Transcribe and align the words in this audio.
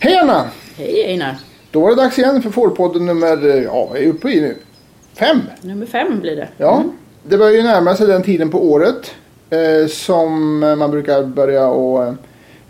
Hej 0.00 0.16
Anna! 0.16 0.50
Hej 0.76 1.04
Einar! 1.04 1.36
Då 1.70 1.80
var 1.80 1.90
det 1.90 1.96
dags 1.96 2.18
igen 2.18 2.42
för 2.42 2.50
Fårpodden 2.50 3.06
nummer, 3.06 3.62
ja 3.64 3.86
vad 3.90 3.98
är 3.98 4.00
vi 4.00 4.10
uppe 4.10 4.30
i 4.30 4.40
nu? 4.40 4.56
Fem! 5.14 5.40
Nummer 5.60 5.86
fem 5.86 6.20
blir 6.20 6.36
det. 6.36 6.48
Ja, 6.56 6.84
det 7.22 7.38
börjar 7.38 7.52
ju 7.52 7.62
närma 7.62 7.94
sig 7.94 8.06
den 8.06 8.22
tiden 8.22 8.50
på 8.50 8.70
året 8.70 9.14
eh, 9.50 9.86
som 9.88 10.58
man 10.58 10.90
brukar 10.90 11.22
börja 11.22 11.66
och 11.66 12.04
eh, 12.04 12.14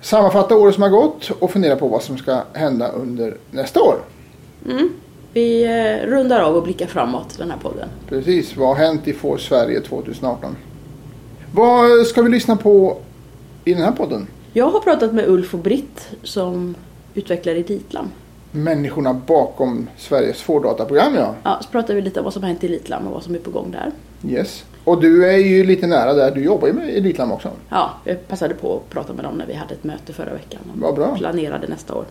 sammanfatta 0.01 0.57
året 0.57 0.75
som 0.75 0.83
har 0.83 0.91
gått 0.91 1.31
och 1.31 1.51
fundera 1.51 1.77
på 1.77 1.89
vad 1.89 2.03
som 2.03 2.19
ska 2.19 2.41
hända 2.53 2.89
under 2.89 3.37
nästa 3.51 3.83
år. 3.83 3.97
Mm. 4.67 4.91
Vi 5.39 5.65
eh, 5.65 6.07
rundar 6.07 6.41
av 6.41 6.57
och 6.57 6.63
blickar 6.63 6.87
framåt 6.87 7.39
den 7.39 7.51
här 7.51 7.59
podden. 7.59 7.89
Precis, 8.09 8.57
vad 8.57 8.69
har 8.69 8.75
hänt 8.75 9.09
i 9.09 9.13
Får 9.13 9.39
Sverige 9.39 9.81
2018? 9.81 10.57
Vad 11.53 12.07
ska 12.07 12.23
vi 12.23 12.31
lyssna 12.31 12.57
på 12.57 12.97
i 13.65 13.75
den 13.75 13.83
här 13.83 13.93
podden? 13.93 14.27
Jag 14.53 14.71
har 14.71 14.81
pratat 14.81 15.15
med 15.15 15.29
Ulf 15.29 15.55
och 15.55 15.61
Britt 15.61 16.09
som 16.23 16.75
utvecklar 17.15 17.53
Elitlam. 17.53 18.11
Människorna 18.51 19.15
bakom 19.15 19.89
Sveriges 19.97 20.43
fårdataprogram 20.43 21.15
ja. 21.15 21.35
Ja, 21.43 21.59
så 21.63 21.69
pratar 21.71 21.95
vi 21.95 22.01
lite 22.01 22.21
om 22.21 22.25
vad 22.25 22.33
som 22.33 22.43
har 22.43 22.49
hänt 22.49 22.65
i 22.65 22.67
Elitlam 22.67 23.07
och 23.07 23.13
vad 23.13 23.23
som 23.23 23.35
är 23.35 23.39
på 23.39 23.51
gång 23.51 23.71
där. 23.71 23.93
Yes. 24.31 24.65
Och 24.85 25.01
du 25.01 25.27
är 25.27 25.39
ju 25.39 25.65
lite 25.65 25.87
nära 25.87 26.15
där, 26.15 26.35
du 26.35 26.45
jobbar 26.45 26.69
ju 26.69 26.73
med 26.73 26.89
Elitlam 26.89 27.33
också. 27.33 27.51
Ja, 27.69 27.91
jag 28.05 28.29
passade 28.29 28.55
på 28.55 28.77
att 28.77 28.91
prata 28.91 29.13
med 29.13 29.25
dem 29.25 29.35
när 29.35 29.47
vi 29.47 29.55
hade 29.55 29.75
ett 29.75 29.85
möte 29.85 30.13
förra 30.13 30.33
veckan. 30.33 30.61
Vad 30.75 30.95
bra. 30.95 31.17
Planerade 31.17 31.67
nästa 31.69 31.95
år. 31.95 32.05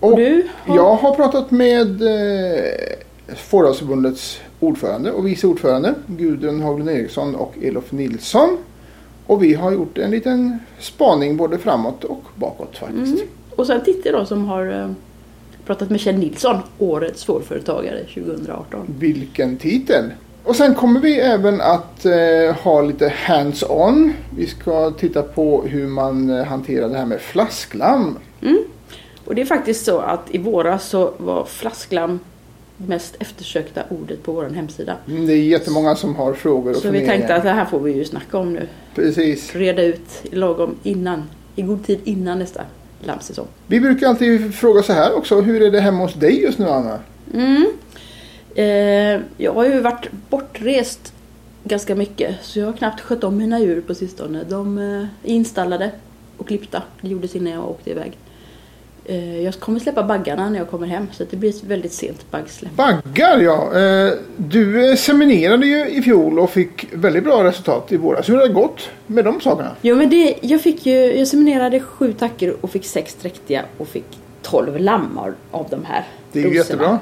Och 0.00 0.16
du 0.16 0.46
har- 0.66 0.76
Jag 0.76 0.94
har 0.94 1.14
pratat 1.14 1.50
med 1.50 2.02
eh, 2.02 2.64
Fårdalsförbundets 3.36 4.40
ordförande 4.60 5.12
och 5.12 5.26
vice 5.26 5.46
ordförande 5.46 5.94
Gudrun 6.06 6.60
Haglund 6.62 6.90
Eriksson 6.90 7.34
och 7.34 7.54
Elof 7.62 7.92
Nilsson. 7.92 8.58
Och 9.26 9.42
vi 9.42 9.54
har 9.54 9.72
gjort 9.72 9.98
en 9.98 10.10
liten 10.10 10.58
spaning 10.80 11.36
både 11.36 11.58
framåt 11.58 12.04
och 12.04 12.22
bakåt 12.34 12.76
faktiskt. 12.78 13.14
Mm. 13.14 13.26
Och 13.56 13.66
sen 13.66 13.80
Titti 13.84 14.10
då 14.10 14.24
som 14.24 14.44
har 14.44 14.66
eh, 14.80 14.90
pratat 15.66 15.90
med 15.90 16.00
Kjell 16.00 16.18
Nilsson, 16.18 16.56
årets 16.78 17.20
svårföretagare 17.20 17.98
2018. 18.14 18.86
Vilken 18.98 19.56
titel! 19.56 20.04
Och 20.44 20.56
sen 20.56 20.74
kommer 20.74 21.00
vi 21.00 21.20
även 21.20 21.60
att 21.60 22.04
eh, 22.06 22.54
ha 22.62 22.82
lite 22.82 23.08
hands-on. 23.16 24.12
Vi 24.36 24.46
ska 24.46 24.90
titta 24.90 25.22
på 25.22 25.62
hur 25.62 25.86
man 25.86 26.30
eh, 26.30 26.44
hanterar 26.44 26.88
det 26.88 26.96
här 26.98 27.06
med 27.06 27.20
flasklam. 27.20 28.18
Och 29.30 29.36
det 29.36 29.42
är 29.42 29.46
faktiskt 29.46 29.84
så 29.84 29.98
att 29.98 30.20
i 30.30 30.38
våras 30.38 30.88
så 30.88 31.12
var 31.18 31.44
flasklam 31.44 32.20
mest 32.76 33.16
eftersökta 33.18 33.82
ordet 33.88 34.22
på 34.22 34.32
vår 34.32 34.44
hemsida. 34.44 34.96
Mm, 35.08 35.26
Det 35.26 35.32
är 35.32 35.42
jättemånga 35.42 35.96
som 35.96 36.14
har 36.14 36.32
frågor 36.34 36.70
och 36.70 36.76
Så 36.76 36.90
vi 36.90 37.06
tänkte 37.06 37.34
att 37.34 37.42
det 37.42 37.50
här 37.50 37.64
får 37.64 37.80
vi 37.80 37.92
ju 37.92 38.04
snacka 38.04 38.38
om 38.38 38.52
nu. 38.52 38.68
Precis. 38.94 39.54
Reda 39.54 39.82
ut 39.82 40.22
lagom 40.32 40.74
innan, 40.82 41.22
i 41.56 41.62
god 41.62 41.86
tid 41.86 42.00
innan 42.04 42.38
nästa 42.38 42.62
lammsäsong. 43.00 43.46
Vi 43.66 43.80
brukar 43.80 44.06
alltid 44.06 44.54
fråga 44.54 44.82
så 44.82 44.92
här 44.92 45.14
också. 45.16 45.40
Hur 45.40 45.62
är 45.62 45.70
det 45.70 45.80
hemma 45.80 46.02
hos 46.02 46.14
dig 46.14 46.42
just 46.42 46.58
nu 46.58 46.68
Anna? 46.68 46.98
Mm. 47.34 47.66
Eh, 48.54 49.20
jag 49.36 49.52
har 49.54 49.64
ju 49.64 49.80
varit 49.80 50.08
bortrest 50.30 51.12
ganska 51.64 51.94
mycket 51.94 52.36
så 52.42 52.58
jag 52.58 52.66
har 52.66 52.72
knappt 52.72 53.00
skött 53.00 53.24
om 53.24 53.36
mina 53.36 53.60
djur 53.60 53.80
på 53.80 53.94
sistone. 53.94 54.44
De 54.48 54.78
eh, 54.78 54.84
är 55.30 55.34
installade 55.34 55.90
och 56.36 56.46
klippta. 56.48 56.82
Det 57.00 57.08
gjordes 57.08 57.36
innan 57.36 57.52
jag 57.52 57.70
åkte 57.70 57.90
iväg. 57.90 58.18
Eh, 59.10 59.42
jag 59.42 59.54
kommer 59.54 59.80
släppa 59.80 60.02
baggarna 60.02 60.50
när 60.50 60.58
jag 60.58 60.70
kommer 60.70 60.86
hem 60.86 61.06
så 61.12 61.24
det 61.30 61.36
blir 61.36 61.50
ett 61.50 61.64
väldigt 61.64 61.92
sent 61.92 62.30
baggsläpp. 62.30 62.72
Baggar 62.72 63.38
ja. 63.38 63.78
Eh, 63.78 64.12
Du 64.36 64.90
eh, 64.90 64.96
seminerade 64.96 65.66
ju 65.66 65.88
i 65.88 66.02
fjol 66.02 66.38
och 66.38 66.50
fick 66.50 66.86
väldigt 66.92 67.24
bra 67.24 67.44
resultat 67.44 67.92
i 67.92 67.96
våras. 67.96 68.28
Hur 68.28 68.36
har 68.36 68.42
det 68.48 68.54
gått 68.54 68.88
med 69.06 69.24
de 69.24 69.40
sakerna? 69.40 69.70
Jo 69.82 69.96
men 69.96 70.10
det, 70.10 70.34
jag 70.40 70.60
fick 70.60 70.86
ju, 70.86 70.92
jag 71.18 71.28
seminerade 71.28 71.80
sju 71.80 72.12
tackor 72.12 72.56
och 72.60 72.70
fick 72.70 72.84
sex 72.84 73.14
dräktiga 73.22 73.64
och 73.78 73.88
fick 73.88 74.04
tolv 74.42 74.78
lammar 74.78 75.34
av 75.50 75.66
de 75.70 75.84
här 75.84 76.04
Det 76.32 76.38
är 76.38 76.42
ju 76.42 76.48
doserna. 76.48 76.58
jättebra. 76.82 76.98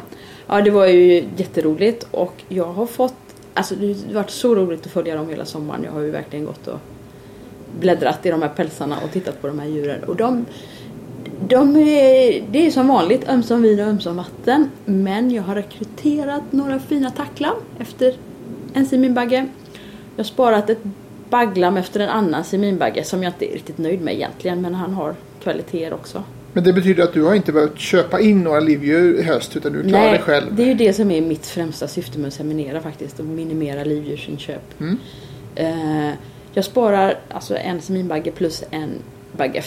Ja 0.47 0.61
det 0.61 0.71
var 0.71 0.87
ju 0.87 1.25
jätteroligt 1.37 2.07
och 2.11 2.35
jag 2.49 2.65
har 2.73 2.87
fått, 2.87 3.15
alltså 3.55 3.75
det 3.75 3.87
har 3.87 4.15
varit 4.15 4.31
så 4.31 4.55
roligt 4.55 4.87
att 4.87 4.93
följa 4.93 5.15
dem 5.17 5.29
hela 5.29 5.45
sommaren. 5.45 5.81
Jag 5.85 5.93
har 5.93 6.01
ju 6.01 6.11
verkligen 6.11 6.45
gått 6.45 6.67
och 6.69 6.79
bläddrat 7.81 8.27
i 8.27 8.31
de 8.31 8.43
här 8.43 8.49
pälsarna 8.49 8.97
och 9.05 9.13
tittat 9.13 9.41
på 9.41 9.47
de 9.47 9.59
här 9.59 9.67
djuren 9.69 10.05
och 10.05 10.17
de 10.17 10.45
de 11.47 11.77
är, 11.77 12.45
det 12.51 12.67
är 12.67 12.71
som 12.71 12.89
vanligt 12.89 13.29
ömsom 13.29 13.63
vin 13.63 13.81
och 13.81 13.87
ömsom 13.87 14.17
vatten. 14.17 14.71
Men 14.85 15.31
jag 15.31 15.43
har 15.43 15.55
rekryterat 15.55 16.43
några 16.51 16.79
fina 16.79 17.11
tacklam 17.11 17.57
efter 17.79 18.15
en 18.75 18.87
seminbagge. 18.87 19.47
Jag 20.17 20.25
har 20.25 20.29
sparat 20.29 20.71
ett 20.71 20.83
bagglam 21.31 21.77
efter 21.77 22.01
en 22.01 22.09
annan 22.09 22.45
seminbagge 22.45 23.05
som 23.05 23.23
jag 23.23 23.31
inte 23.31 23.51
är 23.51 23.55
riktigt 23.55 23.79
nöjd 23.79 24.01
med 24.01 24.15
egentligen. 24.15 24.61
Men 24.61 24.75
han 24.75 24.95
har 24.95 25.15
kvaliteter 25.43 25.95
också. 25.95 26.23
Men 26.53 26.65
det 26.65 26.73
betyder 26.73 27.03
att 27.03 27.13
du 27.13 27.23
har 27.23 27.35
inte 27.35 27.53
behövt 27.53 27.79
köpa 27.79 28.21
in 28.21 28.45
några 28.45 28.61
livdjur 28.61 29.19
i 29.19 29.23
höst 29.23 29.57
utan 29.57 29.73
du 29.73 29.89
klarar 29.89 30.11
dig 30.11 30.21
själv. 30.21 30.55
det 30.55 30.63
är 30.63 30.67
ju 30.67 30.75
det 30.75 30.93
som 30.93 31.11
är 31.11 31.21
mitt 31.21 31.47
främsta 31.47 31.89
syfte 31.89 32.19
med 32.19 32.29
att 32.29 32.35
seminera 32.35 32.81
faktiskt. 32.81 33.21
Att 33.21 33.27
minimera 33.27 33.85
livdjursinköp. 33.85 34.81
Mm. 34.81 34.99
Eh, 35.55 36.15
jag 36.53 36.65
sparar 36.65 37.19
alltså 37.29 37.57
en 37.57 37.81
seminbagge 37.81 38.31
plus 38.31 38.65
en 38.71 38.91
bagge 39.37 39.63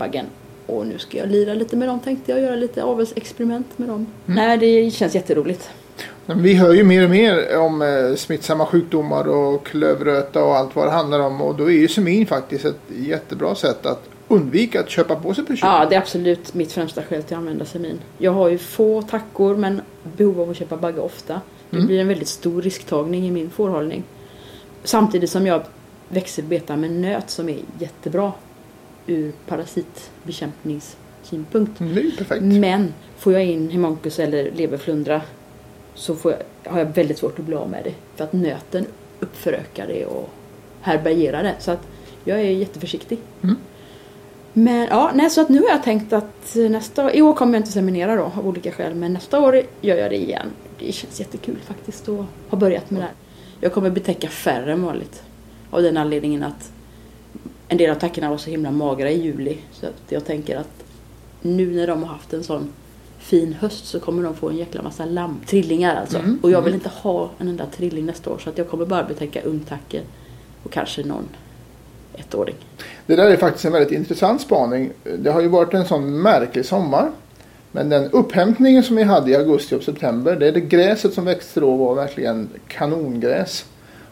eftergårdsbaggen. 0.00 0.26
Och 0.66 0.86
nu 0.86 0.98
ska 0.98 1.18
jag 1.18 1.28
lira 1.28 1.54
lite 1.54 1.76
med 1.76 1.88
dem 1.88 2.00
tänkte 2.00 2.32
jag. 2.32 2.40
Göra 2.40 2.56
lite 2.56 2.82
avelsexperiment 2.82 3.78
med 3.78 3.88
dem. 3.88 4.06
Mm. 4.26 4.36
Nej, 4.36 4.58
det 4.58 4.90
känns 4.90 5.14
jätteroligt. 5.14 5.70
Vi 6.26 6.54
hör 6.54 6.74
ju 6.74 6.84
mer 6.84 7.04
och 7.04 7.10
mer 7.10 7.58
om 7.58 7.82
eh, 7.82 8.14
smittsamma 8.16 8.66
sjukdomar 8.66 9.28
och 9.28 9.66
klövröta 9.66 10.44
och 10.44 10.56
allt 10.56 10.76
vad 10.76 10.86
det 10.86 10.90
handlar 10.90 11.20
om. 11.20 11.40
Och 11.40 11.54
då 11.56 11.64
är 11.64 11.74
ju 11.74 11.88
semin 11.88 12.26
faktiskt 12.26 12.64
ett 12.64 12.80
jättebra 12.96 13.54
sätt 13.54 13.86
att 13.86 14.02
undvika 14.28 14.80
att 14.80 14.90
köpa 14.90 15.16
på 15.16 15.34
sig 15.34 15.44
personer. 15.44 15.72
Ja, 15.72 15.86
det 15.88 15.94
är 15.94 16.00
absolut 16.00 16.54
mitt 16.54 16.72
främsta 16.72 17.02
skäl 17.02 17.22
till 17.22 17.34
att 17.34 17.38
använda 17.40 17.64
semin. 17.64 17.98
Jag 18.18 18.32
har 18.32 18.48
ju 18.48 18.58
få 18.58 19.02
tackor 19.02 19.56
men 19.56 19.80
behov 20.16 20.40
av 20.40 20.50
att 20.50 20.56
köpa 20.56 20.76
bagge 20.76 21.00
ofta. 21.00 21.40
Det 21.70 21.76
Mm. 21.76 21.86
blir 21.86 22.00
en 22.00 22.08
väldigt 22.08 22.28
stor 22.28 22.62
risktagning 22.62 23.26
i 23.26 23.30
min 23.30 23.50
fårhållning. 23.50 24.04
Samtidigt 24.84 25.30
som 25.30 25.46
jag 25.46 25.62
växelbetar 26.08 26.76
med 26.76 26.90
nöt 26.90 27.30
som 27.30 27.48
är 27.48 27.58
jättebra 27.78 28.32
ur 29.10 29.32
parasitbekämpningssynpunkt. 29.46 31.80
Mm, 31.80 32.10
perfekt. 32.18 32.42
Men 32.42 32.94
får 33.18 33.32
jag 33.32 33.44
in 33.44 33.70
hemonkus 33.70 34.18
eller 34.18 34.50
leverflundra 34.50 35.22
så 35.94 36.14
får 36.14 36.32
jag, 36.32 36.40
har 36.70 36.78
jag 36.78 36.86
väldigt 36.86 37.18
svårt 37.18 37.38
att 37.38 37.44
bli 37.44 37.54
av 37.54 37.70
med 37.70 37.84
det. 37.84 37.94
För 38.16 38.24
att 38.24 38.32
nöten 38.32 38.86
uppförökar 39.20 39.86
det 39.86 40.06
och 40.06 40.28
härbärgerar 40.80 41.42
det. 41.42 41.54
Så 41.58 41.70
att 41.70 41.88
jag 42.24 42.40
är 42.40 42.44
jätteförsiktig. 42.44 43.18
Mm. 43.42 43.56
Men 44.52 44.86
ja, 44.90 45.10
nej, 45.14 45.30
så 45.30 45.40
att 45.40 45.48
nu 45.48 45.60
har 45.60 45.68
jag 45.68 45.82
tänkt 45.82 46.12
att 46.12 46.54
nästa 46.54 47.04
år, 47.04 47.10
i 47.10 47.22
år 47.22 47.34
kommer 47.34 47.54
jag 47.54 47.60
inte 47.60 47.72
seminera 47.72 48.16
då 48.16 48.22
av 48.22 48.48
olika 48.48 48.72
skäl. 48.72 48.94
Men 48.94 49.12
nästa 49.12 49.40
år 49.40 49.62
gör 49.80 49.96
jag 49.96 50.10
det 50.10 50.16
igen. 50.16 50.50
Det 50.78 50.92
känns 50.92 51.20
jättekul 51.20 51.58
faktiskt 51.64 52.08
att 52.08 52.24
ha 52.48 52.58
börjat 52.58 52.90
med 52.90 53.00
det 53.00 53.04
här. 53.04 53.14
Jag 53.60 53.72
kommer 53.72 53.90
betäcka 53.90 54.28
färre 54.28 54.72
än 54.72 54.82
vanligt. 54.82 55.22
Av 55.70 55.82
den 55.82 55.96
anledningen 55.96 56.42
att 56.42 56.72
en 57.70 57.76
del 57.76 57.90
av 57.90 57.94
tackorna 57.94 58.30
var 58.30 58.36
så 58.36 58.50
himla 58.50 58.70
magra 58.70 59.10
i 59.10 59.22
juli. 59.22 59.58
Så 59.72 59.86
att 59.86 60.02
jag 60.08 60.24
tänker 60.24 60.56
att 60.56 60.84
nu 61.42 61.74
när 61.76 61.86
de 61.86 62.02
har 62.02 62.08
haft 62.08 62.32
en 62.32 62.44
sån 62.44 62.72
fin 63.18 63.52
höst 63.52 63.86
så 63.86 64.00
kommer 64.00 64.22
de 64.22 64.34
få 64.34 64.48
en 64.48 64.56
jäkla 64.56 64.82
massa 64.82 65.04
lamm. 65.04 65.40
Trillingar 65.46 65.96
alltså. 65.96 66.18
Mm, 66.18 66.38
Och 66.42 66.50
jag 66.50 66.62
vill 66.62 66.74
mm. 66.74 66.84
inte 66.84 66.88
ha 66.88 67.30
en 67.38 67.48
enda 67.48 67.66
trilling 67.66 68.06
nästa 68.06 68.30
år. 68.30 68.38
Så 68.38 68.50
att 68.50 68.58
jag 68.58 68.68
kommer 68.68 68.86
bara 68.86 69.04
betäcka 69.04 69.40
ungtackor. 69.42 70.00
Och 70.62 70.72
kanske 70.72 71.02
någon 71.04 71.28
ettåring. 72.14 72.54
Det 73.06 73.16
där 73.16 73.30
är 73.30 73.36
faktiskt 73.36 73.64
en 73.64 73.72
väldigt 73.72 73.92
intressant 73.92 74.40
spaning. 74.40 74.92
Det 75.18 75.30
har 75.30 75.40
ju 75.40 75.48
varit 75.48 75.74
en 75.74 75.84
sån 75.84 76.22
märklig 76.22 76.64
sommar. 76.64 77.10
Men 77.72 77.88
den 77.88 78.10
upphämtningen 78.10 78.82
som 78.82 78.96
vi 78.96 79.02
hade 79.02 79.30
i 79.30 79.36
augusti 79.36 79.74
och 79.74 79.82
september. 79.82 80.36
Det 80.36 80.48
är 80.48 80.52
det 80.52 80.60
gräset 80.60 81.14
som 81.14 81.24
växte 81.24 81.60
då 81.60 81.76
var 81.76 81.94
verkligen 81.94 82.48
kanongräs. 82.68 83.64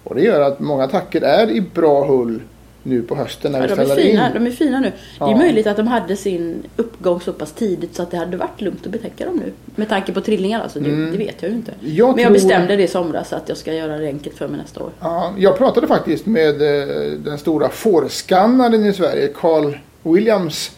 Och 0.04 0.14
det 0.14 0.22
gör 0.22 0.40
att 0.40 0.60
många 0.60 0.88
tacker 0.88 1.20
är 1.22 1.50
i 1.50 1.60
bra 1.60 2.04
hull 2.06 2.40
nu 2.82 3.02
på 3.02 3.14
hösten 3.14 3.52
när 3.52 3.60
Ja, 3.60 3.66
vi 3.66 3.72
ställer 3.74 3.96
fina, 3.96 4.26
in. 4.26 4.34
de 4.34 4.46
är 4.46 4.50
fina 4.50 4.80
nu. 4.80 4.86
Det 4.88 4.94
Ja. 5.18 5.30
är 5.32 5.36
möjligt 5.36 5.66
att 5.66 5.76
de 5.76 5.86
hade 5.86 6.16
sin 6.16 6.62
uppgång 6.76 7.20
så 7.20 7.32
pass 7.32 7.52
tidigt 7.52 7.94
så 7.94 8.02
att 8.02 8.10
det 8.10 8.16
hade 8.16 8.36
varit 8.36 8.60
lugnt 8.60 8.86
att 8.86 8.92
betäcka 8.92 9.24
dem 9.24 9.36
nu. 9.44 9.52
Med 9.76 9.88
tanke 9.88 10.12
på 10.12 10.20
trillingar 10.20 10.60
alltså. 10.60 10.80
Det, 10.80 10.90
Mm. 10.90 11.10
det 11.12 11.18
vet 11.18 11.36
jag 11.42 11.50
ju 11.50 11.56
inte. 11.56 11.72
Jag 11.80 12.08
Men 12.08 12.18
jag 12.22 12.26
tror- 12.26 12.32
bestämde 12.32 12.76
det 12.76 12.82
i 12.82 12.88
somras 12.88 13.32
att 13.32 13.48
jag 13.48 13.58
ska 13.58 13.72
göra 13.74 13.98
det 13.98 14.06
enkelt 14.06 14.36
för 14.36 14.48
mig 14.48 14.60
nästa 14.60 14.82
år. 14.82 14.90
Ja, 15.00 15.32
jag 15.38 15.58
pratade 15.58 15.86
faktiskt 15.86 16.26
med 16.26 16.62
eh, 16.62 16.86
den 17.24 17.38
stora 17.38 17.68
fårskannaren 17.68 18.84
i 18.86 18.92
Sverige, 18.92 19.28
Carl 19.34 19.78
Williams. 20.02 20.70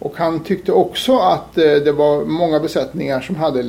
Och 0.00 0.16
han 0.16 0.40
tyckte 0.40 0.72
också 0.72 1.18
att 1.18 1.58
eh, 1.58 1.64
det 1.64 1.92
var 1.92 2.24
många 2.24 2.60
besättningar 2.60 3.20
som 3.20 3.36
hade 3.36 3.64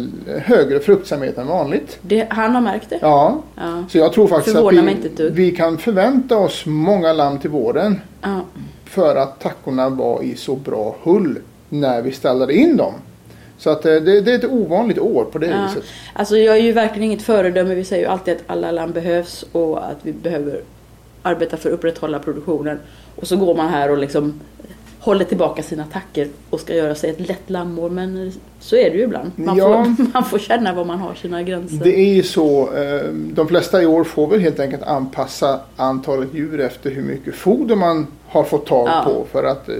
högre 0.46 0.80
fruktsamhet 0.80 1.38
än 1.38 1.48
vanligt. 1.48 1.98
Det, 2.02 2.28
han 2.30 2.56
har 2.56 2.62
märkt 2.62 2.90
det. 2.90 2.98
Ja, 3.02 3.42
Ja. 3.56 3.84
så 3.90 3.98
jag 3.98 4.14
tror 4.14 4.28
faktiskt 4.28 4.56
att 4.56 4.64
Förvånar 4.64 4.92
inte 4.92 5.24
vi, 5.24 5.30
vi 5.30 5.52
kan 5.52 5.78
förvänta 5.78 6.38
oss 6.38 6.64
många 6.66 7.14
lamm 7.14 7.40
till 7.40 7.50
våren. 7.50 8.02
Ja. 8.22 8.42
För 8.86 9.16
att 9.16 9.40
tackorna 9.40 9.90
var 9.90 10.22
i 10.24 10.36
så 10.36 10.56
bra 10.56 10.96
hull 11.04 11.40
när 11.70 12.02
vi 12.02 12.12
ställde 12.12 12.54
in 12.54 12.78
dem. 12.78 12.94
Så 13.58 13.70
att 13.70 13.86
eh, 13.86 13.94
det, 13.96 14.22
det 14.22 14.32
är 14.32 14.36
ett 14.36 14.52
ovanligt 14.52 15.00
år 15.00 15.24
på 15.32 15.38
det 15.38 15.48
Ja. 15.48 15.66
viset. 15.68 15.84
Alltså 16.14 16.38
jag 16.38 16.58
är 16.58 16.62
ju 16.62 16.72
verkligen 16.72 17.04
inget 17.12 17.22
föredöme. 17.22 17.76
Vi 17.76 17.84
säger 17.84 18.04
ju 18.04 18.10
alltid 18.10 18.34
att 18.36 18.44
alla 18.48 18.72
lamm 18.72 18.92
behövs 18.92 19.46
och 19.52 19.78
att 19.86 19.98
vi 20.02 20.12
behöver 20.14 20.62
arbeta 21.22 21.58
för 21.58 21.70
att 21.70 21.74
upprätthålla 21.76 22.20
produktionen. 22.20 22.80
Och 23.16 23.28
så 23.28 23.38
går 23.38 23.56
man 23.56 23.68
här 23.70 23.92
och 23.92 23.98
liksom 23.98 24.40
håller 25.00 25.26
tillbaka 25.26 25.64
sina 25.64 25.84
attacker 25.84 26.28
och 26.50 26.60
ska 26.60 26.76
göra 26.76 26.96
sig 26.96 27.10
ett 27.10 27.28
lätt 27.28 27.50
lammål. 27.50 27.92
Men 27.92 28.32
så 28.60 28.76
är 28.76 28.90
det 28.90 28.98
ju 28.98 29.04
ibland. 29.04 29.32
Man, 29.36 29.58
Ja. 29.58 29.84
får, 29.98 30.04
man 30.14 30.24
får 30.26 30.40
känna 30.40 30.74
var 30.74 30.86
man 30.86 31.00
har 31.00 31.14
sina 31.14 31.44
gränser. 31.44 31.78
Det 31.84 32.00
är 32.00 32.14
ju 32.14 32.24
så. 32.24 32.76
eh, 32.76 33.04
De 33.14 33.48
flesta 33.48 33.82
i 33.82 33.86
år 33.86 34.04
får 34.04 34.28
väl 34.28 34.40
helt 34.40 34.60
enkelt 34.60 34.84
anpassa 34.84 35.60
antalet 35.76 36.30
djur 36.34 36.60
efter 36.60 36.92
hur 36.92 37.02
mycket 37.04 37.36
foder 37.36 37.76
man 37.76 38.08
har 38.28 38.44
fått 38.44 38.66
tag 38.66 38.88
Ja. 38.90 39.02
på. 39.06 39.26
För 39.32 39.44
att, 39.44 39.70
eh, 39.70 39.76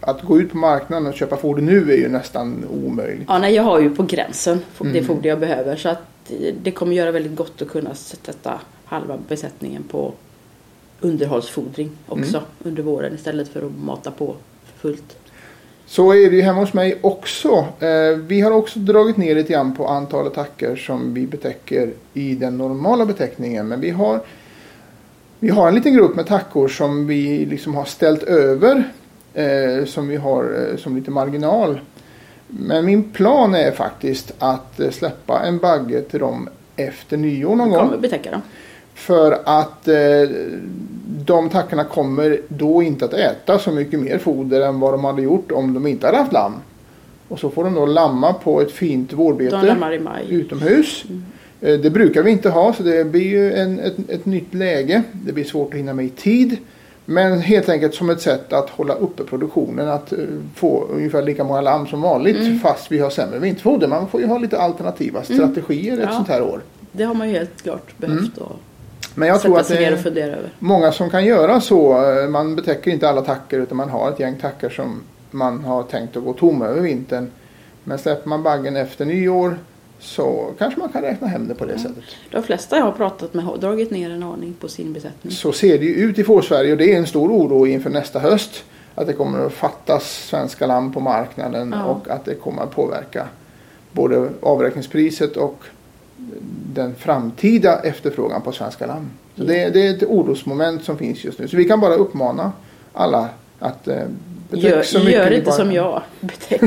att 0.00 0.22
gå 0.22 0.38
ut 0.40 0.50
på 0.50 0.56
marknaden 0.56 1.06
och 1.06 1.14
köpa 1.14 1.36
foder 1.36 1.62
nu 1.62 1.92
är 1.92 1.96
ju 1.96 2.08
nästan 2.08 2.64
omöjligt. 2.86 3.24
Ja, 3.28 3.38
nej, 3.38 3.54
jag 3.54 3.62
har 3.62 3.80
ju 3.80 3.94
på 3.94 4.02
gränsen 4.02 4.60
det 4.78 4.88
Mm. 4.88 5.04
foder 5.04 5.28
jag 5.28 5.40
behöver. 5.40 5.76
Så 5.76 5.88
att 5.88 5.98
eh, 6.30 6.54
det 6.62 6.70
kommer 6.70 6.94
göra 6.96 7.10
väldigt 7.10 7.36
gott 7.36 7.62
att 7.62 7.68
kunna 7.68 7.94
sätta 7.94 8.60
halva 8.84 9.18
besättningen 9.28 9.82
på 9.82 10.12
underhållsfodring 11.00 11.90
också 12.08 12.36
Mm. 12.36 12.48
under 12.64 12.82
våren 12.82 13.14
istället 13.14 13.48
för 13.48 13.66
att 13.66 13.72
mata 13.84 14.10
på 14.10 14.36
för 14.64 14.78
fullt. 14.88 15.16
Så 15.86 16.12
är 16.14 16.30
det 16.30 16.36
ju 16.36 16.42
hemma 16.42 16.60
hos 16.60 16.72
mig 16.72 16.98
också. 17.00 17.66
Eh, 17.80 18.16
Vi 18.26 18.40
har 18.40 18.50
också 18.50 18.78
dragit 18.78 19.16
ner 19.16 19.34
lite 19.34 19.52
grann 19.52 19.74
på 19.76 19.86
antal 19.86 20.26
attacker 20.26 20.76
som 20.76 21.14
vi 21.14 21.26
betäcker 21.26 21.92
i 22.14 22.34
den 22.34 22.58
normala 22.58 23.06
beteckningen. 23.06 23.68
Men 23.68 23.80
vi 23.80 23.90
har, 23.90 24.20
vi 25.38 25.48
har 25.48 25.68
en 25.68 25.74
liten 25.74 25.94
grupp 25.94 26.16
med 26.16 26.26
tackor 26.26 26.68
som 26.68 27.06
vi 27.06 27.44
liksom 27.46 27.74
har 27.74 27.84
ställt 27.84 28.22
över. 28.22 28.84
Eh, 29.34 29.84
som 29.86 30.08
vi 30.08 30.16
har 30.16 30.68
eh, 30.70 30.76
som 30.76 30.96
lite 30.96 31.10
marginal. 31.10 31.80
Men 32.46 32.84
min 32.86 33.10
plan 33.10 33.54
är 33.54 33.70
faktiskt 33.70 34.32
att 34.38 34.80
släppa 34.90 35.42
en 35.42 35.58
bagge 35.58 36.02
till 36.02 36.20
dem 36.20 36.48
efter 36.76 37.16
nyår 37.16 37.56
någon 37.56 37.70
gång. 37.70 37.78
kommer 37.78 37.98
betäcka 37.98 38.30
dem. 38.30 38.42
För 38.94 39.38
att 39.44 39.88
eh, 39.88 39.94
de 41.26 41.48
tackorna 41.50 41.84
kommer 41.84 42.40
då 42.48 42.82
inte 42.82 43.04
att 43.04 43.14
äta 43.14 43.58
så 43.58 43.70
mycket 43.72 44.00
mer 44.00 44.18
foder 44.18 44.60
än 44.60 44.80
vad 44.80 44.92
de 44.94 45.04
hade 45.04 45.22
gjort 45.22 45.52
om 45.52 45.74
de 45.74 45.86
inte 45.86 46.06
hade 46.06 46.18
haft 46.18 46.32
lamm. 46.32 46.52
Och 47.28 47.38
så 47.38 47.50
får 47.50 47.64
de 47.64 47.74
då 47.74 47.86
lamma 47.86 48.32
på 48.32 48.60
ett 48.60 48.72
fint 48.72 49.12
vårbete 49.12 49.56
utomhus. 50.28 51.04
Eh, 51.60 51.80
Det 51.80 51.90
brukar 51.90 52.22
vi 52.22 52.30
inte 52.30 52.50
ha 52.50 52.72
så 52.72 52.82
det 52.82 53.04
blir 53.04 53.22
ju 53.26 53.52
en, 53.52 53.78
ett, 53.80 53.96
ett 54.10 54.26
nytt 54.26 54.54
läge. 54.54 55.02
Det 55.12 55.32
blir 55.32 55.44
svårt 55.44 55.74
att 55.74 55.78
hinna 55.80 55.94
med 55.94 56.04
i 56.04 56.08
tid. 56.10 56.56
Men 57.04 57.40
helt 57.40 57.68
enkelt 57.68 57.94
som 57.94 58.10
ett 58.10 58.20
sätt 58.20 58.52
att 58.52 58.70
hålla 58.70 58.94
uppe 58.94 59.24
produktionen. 59.24 59.88
Att 59.88 60.12
eh, 60.12 60.18
få 60.54 60.86
ungefär 60.92 61.22
lika 61.22 61.44
många 61.44 61.60
lamm 61.60 61.86
som 61.86 62.00
vanligt 62.00 62.62
fast 62.62 62.92
vi 62.92 62.98
har 62.98 63.10
sämre 63.10 63.38
vinterfoder. 63.38 63.88
Man 63.88 64.08
får 64.08 64.20
ju 64.20 64.26
ha 64.26 64.38
lite 64.38 64.58
alternativa 64.58 65.22
strategier 65.22 65.98
ett 65.98 66.04
Ja. 66.08 66.14
sånt 66.16 66.28
här 66.28 66.42
år. 66.42 66.60
Det 66.92 67.04
har 67.04 67.14
man 67.14 67.28
ju 67.28 67.34
helt 67.38 67.62
klart 67.62 67.98
behövt 67.98 68.38
att 68.38 68.52
Men 69.20 69.28
jag 69.28 69.40
tror 69.40 69.58
att 69.60 69.68
det 69.68 69.84
är 69.84 70.38
många 70.58 70.92
som 70.92 71.10
kan 71.10 71.24
göra 71.24 71.60
så. 71.60 72.02
Man 72.30 72.56
betäcker 72.56 72.90
inte 72.90 73.08
alla 73.08 73.22
tackor 73.22 73.60
utan 73.60 73.76
man 73.76 73.88
har 73.88 74.10
ett 74.10 74.20
gäng 74.20 74.38
tackor 74.38 74.68
som 74.68 75.02
man 75.30 75.64
har 75.64 75.82
tänkt 75.82 76.16
att 76.16 76.24
gå 76.24 76.32
tomma 76.32 76.66
över 76.66 76.80
vintern. 76.80 77.30
Men 77.84 77.98
släpper 77.98 78.28
man 78.28 78.42
baggen 78.42 78.76
efter 78.76 79.04
nyår 79.04 79.58
så 79.98 80.50
kanske 80.58 80.80
man 80.80 80.88
kan 80.88 81.02
räkna 81.02 81.28
hem 81.28 81.48
det 81.48 81.54
på 81.54 81.64
det 81.64 81.78
sättet. 81.78 82.04
De 82.30 82.42
flesta 82.42 82.76
jag 82.76 82.84
har 82.84 82.92
pratat 82.92 83.34
med 83.34 83.44
har 83.44 83.56
dragit 83.56 83.90
ner 83.90 84.10
en 84.10 84.22
aning 84.22 84.54
på 84.60 84.68
sin 84.68 84.92
besättning. 84.92 85.32
Så 85.32 85.52
ser 85.52 85.78
det 85.78 85.84
ju 85.84 85.94
ut 85.94 86.18
i 86.18 86.24
Fårsverige 86.24 86.72
och 86.72 86.78
det 86.78 86.92
är 86.94 86.98
en 86.98 87.06
stor 87.06 87.30
oro 87.30 87.66
inför 87.66 87.90
nästa 87.90 88.18
höst. 88.18 88.64
Att 88.94 89.06
det 89.06 89.12
kommer 89.12 89.46
att 89.46 89.52
fattas 89.52 90.26
svenska 90.28 90.66
lamm 90.66 90.92
på 90.92 91.00
marknaden 91.00 91.74
Ja. 91.78 91.84
och 91.84 92.10
att 92.10 92.24
det 92.24 92.34
kommer 92.34 92.62
att 92.62 92.70
påverka 92.70 93.26
både 93.92 94.28
avräkningspriset 94.42 95.36
och 95.36 95.64
den 96.72 96.94
framtida 96.94 97.80
efterfrågan 97.82 98.42
på 98.42 98.52
svenska 98.52 98.86
lamm. 98.86 99.10
Så 99.36 99.44
det, 99.44 99.70
det 99.70 99.86
är 99.86 99.94
ett 99.94 100.02
orosmoment 100.02 100.84
som 100.84 100.98
finns 100.98 101.24
just 101.24 101.38
nu. 101.38 101.48
Så 101.48 101.56
vi 101.56 101.64
kan 101.64 101.80
bara 101.80 101.94
uppmana 101.94 102.52
alla 102.92 103.28
att 103.58 103.88
eh, 103.88 103.96
betäcka 104.50 104.68
Gör, 104.68 104.82
så 104.82 104.98
mycket 104.98 105.14
gör 105.14 105.30
inte 105.30 105.44
bara 105.44 105.56
som 105.56 105.72
jag. 105.72 106.02
Betäck. 106.20 106.60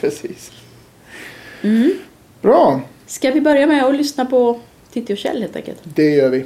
Precis. 0.00 0.52
Mm. 1.62 1.92
Bra, 2.42 2.80
Ska 3.08 3.30
vi 3.30 3.40
börja 3.40 3.66
med 3.66 3.84
att 3.84 3.94
lyssna 3.94 4.24
på 4.24 4.60
Titti 4.92 5.14
och 5.14 5.18
Kjell 5.18 5.40
helt 5.40 5.56
enkelt? 5.56 5.78
det 5.84 6.10
gör 6.10 6.30
vi. 6.30 6.44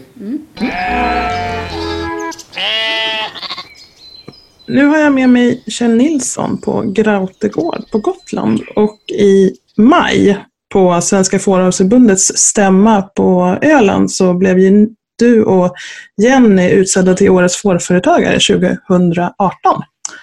Nu 4.67 4.85
har 4.85 4.99
jag 4.99 5.13
med 5.13 5.29
mig 5.29 5.63
Kjell 5.67 5.95
Nilsson 5.95 6.61
på 6.61 6.83
Grautegård 6.87 7.91
på 7.93 7.99
Gotland 7.99 8.61
och 8.77 9.01
i 9.11 9.53
maj 9.77 10.45
på 10.73 11.01
Svenska 11.01 11.39
Fåravelsförbundets 11.39 12.23
stämma 12.37 13.03
på 13.03 13.59
Öland 13.63 14.11
så 14.11 14.35
blev 14.35 14.59
ju 14.59 14.89
du 15.19 15.45
och 15.45 15.75
Jenny 16.23 16.71
utsedda 16.71 17.15
till 17.15 17.31
Årets 17.31 17.63
fårföretagare 17.63 18.39
2018. 18.59 19.49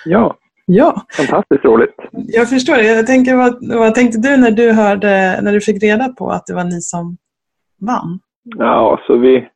Ja, 0.05 0.35
Ja, 0.71 1.01
fantastiskt 1.17 1.65
roligt. 1.65 1.95
jag 2.11 2.49
förstår 2.49 2.75
det. 2.75 2.83
Jag 2.83 3.07
tänker, 3.07 3.35
vad, 3.35 3.77
vad 3.77 3.95
tänkte 3.95 4.19
du 4.19 4.37
när 4.37 4.51
du, 4.51 4.71
hörde, 4.71 5.39
när 5.41 5.53
du 5.53 5.61
fick 5.61 5.83
reda 5.83 6.09
på 6.09 6.29
att 6.29 6.45
det 6.45 6.53
var 6.53 6.63
ni 6.63 6.81
som 6.81 7.17
vann? 7.81 8.19
Ja, 8.57 8.99
så 9.07 9.17
vi... 9.17 9.47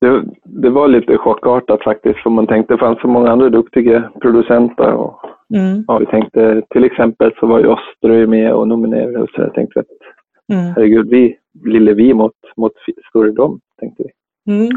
Det, 0.00 0.24
det 0.44 0.70
var 0.70 0.88
lite 0.88 1.18
chockartat 1.18 1.82
faktiskt, 1.84 2.18
för 2.22 2.30
man 2.30 2.46
tänkte 2.46 2.74
det 2.74 2.78
fanns 2.78 3.00
så 3.00 3.08
många 3.08 3.30
andra 3.30 3.48
duktiga 3.48 4.10
producenter. 4.20 4.92
Och, 4.92 5.20
Mm, 5.54 5.84
ja, 5.88 5.98
vi 5.98 6.06
tänkte 6.06 6.62
till 6.70 6.84
exempel 6.84 7.32
så 7.40 7.46
var 7.46 7.58
ju 7.58 7.72
Österö 7.72 8.26
med 8.26 8.52
och 8.52 8.68
nominerade 8.68 9.26
så 9.34 9.40
jag 9.42 9.54
tänkte 9.54 9.80
att 9.80 9.86
mm, 10.52 10.64
herregud, 10.76 11.08
vi, 11.10 11.36
lille 11.64 11.92
vi 11.94 12.14
mot, 12.14 12.32
mot 12.56 12.72
större 13.10 13.30
dem, 13.30 13.60
tänkte 13.80 14.02
vi. 14.02 14.52
mm, 14.54 14.70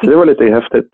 Så 0.00 0.06
det 0.10 0.16
var 0.16 0.26
lite 0.26 0.44
häftigt 0.44 0.90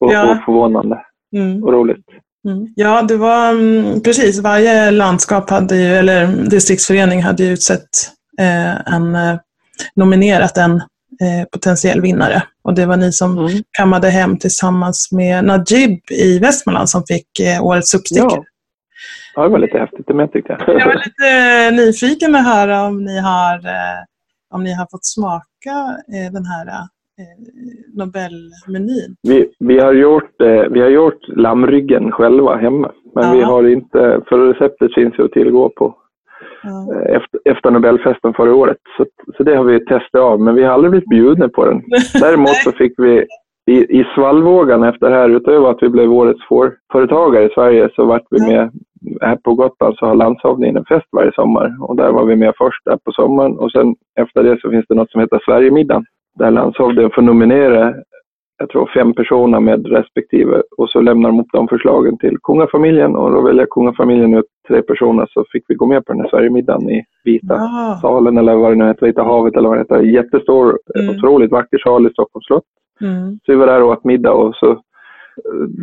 och, 0.00 0.12
Ja. 0.12 0.30
och 0.32 0.44
förvånande 0.44 1.00
mm. 1.36 1.64
och 1.64 1.72
roligt. 1.72 2.06
Mm. 2.48 2.66
Ja, 2.76 3.02
det 3.02 3.16
var 3.16 3.50
mm, 3.50 4.00
precis. 4.00 4.42
Varje 4.42 4.90
landskap 4.90 5.50
hade 5.50 5.76
ju, 5.76 5.86
eller 5.94 6.26
distriktsförening 6.50 7.22
hade 7.22 7.42
ju 7.42 7.52
utsett 7.52 7.88
eh, 8.40 8.94
en, 8.94 9.14
eh, 9.14 9.36
nominerat 9.96 10.56
en 10.58 10.72
eh, 10.72 11.44
potentiell 11.52 12.00
vinnare. 12.00 12.42
Och 12.64 12.74
det 12.74 12.86
var 12.86 12.96
ni 12.96 13.12
som 13.12 13.38
Mm. 13.38 13.50
kammade 13.78 14.08
hem 14.08 14.36
tillsammans 14.38 15.08
med 15.12 15.44
Najib 15.44 15.98
i 16.10 16.38
Västmanland 16.38 16.88
som 16.88 17.02
fick 17.08 17.40
eh, 17.40 17.64
årets 17.64 17.94
uppstickare. 17.94 18.28
Ja. 18.30 18.44
ja, 19.34 19.42
det 19.42 19.48
var 19.48 19.58
lite 19.58 19.78
häftigt 19.78 20.06
det 20.06 20.14
med 20.14 20.32
tyckte 20.32 20.52
jag. 20.58 20.80
Jag 20.80 20.86
var 20.86 20.94
lite 20.94 21.28
eh, 21.78 21.84
nyfiken 21.86 22.34
att 22.34 22.44
höra 22.46 22.82
om 22.82 23.04
ni 23.04 23.20
har, 23.20 23.54
eh, 23.56 24.00
om 24.50 24.64
ni 24.64 24.72
har 24.74 24.86
fått 24.90 25.04
smaka 25.06 25.76
eh, 26.14 26.32
den 26.32 26.46
här 26.46 26.66
eh, 26.66 27.36
Nobelmenyn. 27.94 29.16
Vi, 29.22 29.48
vi, 29.58 29.78
har 29.80 29.92
gjort, 29.92 30.40
eh, 30.40 30.62
vi 30.70 30.80
har 30.80 30.88
gjort 30.88 31.28
lammryggen 31.28 32.12
själva 32.12 32.56
hemma. 32.56 32.92
Men 33.14 33.24
Ja. 33.24 33.32
vi 33.32 33.42
har 33.42 33.68
inte, 33.68 34.20
för 34.28 34.52
receptet 34.52 34.94
finns 34.94 35.14
ju 35.18 35.24
att 35.24 35.32
tillgå 35.32 35.68
på 35.70 35.96
Ja. 36.64 36.94
eh, 36.94 37.16
efter, 37.16 37.40
efter 37.44 37.70
Nobelfesten 37.70 38.34
förra 38.34 38.54
året. 38.54 38.76
Så, 38.96 39.04
så 39.36 39.42
det 39.42 39.56
har 39.56 39.64
vi 39.64 39.84
testat 39.84 40.20
av, 40.20 40.40
men 40.40 40.54
vi 40.54 40.62
har 40.62 40.72
aldrig 40.72 40.90
blivit 40.90 41.08
bjudna 41.08 41.48
på 41.48 41.64
den. 41.64 41.82
Däremot 42.20 42.56
så 42.64 42.72
fick 42.72 42.92
vi 42.96 43.26
i, 43.66 44.00
i 44.00 44.04
svallvågan 44.14 44.82
efter 44.82 45.10
det 45.10 45.16
här, 45.16 45.28
utöver 45.28 45.70
att 45.70 45.82
vi 45.82 45.88
blev 45.88 46.12
årets 46.12 46.48
fårföretagare 46.48 47.44
i 47.44 47.54
Sverige, 47.54 47.88
så 47.96 48.04
vart 48.04 48.26
vi 48.30 48.40
med 48.40 48.70
här 49.20 49.36
på 49.36 49.54
Gotland 49.54 49.96
så 49.96 50.06
har 50.06 50.14
landshövdingen 50.14 50.76
en 50.76 50.84
fest 50.84 51.06
varje 51.12 51.32
sommar 51.32 51.76
och 51.80 51.96
där 51.96 52.12
var 52.12 52.24
vi 52.24 52.36
med 52.36 52.54
först 52.58 52.84
där 52.84 52.96
på 53.04 53.12
sommaren 53.12 53.58
och 53.58 53.72
sen 53.72 53.94
efter 54.20 54.42
det 54.42 54.60
så 54.60 54.70
finns 54.70 54.86
det 54.88 54.94
något 54.94 55.10
som 55.10 55.20
heter 55.20 55.40
Sverigemiddagen 55.44 56.04
där 56.38 56.50
landshövdingen 56.50 57.10
får 57.10 57.22
nominera 57.22 57.94
jag 58.58 58.68
tror 58.68 58.90
fem 58.94 59.12
personer 59.14 59.60
med 59.60 59.86
respektive 59.86 60.62
och 60.78 60.90
så 60.90 61.00
lämnar 61.00 61.28
de 61.30 61.40
upp 61.40 61.46
de 61.52 61.68
förslagen 61.68 62.18
till 62.18 62.36
kungafamiljen 62.42 63.16
och 63.16 63.30
då 63.30 63.40
väljer 63.40 63.66
kungafamiljen 63.70 64.34
ut 64.34 64.44
tre 64.68 64.82
personer 64.82 65.26
så 65.30 65.44
fick 65.52 65.64
vi 65.68 65.74
gå 65.74 65.86
med 65.86 66.04
på 66.06 66.12
den 66.12 66.20
här 66.22 66.28
Sverigemiddagen 66.28 66.90
i 66.90 67.02
Vita 67.24 67.54
Ja. 67.54 67.98
salen 68.00 68.38
eller 68.38 68.54
vad 68.54 68.72
det 68.72 68.76
nu 68.76 68.86
heter, 68.86 69.06
Vita 69.06 69.22
havet 69.22 69.56
eller 69.56 69.68
vad 69.68 69.78
det 69.78 69.82
heter. 69.82 70.00
Jättestor, 70.00 70.78
Mm. 71.00 71.16
otroligt 71.16 71.50
vacker 71.52 71.78
sal 71.78 72.06
i 72.06 72.10
Stockholms 72.10 72.46
slott. 72.46 72.64
Mm. 73.00 73.38
Så 73.46 73.52
vi 73.52 73.54
var 73.54 73.66
där 73.66 73.82
och 73.82 73.88
åt 73.90 74.04
middag 74.04 74.32
och 74.32 74.54
så 74.56 74.80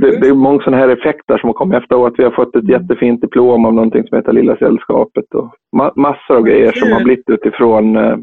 det, 0.01 0.21
det 0.21 0.27
är 0.27 0.33
många 0.33 0.59
sådana 0.59 0.77
här 0.77 0.89
effekter 0.89 1.37
som 1.37 1.47
har 1.49 1.53
kommit 1.53 1.77
efteråt. 1.83 2.13
Vi 2.17 2.23
har 2.23 2.31
fått 2.31 2.55
ett 2.55 2.63
Mm. 2.63 2.71
jättefint 2.81 3.21
diplom 3.21 3.65
av 3.65 3.73
någonting 3.73 4.03
som 4.07 4.15
heter 4.17 4.33
Lilla 4.33 4.55
Sällskapet 4.57 5.33
och 5.35 5.49
ma- 5.77 5.93
massor 5.95 6.35
av 6.37 6.43
grejer 6.43 6.71
som 6.71 6.91
har 6.91 7.03
blivit 7.03 7.29
utifrån, 7.29 7.95
eh, 7.95 8.17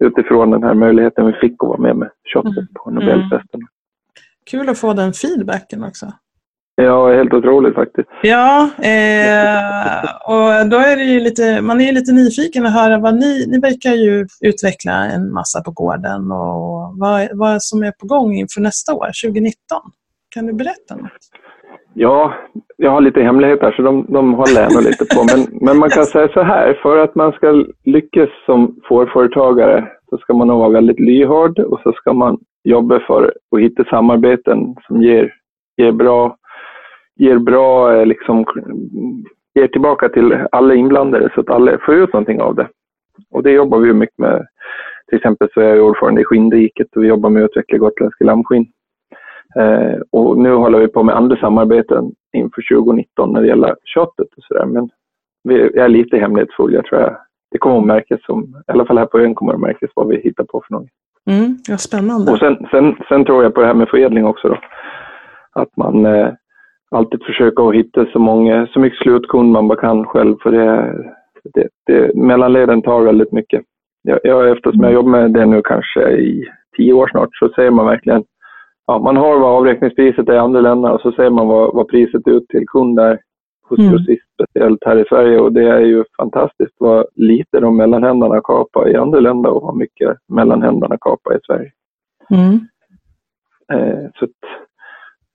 utifrån 0.00 0.50
den 0.50 0.62
här 0.62 0.74
möjligheten 0.74 1.26
vi 1.26 1.32
fick 1.32 1.52
att 1.62 1.68
vara 1.68 1.78
med 1.80 1.96
med 1.96 2.08
shotet 2.34 2.52
Mm. 2.56 2.66
på 2.84 2.90
Nobelfesten. 2.90 3.60
Kul 4.50 4.68
att 4.68 4.78
få 4.78 4.92
den 4.92 5.12
feedbacken 5.12 5.84
också. 5.84 6.12
Ja, 6.74 7.14
helt 7.14 7.34
otroligt 7.34 7.74
faktiskt. 7.74 8.08
Ja, 8.22 8.70
eh, 8.78 10.04
och 10.26 10.68
då 10.70 10.76
är 10.76 10.96
det 10.96 11.04
ju 11.04 11.20
lite, 11.20 11.62
man 11.62 11.80
är 11.80 11.84
ju 11.84 11.92
lite 11.92 12.12
nyfiken 12.12 12.66
att 12.66 12.74
höra 12.74 12.98
vad 12.98 13.14
ni, 13.14 13.46
ni 13.48 13.58
verkar 13.58 13.92
ju 13.92 14.26
utveckla 14.40 14.92
en 14.92 15.32
massa 15.32 15.62
på 15.62 15.70
gården 15.70 16.32
och 16.32 16.98
vad, 16.98 17.28
vad 17.32 17.62
som 17.62 17.82
är 17.82 17.92
på 18.00 18.06
gång 18.06 18.34
inför 18.34 18.60
nästa 18.60 18.94
år, 18.94 19.10
2019. 19.24 19.56
Kan 20.34 20.46
du 20.46 20.52
berätta 20.52 20.96
något? 20.96 21.12
Ja, 21.94 22.34
jag 22.76 22.90
har 22.90 23.00
lite 23.00 23.20
hemligheter 23.20 23.72
så 23.72 23.82
de, 23.82 24.06
de 24.08 24.34
håller 24.34 24.62
jag 24.62 24.84
lite 24.84 25.04
på. 25.04 25.24
Men, 25.24 25.58
men 25.60 25.78
man 25.78 25.90
kan 25.90 26.04
säga 26.04 26.28
så 26.28 26.42
här, 26.42 26.78
för 26.82 26.98
att 26.98 27.14
man 27.14 27.32
ska 27.32 27.64
lyckas 27.84 28.28
som 28.46 28.76
fårföretagare 28.88 29.88
så 30.10 30.18
ska 30.18 30.34
man 30.34 30.48
nog 30.48 30.58
vara 30.58 30.68
väldigt 30.68 31.00
lyhörd 31.00 31.58
och 31.58 31.80
så 31.82 31.92
ska 31.92 32.12
man 32.12 32.38
jobba 32.64 33.00
för 33.00 33.34
att 33.50 33.60
hitta 33.60 33.84
samarbeten 33.84 34.76
som 34.86 35.02
ger, 35.02 35.34
ger 35.76 35.92
bra, 35.92 36.36
ger 37.16 37.38
bra 37.38 37.96
eh, 37.96 38.06
liksom, 38.06 38.44
ger 39.54 39.68
tillbaka 39.68 40.08
till 40.08 40.46
alla 40.52 40.74
inblandade 40.74 41.30
så 41.34 41.40
att 41.40 41.50
alla 41.50 41.78
får 41.78 41.94
ut 41.94 42.12
någonting 42.12 42.40
av 42.40 42.54
det. 42.54 42.68
Och 43.30 43.42
det 43.42 43.50
jobbar 43.50 43.78
vi 43.78 43.92
mycket 43.92 44.18
med. 44.18 44.46
Till 45.08 45.16
exempel 45.16 45.48
så 45.54 45.60
är 45.60 45.74
jag 45.74 45.86
ordförande 45.86 46.20
i 46.20 46.24
Skinnriket 46.24 46.96
och 46.96 47.02
vi 47.02 47.08
jobbar 47.08 47.30
med 47.30 47.44
att 47.44 47.50
utveckla 47.50 47.78
gotländska 47.78 48.24
lammskinn. 48.24 48.66
Eh, 49.58 50.00
och 50.10 50.38
nu 50.38 50.52
håller 50.52 50.78
vi 50.78 50.88
på 50.88 51.02
med 51.02 51.16
andra 51.16 51.36
samarbeten 51.36 52.12
inför 52.32 52.76
2019 52.76 53.32
när 53.32 53.40
det 53.40 53.48
gäller 53.48 53.76
köttet 53.84 54.26
och 54.36 54.42
sådär. 54.42 54.66
Men 54.66 54.90
vi 55.44 55.78
är 55.78 55.88
lite 55.88 56.18
hemlighetsfulla. 56.18 56.74
Jag 56.74 56.84
tror 56.84 57.00
jag. 57.00 57.16
Det 57.50 57.58
kommer 57.58 57.78
att 57.78 57.86
märkas, 57.86 58.24
som, 58.24 58.42
i 58.68 58.72
alla 58.72 58.86
fall 58.86 58.98
här 58.98 59.06
på 59.06 59.18
ön 59.18 59.34
kommer 59.34 59.52
det 59.52 59.56
att 59.56 59.60
märkas 59.60 59.90
vad 59.94 60.08
vi 60.08 60.20
hittar 60.20 60.44
på 60.44 60.62
för 60.68 60.74
något. 60.74 60.88
Mm, 61.30 61.56
ja, 61.68 61.76
spännande. 61.76 62.32
Och 62.32 62.38
sen, 62.38 62.66
sen, 62.70 62.96
sen 63.08 63.24
tror 63.24 63.42
jag 63.42 63.54
på 63.54 63.60
det 63.60 63.66
här 63.66 63.74
med 63.74 63.88
förädling 63.88 64.24
också 64.24 64.48
då. 64.48 64.58
Att 65.52 65.76
man 65.76 66.06
eh, 66.06 66.28
alltid 66.90 67.24
försöker 67.24 67.68
att 67.68 67.74
hitta 67.74 68.06
så, 68.06 68.18
många, 68.18 68.66
så 68.66 68.80
mycket 68.80 68.98
slutkund 68.98 69.52
man 69.52 69.68
bara 69.68 69.80
kan 69.80 70.04
själv. 70.04 70.36
För 70.42 70.50
det, 70.50 70.94
det, 71.54 71.68
det, 71.86 72.14
mellanleden 72.14 72.82
tar 72.82 73.00
väldigt 73.00 73.32
mycket. 73.32 73.62
Jag, 74.02 74.18
jag, 74.22 74.50
eftersom 74.50 74.82
jag 74.82 74.92
jobbar 74.92 75.10
med 75.10 75.32
det 75.32 75.46
nu 75.46 75.62
kanske 75.64 76.10
i 76.10 76.44
tio 76.76 76.92
år 76.92 77.08
snart 77.08 77.28
så 77.32 77.48
ser 77.48 77.70
man 77.70 77.86
verkligen 77.86 78.24
ja, 78.86 78.98
man 78.98 79.16
har 79.16 79.38
vad 79.38 79.56
avräkningspriset 79.56 80.28
är 80.28 80.34
i 80.34 80.38
andra 80.38 80.60
länder 80.60 80.90
och 80.92 81.00
så 81.00 81.12
ser 81.12 81.30
man 81.30 81.48
vad, 81.48 81.74
vad 81.74 81.88
priset 81.88 82.28
ut 82.28 82.48
till 82.48 82.66
kund 82.66 82.98
är 82.98 83.18
hos 83.72 83.80
mm. 83.80 83.92
grossist, 83.92 84.22
speciellt 84.34 84.84
här 84.84 84.96
i 84.98 85.04
Sverige. 85.08 85.40
Och 85.40 85.52
det 85.52 85.68
är 85.68 85.80
ju 85.80 86.04
fantastiskt 86.16 86.74
vad 86.78 87.06
lite 87.14 87.60
de 87.60 87.76
mellanhänderna 87.76 88.40
kapar 88.40 88.88
i 88.88 88.96
andra 88.96 89.20
länder 89.20 89.50
och 89.50 89.62
vad 89.62 89.76
mycket 89.76 90.16
mellanhänderna 90.28 90.96
kapar 91.00 91.36
i 91.36 91.40
Sverige. 91.46 91.70
Mm. 92.30 92.60
Eh, 93.72 94.10
så 94.14 94.26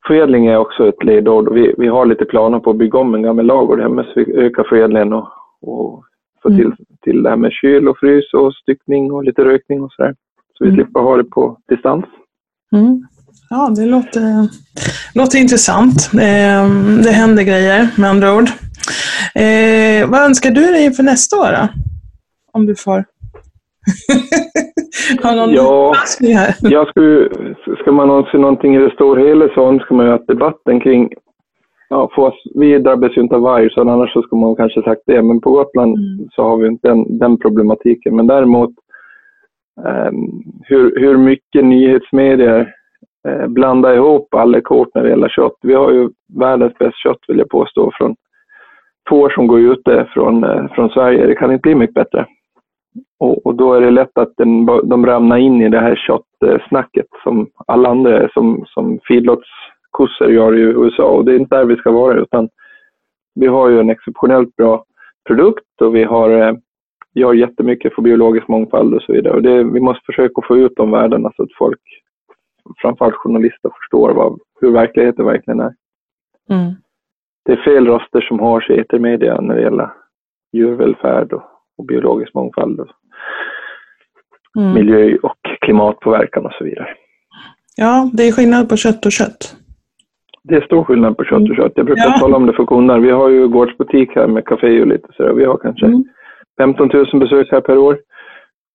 förädling 0.08 0.46
är 0.48 0.58
också 0.58 0.88
ett 0.88 1.04
ledord 1.04 1.54
vi, 1.54 1.76
vi 1.78 1.88
har 1.88 2.06
lite 2.06 2.26
planer 2.26 2.60
på 2.60 2.70
att 2.70 2.78
bygga 2.78 3.00
om 3.00 3.16
en 3.16 3.22
gammal 3.22 3.46
ladugård 3.46 3.80
hemma 3.80 4.04
så 4.04 4.12
vi 4.16 4.34
ökar 4.34 4.64
förädlingen 4.64 5.14
och, 5.14 5.28
och 5.62 6.04
få 6.44 6.50
mm. 6.50 6.62
till, 6.62 6.86
till 7.02 7.24
det 7.24 7.30
här 7.30 7.38
med 7.38 7.52
kyl 7.52 7.88
och 7.88 7.98
frys 7.98 8.34
och 8.34 8.54
styckning 8.54 9.12
och 9.12 9.24
lite 9.24 9.46
rökning 9.46 9.84
och 9.84 9.92
sådär. 9.92 10.16
Så 10.54 10.64
vi 10.64 10.70
mm. 10.70 10.76
slipper 10.76 11.00
ha 11.00 11.18
det 11.18 11.24
på 11.24 11.58
distans. 11.68 12.06
Mm. 12.72 13.08
Ja, 13.50 13.74
det 13.76 13.86
låter, 13.86 14.50
låter 15.16 15.38
intressant. 15.40 16.10
Eh, 16.14 16.68
det 17.04 17.12
händer 17.12 17.44
grejer 17.44 17.90
med 17.98 18.10
andra 18.10 18.36
ord. 18.36 18.50
Eh, 19.36 20.10
vad 20.10 20.22
önskar 20.22 20.52
du 20.52 20.62
dig 20.62 20.86
inför 20.86 21.04
nästa 21.04 21.36
år 21.38 21.52
då? 21.52 21.68
Om 22.52 22.66
du 22.66 22.76
får 22.76 23.06
ja. 26.20 26.48
Jag 26.60 26.88
skulle, 26.88 27.30
ska 27.82 27.92
man 27.92 28.10
önska 28.10 28.38
någonting 28.38 28.76
i 28.76 28.80
det 28.80 28.92
stora 28.94 29.28
hela 29.28 29.50
så 29.54 29.70
önskar 29.70 29.96
man 29.96 30.06
ju 30.06 30.12
att 30.14 30.28
debatten 30.28 30.80
kring 30.80 31.10
Ja, 31.90 32.12
för 32.16 32.22
oss, 32.22 32.44
vi 32.56 32.80
drabbas 32.80 33.18
ju 33.18 33.22
inte 33.22 33.36
av 33.36 33.42
varg, 33.42 33.70
så 33.72 33.82
annars 33.82 34.14
så 34.14 34.22
skulle 34.22 34.42
man 34.42 34.56
kanske 34.56 34.82
sagt 34.82 35.02
det. 35.06 35.22
Men 35.22 35.42
på 35.42 35.52
Gotland 35.52 35.98
mm. 35.98 36.30
så 36.32 36.44
har 36.44 36.58
vi 36.58 36.68
inte 36.68 36.88
den, 36.88 37.18
den 37.18 37.38
problematiken. 37.38 38.16
Men 38.16 38.28
däremot 38.28 38.70
um, 39.86 40.44
hur, 40.64 41.00
hur 41.00 41.18
mycket 41.18 41.66
nyhetsmedier 41.66 42.74
Eh, 43.28 43.48
blanda 43.48 43.96
ihop 43.96 44.34
alla 44.34 44.62
kort 44.62 44.90
när 44.96 45.04
det 45.04 45.10
gäller 45.10 45.30
kött. 45.30 45.58
Vi 45.62 45.74
har 45.74 45.92
ju 45.92 46.10
världens 46.40 46.74
bästa 46.74 46.98
kött 46.98 47.20
vill 47.28 47.38
jag 47.38 47.50
påstå 47.50 47.92
från 47.94 48.16
får 49.10 49.30
som 49.30 49.48
går 49.48 49.60
ute 49.60 50.08
från, 50.14 50.44
eh, 50.44 50.68
från 50.76 50.90
Sverige. 50.90 51.26
Det 51.26 51.36
kan 51.36 51.52
inte 51.52 51.62
bli 51.62 51.76
mycket 51.76 51.94
bättre. 51.94 52.26
Och, 53.20 53.46
och 53.46 53.56
då 53.56 53.74
är 53.74 53.82
det 53.82 53.92
lätt 53.92 54.18
att 54.18 54.34
den, 54.38 54.66
de 54.66 55.06
ramlar 55.06 55.38
in 55.38 55.62
i 55.62 55.70
det 55.70 55.80
här 55.80 55.96
köttsnacket 55.96 57.06
som 57.24 57.48
alla 57.68 57.90
andra 57.90 58.30
som, 58.30 58.66
som 58.68 59.00
feedlotskossor 59.08 60.32
gör 60.32 60.56
i 60.56 60.62
USA. 60.62 61.04
Och 61.04 61.26
det 61.26 61.32
är 61.32 61.40
inte 61.40 61.56
där 61.56 61.66
vi 61.66 61.76
ska 61.76 61.92
vara 61.92 62.20
utan 62.20 62.50
vi 63.36 63.48
har 63.48 63.70
ju 63.70 63.80
en 63.80 63.90
exceptionellt 63.90 64.56
bra 64.56 64.84
produkt 65.28 65.82
och 65.82 65.96
vi 65.96 66.04
har 66.04 66.30
eh, 66.30 66.54
gör 67.14 67.34
jättemycket 67.34 67.96
för 67.96 68.02
biologisk 68.02 68.48
mångfald 68.48 68.94
och 68.94 69.02
så 69.02 69.14
vidare. 69.14 69.34
Och 69.34 69.42
det, 69.42 69.64
vi 69.64 69.80
måste 69.80 70.06
försöka 70.06 70.42
få 70.48 70.58
ut 70.58 70.74
de 70.76 70.92
värdena 70.92 71.32
så 71.36 71.44
att 71.44 71.54
folk 71.58 71.82
framförallt 72.78 73.16
journalister 73.16 73.72
förstår 73.82 74.14
vad, 74.14 74.40
hur 74.62 74.72
verkligheten 74.72 75.26
verkligen 75.26 75.60
är. 75.60 75.74
Mm. 76.50 76.74
Det 77.46 77.52
är 77.52 77.64
fel 77.64 77.88
röster 77.88 78.22
som 78.22 78.40
har 78.40 78.62
sig 78.62 78.76
i 78.76 78.80
etermedia 78.80 79.42
när 79.42 79.56
det 79.56 79.62
gäller 79.62 79.90
djurvälfärd 80.54 81.34
och, 81.34 81.44
och 81.78 81.86
biologisk 81.86 82.34
mångfald. 82.34 82.80
Och 82.80 82.88
mm. 84.58 84.74
Miljö 84.74 85.18
och 85.24 85.40
klimatpåverkan 85.62 86.46
och 86.46 86.54
så 86.54 86.64
vidare. 86.64 86.88
Ja, 87.76 88.10
det 88.14 88.28
är 88.28 88.32
skillnad 88.32 88.70
på 88.70 88.78
kött 88.78 89.06
och 89.06 89.12
kött. 89.12 89.56
Det 90.44 90.56
är 90.56 90.62
stor 90.62 90.84
skillnad 90.84 91.18
på 91.18 91.24
kött 91.24 91.50
och 91.50 91.56
kött. 91.56 91.72
Jag 91.76 91.86
brukar 91.86 92.04
ja. 92.04 92.20
tala 92.20 92.38
om 92.38 92.46
det 92.46 92.54
för 92.54 92.66
kunder. 92.66 93.00
Vi 93.00 93.12
har 93.12 93.30
ju 93.30 93.48
gårdsbutik 93.48 94.16
här 94.16 94.28
med 94.28 94.46
kafé 94.46 94.82
och 94.82 94.88
lite 94.88 95.08
sådär. 95.14 95.34
Vi 95.34 95.46
har 95.46 95.58
kanske 95.58 95.86
mm. 95.86 96.04
15 96.58 96.90
000 96.94 97.20
besök 97.20 97.48
här 97.52 97.62
per 97.62 97.78
år. 97.78 97.98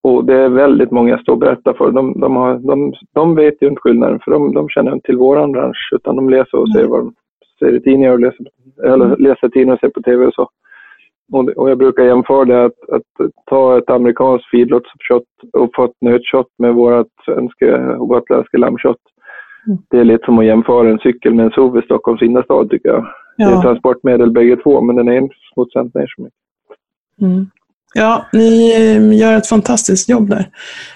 Och 0.02 0.24
det 0.24 0.34
är 0.34 0.48
väldigt 0.48 0.90
många 0.90 1.10
jag 1.10 1.20
står 1.20 1.32
och 1.32 1.38
berättar 1.38 1.72
för. 1.72 1.90
De, 1.90 2.20
de, 2.20 2.36
har, 2.36 2.54
de, 2.54 2.92
de 3.14 3.34
vet 3.34 3.54
ju 3.62 3.68
inte 3.68 3.80
skillnaden 3.80 4.20
för 4.24 4.30
de, 4.30 4.54
de 4.54 4.68
känner 4.68 4.92
inte 4.92 5.06
till 5.06 5.16
våran 5.16 5.52
bransch 5.52 5.90
utan 5.92 6.16
de 6.16 6.30
läser 6.30 6.58
och 6.58 6.72
ser 6.72 6.86
vad 6.86 7.00
de 7.00 7.14
ser 7.58 7.76
i 7.76 7.80
tidningar 7.80 8.12
och 8.12 8.20
läser, 8.20 8.46
eller 8.84 9.04
mm. 9.04 9.22
läser 9.22 9.48
tidningar 9.48 9.74
och 9.74 9.80
ser 9.80 9.88
på 9.88 10.02
TV 10.02 10.26
och 10.26 10.34
så. 10.34 10.48
Och, 11.32 11.48
och 11.48 11.70
jag 11.70 11.78
brukar 11.78 12.04
jämföra 12.04 12.44
det 12.44 12.64
att, 12.64 12.90
att 12.90 13.02
ta 13.46 13.78
ett 13.78 13.90
amerikanskt 13.90 14.50
feedlotskött 14.50 15.32
och 15.52 15.70
få 15.74 15.84
ett 15.84 15.96
nötkött 16.00 16.50
med 16.58 16.74
vårt 16.74 17.12
svenska 17.24 17.96
och 17.96 18.08
gotländska 18.08 18.58
lammkött. 18.58 19.02
Mm. 19.66 19.78
Det 19.90 19.98
är 19.98 20.04
lite 20.04 20.24
som 20.24 20.38
att 20.38 20.44
jämföra 20.44 20.90
en 20.90 20.98
cykel 20.98 21.34
med 21.34 21.44
en 21.44 21.52
SUV 21.52 21.78
i 21.78 21.82
Stockholms 21.82 22.22
innerstad 22.22 22.70
tycker 22.70 22.88
jag. 22.88 23.06
Ja. 23.36 23.48
Det 23.48 23.56
är 23.56 23.62
transportmedel 23.62 24.30
bägge 24.30 24.56
två 24.56 24.80
men 24.80 24.96
den 24.96 25.08
ena 25.08 25.28
smutsar 25.54 25.80
inte 25.80 25.98
ner 25.98 26.12
så 26.16 26.22
mycket. 26.22 26.38
Mm. 27.20 27.46
Ja, 27.94 28.26
ni 28.32 28.72
eh, 28.72 29.18
gör 29.18 29.36
ett 29.36 29.46
fantastiskt 29.46 30.08
jobb 30.08 30.30
där 30.30 30.48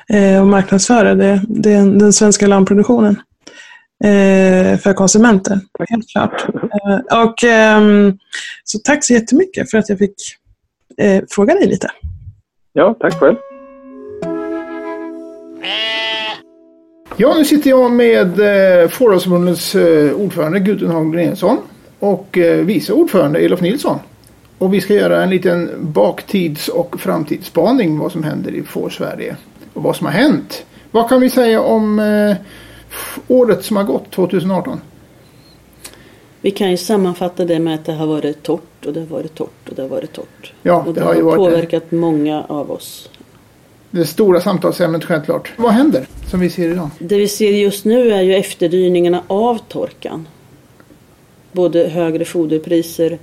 eh, 0.08 0.40
och 0.40 0.46
marknadsför 0.46 1.04
det, 1.04 1.40
det, 1.48 1.74
den 1.74 2.12
svenska 2.12 2.46
lammproduktionen 2.46 3.16
eh, 4.04 4.78
för 4.78 4.92
konsumenter, 4.92 5.60
helt 5.88 6.08
klart. 6.08 6.46
Eh, 6.54 7.22
och, 7.22 7.44
eh, 7.44 7.80
så 8.64 8.78
tack 8.78 9.04
så 9.04 9.12
jättemycket 9.12 9.70
för 9.70 9.78
att 9.78 9.88
jag 9.88 9.98
fick 9.98 10.14
fråga 11.30 11.54
dig 11.54 11.66
lite. 11.66 11.90
Ja, 12.72 12.96
tack 13.00 13.14
själv. 13.20 13.36
Ja, 17.16 17.34
nu 17.34 17.44
sitter 17.44 17.70
jag 17.70 17.90
med 17.90 18.40
eh, 18.40 18.88
Fårhusförbundets 18.88 19.74
ordförande 20.14 20.60
Gudrun 20.60 20.90
Hagl 20.90 21.18
och 21.98 22.38
vice 22.62 22.92
ordförande 22.92 23.38
Elof 23.38 23.60
Nilsson. 23.60 23.98
Och 24.58 24.74
vi 24.74 24.80
ska 24.80 24.94
göra 24.94 25.22
en 25.22 25.30
liten 25.30 25.70
baktids 25.80 26.68
och 26.68 27.00
framtidsspaning 27.00 27.98
vad 27.98 28.12
som 28.12 28.24
händer 28.24 28.54
i 28.54 28.62
Får-Sverige 28.62 29.36
och 29.74 29.82
vad 29.82 29.96
som 29.96 30.06
har 30.06 30.12
hänt. 30.12 30.64
Vad 30.90 31.08
kan 31.08 31.20
vi 31.20 31.30
säga 31.30 31.60
om 31.60 31.98
eh, 31.98 32.36
året 33.28 33.64
som 33.64 33.76
har 33.76 33.84
gått, 33.84 34.10
2018? 34.10 34.80
Vi 36.40 36.50
kan 36.50 36.70
ju 36.70 36.76
sammanfatta 36.76 37.44
det 37.44 37.58
med 37.58 37.74
att 37.74 37.84
det 37.84 37.92
har 37.92 38.06
varit 38.06 38.42
torrt 38.42 38.86
och 38.86 38.92
det 38.92 39.00
har 39.00 39.06
varit 39.06 39.34
torrt 39.34 39.68
och 39.68 39.74
det 39.74 39.82
har 39.82 39.88
varit 39.88 40.12
torrt. 40.12 40.52
Ja, 40.62 40.84
och 40.86 40.94
det, 40.94 41.00
det 41.00 41.06
har, 41.06 41.14
har 41.14 41.22
varit 41.22 41.36
påverkat 41.36 41.84
det. 41.90 41.96
många 41.96 42.44
av 42.48 42.70
oss. 42.70 43.10
Det 43.90 44.06
stora 44.06 44.40
samtalsämnet 44.40 45.04
självklart. 45.04 45.52
Vad 45.56 45.72
händer 45.72 46.06
som 46.30 46.40
vi 46.40 46.50
ser 46.50 46.70
idag? 46.70 46.90
Det 46.98 47.18
vi 47.18 47.28
ser 47.28 47.50
just 47.50 47.84
nu 47.84 48.12
är 48.12 48.22
ju 48.22 48.34
efterdyningarna 48.34 49.22
av 49.26 49.58
torkan. 49.68 50.28
Både 51.52 51.88
högre 51.88 52.24
foderpriser, 52.24 53.18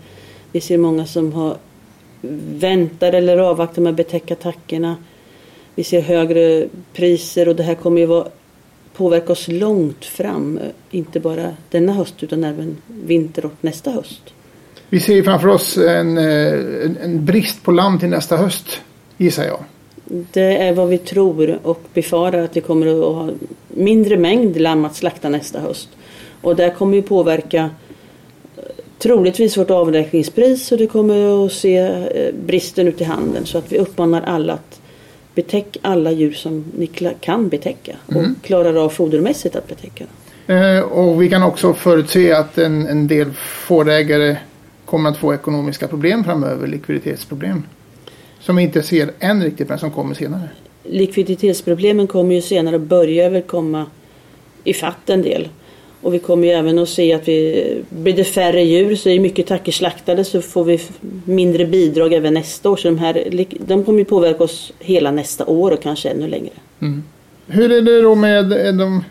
vi 0.54 0.62
ser 0.62 0.78
många 0.78 1.06
som 1.06 1.34
har 1.34 1.58
väntar 2.58 3.14
eller 3.14 3.38
avvaktar 3.38 3.82
med 3.82 3.90
att 3.90 3.98
betäcka 3.98 4.34
attackerna. 4.34 4.96
Vi 5.76 5.84
ser 5.84 6.02
högre 6.02 6.68
priser 6.94 7.48
och 7.48 7.56
det 7.56 7.64
här 7.64 7.76
kommer 7.76 8.02
ju 8.02 8.06
vara, 8.06 8.28
påverka 8.94 9.32
oss 9.32 9.48
långt 9.48 10.06
fram. 10.06 10.60
Inte 10.92 11.20
bara 11.20 11.56
denna 11.70 11.94
höst 11.94 12.24
utan 12.24 12.44
även 12.44 12.78
vinter 12.88 13.46
och 13.46 13.54
nästa 13.62 13.92
höst. 13.92 14.22
Vi 14.90 15.00
ser 15.00 15.24
framför 15.24 15.48
oss 15.48 15.78
en, 15.78 16.18
en, 16.18 16.98
en 16.98 17.26
brist 17.26 17.64
på 17.64 17.72
lamm 17.72 18.00
till 18.00 18.10
nästa 18.10 18.38
höst 18.38 18.82
gissar 19.18 19.46
jag. 19.46 19.60
Det 20.32 20.58
är 20.58 20.74
vad 20.74 20.90
vi 20.90 20.98
tror 20.98 21.60
och 21.64 21.82
befarar 21.94 22.44
att 22.44 22.58
vi 22.58 22.62
kommer 22.62 22.88
att 22.88 23.16
ha 23.16 23.30
mindre 23.68 24.18
mängd 24.18 24.62
lamm 24.62 24.86
att 24.86 24.96
slakta 24.96 25.30
nästa 25.30 25.60
höst. 25.60 25.90
Och 26.42 26.56
det 26.56 26.76
kommer 26.78 26.96
ju 26.96 27.02
påverka 27.02 27.70
troligtvis 29.04 29.58
vårt 29.58 29.70
avräkningspris 29.70 30.72
och 30.72 30.78
det 30.78 30.88
kommer 30.88 31.46
att 31.46 31.52
se 31.52 31.78
eh, 31.78 32.34
bristen 32.46 32.88
ut 32.88 33.02
i 33.02 33.04
handeln. 33.04 33.46
Så 33.46 33.58
att 33.58 33.72
vi 33.72 33.78
uppmanar 33.78 34.22
alla 34.22 34.54
att 34.54 34.82
betäcka 35.36 35.80
alla 35.82 36.12
djur 36.12 36.32
som 36.32 36.66
ni 36.78 36.88
kan 37.20 37.50
betäcka 37.50 37.96
och 38.06 38.14
mm. 38.14 38.36
klarar 38.44 38.76
av 38.76 38.90
fodermässigt 38.90 39.56
att 39.56 39.68
betäcka. 39.68 40.06
Eh, 40.48 40.80
och 40.80 41.22
vi 41.22 41.30
kan 41.30 41.44
också 41.44 41.74
förutse 41.74 42.32
att 42.32 42.58
en, 42.58 42.88
en 42.88 43.08
del 43.08 43.32
fårägare 43.68 44.38
kommer 44.86 45.10
att 45.10 45.18
få 45.18 45.34
ekonomiska 45.34 45.88
problem 45.88 46.24
framöver, 46.24 46.68
likviditetsproblem. 46.68 47.64
Som 48.40 48.56
vi 48.56 48.64
inte 48.64 48.84
ser 48.84 49.12
än 49.20 49.44
riktigt 49.44 49.70
men 49.70 49.80
som 49.80 49.92
kommer 49.92 50.16
senare. 50.16 50.50
Likviditetsproblemen 50.84 52.08
kommer 52.08 52.36
ju 52.36 52.42
senare 52.42 52.76
och 52.76 52.82
börjar 52.82 53.30
väl 53.30 53.42
komma 53.42 53.86
i 54.64 54.74
fatt 54.74 55.10
en 55.10 55.22
del. 55.22 55.50
Och 56.04 56.14
vi 56.14 56.20
kommer 56.20 56.48
ju 56.48 56.54
även 56.54 56.80
att 56.80 56.90
se 56.90 57.14
att 57.14 57.28
vi, 57.28 57.84
blir 57.90 58.14
det 58.14 58.24
färre 58.24 58.64
djur 58.64 58.96
så 58.96 59.10
är 59.10 59.20
mycket 59.20 59.48
tackor 59.48 59.72
slaktade 59.72 60.24
så 60.24 60.42
får 60.42 60.64
vi 60.64 60.82
mindre 61.26 61.66
bidrag 61.66 62.14
även 62.14 62.34
nästa 62.34 62.70
år. 62.70 62.76
Så 62.76 62.88
de, 62.88 62.98
här, 62.98 63.46
de 63.60 63.84
kommer 63.84 64.00
ju 64.00 64.06
påverka 64.06 64.44
oss 64.44 64.74
hela 64.80 65.12
nästa 65.12 65.46
år 65.46 65.72
och 65.72 65.82
kanske 65.82 66.10
ännu 66.10 66.28
längre. 66.28 66.54
Mm. 66.80 67.04
Hur 67.48 67.72
är 67.72 67.82
det 67.82 68.02
då 68.02 68.16
med 68.16 68.50
de 68.78 69.04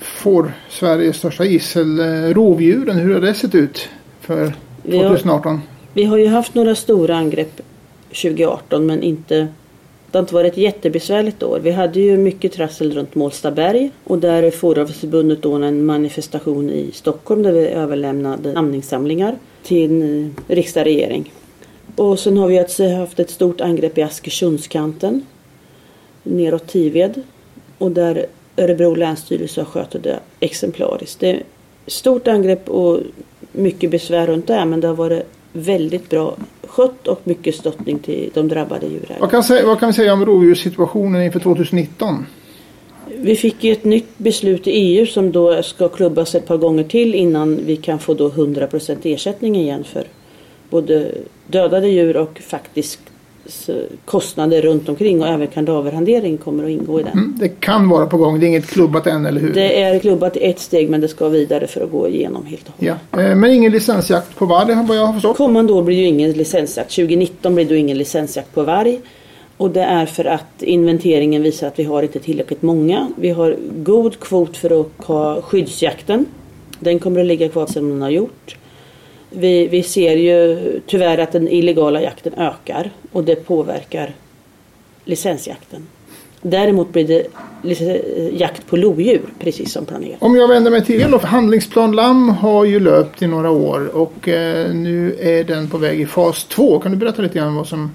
får 0.00 0.52
Sveriges 0.70 1.16
största 1.16 1.44
gissel, 1.44 2.00
eh, 2.00 2.34
rovdjuren? 2.34 2.96
Hur 2.96 3.14
har 3.14 3.20
det 3.20 3.34
sett 3.34 3.54
ut 3.54 3.88
för 4.20 4.52
2018? 4.82 5.22
Vi 5.22 5.54
har, 5.54 5.60
vi 5.92 6.04
har 6.04 6.18
ju 6.18 6.26
haft 6.26 6.54
några 6.54 6.74
stora 6.74 7.16
angrepp 7.16 7.60
2018 8.08 8.86
men 8.86 9.02
inte 9.02 9.48
det 10.10 10.18
har 10.18 10.22
inte 10.22 10.34
varit 10.34 10.52
ett 10.52 10.58
jättebesvärligt 10.58 11.42
år. 11.42 11.60
Vi 11.62 11.70
hade 11.70 12.00
ju 12.00 12.16
mycket 12.16 12.52
trassel 12.52 12.92
runt 12.92 13.14
Målstaberg 13.14 13.90
och 14.04 14.18
där 14.18 14.50
Fåravelsförbundet 14.50 15.44
ordnade 15.44 15.66
en 15.66 15.86
manifestation 15.86 16.70
i 16.70 16.90
Stockholm 16.92 17.42
där 17.42 17.52
vi 17.52 17.66
överlämnade 17.66 18.52
namninsamlingar 18.52 19.36
till 19.62 20.30
riksdag 20.48 20.80
och 20.80 20.84
regering. 20.84 21.32
Och 21.96 22.18
sen 22.18 22.36
har 22.36 22.48
vi 22.48 22.94
haft 22.94 23.20
ett 23.20 23.30
stort 23.30 23.60
angrepp 23.60 23.98
i 23.98 24.02
Askersundskanten 24.02 25.26
neråt 26.22 26.66
Tived 26.66 27.22
och 27.78 27.90
där 27.90 28.26
Örebro 28.56 28.94
länsstyrelse 28.94 29.60
har 29.60 29.66
skött 29.66 29.96
det 30.02 30.20
exemplariskt. 30.40 31.20
Det 31.20 31.30
är 31.30 31.42
stort 31.86 32.28
angrepp 32.28 32.68
och 32.68 33.00
mycket 33.52 33.90
besvär 33.90 34.26
runt 34.26 34.46
det 34.46 34.64
men 34.64 34.80
det 34.80 34.88
har 34.88 34.94
varit 34.94 35.22
väldigt 35.52 36.10
bra 36.10 36.36
skött 36.66 37.08
och 37.08 37.20
mycket 37.24 37.54
stöttning 37.54 37.98
till 37.98 38.30
de 38.34 38.48
drabbade 38.48 38.86
djurägarna. 38.86 39.20
Vad 39.20 39.30
kan, 39.30 39.66
vad 39.66 39.80
kan 39.80 39.88
vi 39.88 39.92
säga 39.92 40.12
om 40.12 40.26
rovdjurssituationen 40.26 41.22
inför 41.22 41.40
2019? 41.40 42.26
Vi 43.16 43.36
fick 43.36 43.64
ju 43.64 43.72
ett 43.72 43.84
nytt 43.84 44.18
beslut 44.18 44.66
i 44.66 44.70
EU 44.70 45.06
som 45.06 45.32
då 45.32 45.62
ska 45.62 45.88
klubbas 45.88 46.34
ett 46.34 46.46
par 46.46 46.56
gånger 46.56 46.84
till 46.84 47.14
innan 47.14 47.60
vi 47.66 47.76
kan 47.76 47.98
få 47.98 48.14
då 48.14 48.28
100% 48.28 48.96
ersättning 49.02 49.56
igen 49.56 49.84
för 49.84 50.04
både 50.70 51.14
dödade 51.46 51.88
djur 51.88 52.16
och 52.16 52.40
faktisk 52.40 53.00
kostnader 54.04 54.62
runt 54.62 54.88
omkring 54.88 55.22
och 55.22 55.28
även 55.28 55.46
kadaverhantering 55.46 56.38
kommer 56.38 56.64
att 56.64 56.70
ingå 56.70 57.00
i 57.00 57.02
den. 57.02 57.12
Mm, 57.12 57.36
det 57.40 57.48
kan 57.48 57.88
vara 57.88 58.06
på 58.06 58.16
gång, 58.16 58.40
det 58.40 58.46
är 58.46 58.48
inget 58.48 58.66
klubbat 58.66 59.06
än 59.06 59.26
eller 59.26 59.40
hur? 59.40 59.54
Det 59.54 59.82
är 59.82 59.98
klubbat 59.98 60.36
i 60.36 60.44
ett 60.44 60.58
steg 60.58 60.90
men 60.90 61.00
det 61.00 61.08
ska 61.08 61.28
vidare 61.28 61.66
för 61.66 61.80
att 61.80 61.90
gå 61.90 62.08
igenom 62.08 62.46
helt 62.46 62.68
och 62.68 62.74
hållet. 62.78 62.96
Ja. 63.10 63.20
Eh, 63.20 63.36
men 63.36 63.50
ingen 63.50 63.72
licensjakt 63.72 64.36
på 64.36 64.46
varg 64.46 64.74
vad 64.88 64.96
jag 64.96 65.06
har 65.06 65.12
förstått? 65.12 65.36
Kommande 65.36 65.72
år 65.72 65.82
blir 65.82 65.96
ju 65.96 66.06
ingen 66.06 66.32
licensjakt. 66.32 66.94
2019 66.94 67.54
blir 67.54 67.64
det 67.64 67.76
ingen 67.76 67.98
licensjakt 67.98 68.54
på 68.54 68.62
varg. 68.62 69.00
Och 69.56 69.70
det 69.70 69.82
är 69.82 70.06
för 70.06 70.24
att 70.24 70.62
inventeringen 70.62 71.42
visar 71.42 71.66
att 71.66 71.78
vi 71.78 71.84
har 71.84 72.02
inte 72.02 72.18
tillräckligt 72.18 72.62
många. 72.62 73.08
Vi 73.16 73.30
har 73.30 73.56
god 73.76 74.20
kvot 74.20 74.56
för 74.56 74.80
att 74.80 75.06
ha 75.06 75.42
skyddsjakten. 75.42 76.26
Den 76.80 76.98
kommer 76.98 77.20
att 77.20 77.26
ligga 77.26 77.48
kvar 77.48 77.66
som 77.66 77.88
den 77.88 78.02
har 78.02 78.10
gjort. 78.10 78.56
Vi, 79.30 79.68
vi 79.68 79.82
ser 79.82 80.16
ju 80.16 80.58
tyvärr 80.86 81.18
att 81.18 81.32
den 81.32 81.48
illegala 81.48 82.02
jakten 82.02 82.34
ökar 82.34 82.90
och 83.12 83.24
det 83.24 83.36
påverkar 83.36 84.14
licensjakten. 85.04 85.86
Däremot 86.42 86.92
blir 86.92 87.06
det 87.06 87.26
jakt 88.38 88.66
på 88.66 88.76
lodjur 88.76 89.22
precis 89.38 89.72
som 89.72 89.84
planerat. 89.84 90.16
Om 90.22 90.36
jag 90.36 90.48
vänder 90.48 90.70
mig 90.70 90.84
till 90.84 91.00
er 91.00 91.08
då. 91.10 91.18
Handlingsplan 91.18 91.92
Lamm 91.92 92.28
har 92.28 92.64
ju 92.64 92.80
löpt 92.80 93.22
i 93.22 93.26
några 93.26 93.50
år 93.50 93.96
och 93.96 94.28
eh, 94.28 94.74
nu 94.74 95.16
är 95.20 95.44
den 95.44 95.68
på 95.68 95.78
väg 95.78 96.00
i 96.00 96.06
fas 96.06 96.44
2. 96.44 96.78
Kan 96.78 96.92
du 96.92 96.98
berätta 96.98 97.22
lite 97.22 97.38
grann 97.38 97.54
vad 97.54 97.66
som 97.66 97.90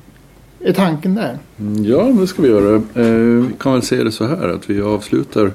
är 0.60 0.74
tanken 0.74 1.16
där? 1.16 1.38
Mm, 1.60 1.86
ja, 1.86 2.04
det 2.04 2.28
ska 2.28 2.42
vi 2.42 2.48
göra. 2.48 2.76
Eh, 2.76 3.46
vi 3.48 3.54
kan 3.60 3.74
väl 3.74 3.82
se 3.82 4.04
det 4.04 4.12
så 4.12 4.26
här 4.26 4.50
att 4.50 4.70
vi 4.70 4.82
avslutar 4.82 5.52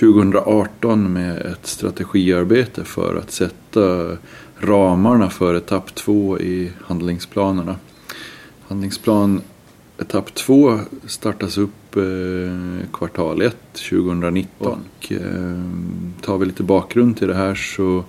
2018 0.00 1.12
med 1.12 1.36
ett 1.36 1.66
strategiarbete 1.66 2.84
för 2.84 3.16
att 3.16 3.30
sätta 3.30 4.16
ramarna 4.66 5.30
för 5.30 5.54
etapp 5.54 5.94
två 5.94 6.38
i 6.38 6.72
handlingsplanerna. 6.80 7.76
Handlingsplan 8.68 9.42
etapp 9.98 10.34
två 10.34 10.80
startas 11.06 11.58
upp 11.58 11.96
eh, 11.96 12.88
kvartal 12.92 13.42
1 13.42 13.56
2019. 13.72 14.78
Och, 14.98 15.12
eh, 15.12 15.62
tar 16.20 16.38
vi 16.38 16.46
lite 16.46 16.62
bakgrund 16.62 17.16
till 17.16 17.28
det 17.28 17.34
här 17.34 17.54
så 17.54 18.04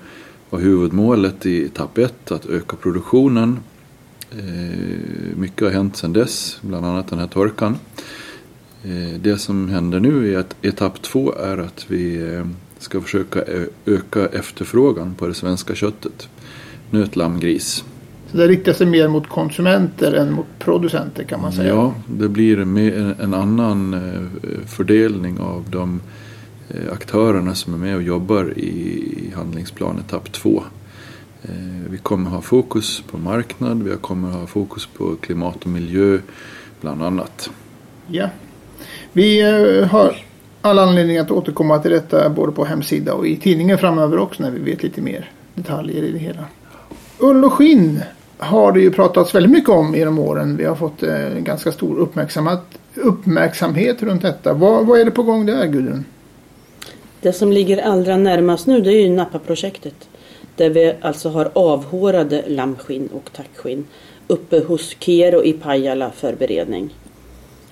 var 0.50 0.60
huvudmålet 0.60 1.46
i 1.46 1.66
etapp 1.66 1.98
1 1.98 2.32
att 2.32 2.46
öka 2.46 2.78
produktionen. 2.78 3.60
Eh, 4.32 5.38
mycket 5.38 5.62
har 5.62 5.72
hänt 5.72 5.98
sedan 5.98 6.14
dess, 6.14 6.58
bland 6.62 6.86
annat 6.86 7.08
den 7.08 7.20
här 7.20 7.28
torkan. 7.28 7.78
Eh, 8.84 9.20
det 9.20 9.38
som 9.38 9.70
händer 9.70 10.00
nu 10.00 10.28
i 10.28 10.68
etapp 10.68 11.02
2 11.02 11.34
är 11.34 11.58
att 11.58 11.86
vi 11.88 12.34
eh, 12.34 12.48
ska 12.80 13.02
försöka 13.02 13.44
öka 13.86 14.26
efterfrågan 14.26 15.16
på 15.16 15.28
det 15.28 15.34
svenska 15.34 15.76
köttet 15.76 16.30
nöt, 16.96 17.16
lamm, 17.16 17.40
gris. 17.40 17.84
Så 18.32 18.38
det 18.38 18.48
riktar 18.48 18.74
sig 18.74 18.88
mer 18.88 19.08
mot 19.08 19.28
konsumenter 19.28 20.14
än 20.14 20.34
mot 20.34 20.46
producenter 20.60 21.24
kan 21.24 21.42
man 21.42 21.52
säga? 21.52 21.70
Ja, 21.70 21.94
det 22.08 22.30
blir 22.30 22.60
en 22.60 23.34
annan 23.34 23.94
eh, 23.94 24.68
fördelning 24.68 25.40
av 25.40 25.66
de 25.70 26.02
eh, 26.70 26.94
aktörerna 26.94 27.56
som 27.56 27.74
är 27.74 27.78
med 27.78 27.96
och 27.96 28.02
jobbar 28.02 28.58
i 28.58 29.34
handlingsplan 29.36 30.00
etapp 30.00 30.32
2. 30.32 30.64
Eh, 31.44 31.50
vi 31.90 31.98
kommer 31.98 32.30
ha 32.30 32.42
fokus 32.42 33.04
på 33.12 33.18
marknad, 33.18 33.84
vi 33.84 33.96
kommer 34.02 34.32
ha 34.32 34.48
fokus 34.48 34.86
på 34.86 35.16
klimat 35.16 35.64
och 35.64 35.70
miljö 35.70 36.18
bland 36.82 37.04
annat. 37.04 37.50
Ja, 38.08 38.30
vi 39.14 39.42
har 39.92 40.16
alla 40.62 40.84
anledning 40.84 41.18
att 41.18 41.32
återkomma 41.32 41.80
till 41.80 41.92
detta 41.92 42.30
både 42.30 42.52
på 42.52 42.66
hemsida 42.66 43.14
och 43.14 43.28
i 43.28 43.36
tidningen 43.36 43.78
framöver 43.78 44.18
också 44.18 44.44
när 44.44 44.52
vi 44.52 44.60
vet 44.60 44.84
lite 44.84 45.02
mer 45.02 45.32
detaljer 45.56 46.04
i 46.04 46.12
det 46.12 46.20
hela. 46.20 46.46
Ull 47.20 47.46
och 47.46 47.54
skinn 47.54 48.04
har 48.38 48.72
det 48.72 48.80
ju 48.80 48.92
pratats 48.92 49.36
väldigt 49.36 49.52
mycket 49.52 49.70
om 49.70 49.96
genom 49.96 50.20
åren. 50.20 50.58
Vi 50.58 50.66
har 50.66 50.76
fått 50.76 51.04
eh, 51.04 51.30
ganska 51.30 51.72
stor 51.72 51.98
uppmärksamhet, 51.98 52.60
uppmärksamhet 52.96 54.04
runt 54.04 54.22
detta. 54.22 54.54
Vad, 54.54 54.86
vad 54.86 55.00
är 55.00 55.06
det 55.06 55.12
på 55.12 55.24
gång 55.24 55.46
där 55.46 55.66
Gudrun? 55.66 56.06
Det 57.22 57.34
som 57.34 57.52
ligger 57.52 57.78
allra 57.78 58.18
närmast 58.18 58.68
nu 58.68 58.82
det 58.82 58.94
är 58.94 59.02
ju 59.02 59.10
Napa-projektet. 59.10 60.10
Där 60.56 60.70
vi 60.70 60.94
alltså 61.02 61.30
har 61.30 61.52
avhårade 61.54 62.44
lammskinn 62.48 63.10
och 63.14 63.30
tackskinn 63.34 63.86
uppe 64.28 64.60
hos 64.60 64.96
Kero 65.00 65.44
i 65.44 65.54
Pajala 65.54 66.12
för 66.12 66.36
beredning. 66.36 66.94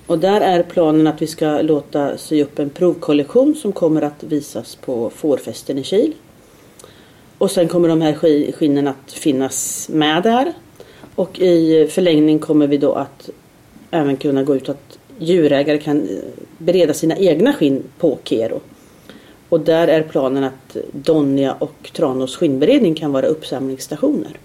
Och 0.06 0.18
där 0.18 0.40
är 0.40 0.62
planen 0.62 1.06
att 1.06 1.22
vi 1.22 1.26
ska 1.26 1.62
låta 1.62 2.18
sy 2.18 2.42
upp 2.42 2.58
en 2.58 2.70
provkollektion 2.70 3.54
som 3.54 3.72
kommer 3.72 4.02
att 4.02 4.22
visas 4.22 4.74
på 4.74 5.10
fårfesten 5.10 5.78
i 5.78 5.84
Kil. 5.84 6.12
Och 7.38 7.50
sen 7.50 7.68
kommer 7.68 7.88
de 7.88 8.00
här 8.00 8.14
skinnen 8.52 8.88
att 8.88 9.12
finnas 9.12 9.88
med 9.92 10.22
där. 10.22 10.52
Och 11.14 11.40
i 11.40 11.88
förlängning 11.90 12.38
kommer 12.38 12.66
vi 12.66 12.76
då 12.76 12.92
att 12.92 13.30
även 13.90 14.16
kunna 14.16 14.42
gå 14.42 14.56
ut 14.56 14.68
att 14.68 14.98
djurägare 15.18 15.78
kan 15.78 16.00
eh, 16.00 16.06
bereda 16.58 16.94
sina 16.94 17.16
egna 17.16 17.52
skinn 17.52 17.82
på 17.98 18.18
Kero. 18.24 18.60
Och 19.48 19.60
där 19.60 19.88
är 19.88 20.02
planen 20.02 20.44
att 20.44 20.76
Donja 20.92 21.52
och 21.52 21.90
Tranås 21.92 22.36
skinnberedning 22.36 22.94
kan 22.94 23.12
vara 23.12 23.26
uppsamlingsstationer. 23.26 24.38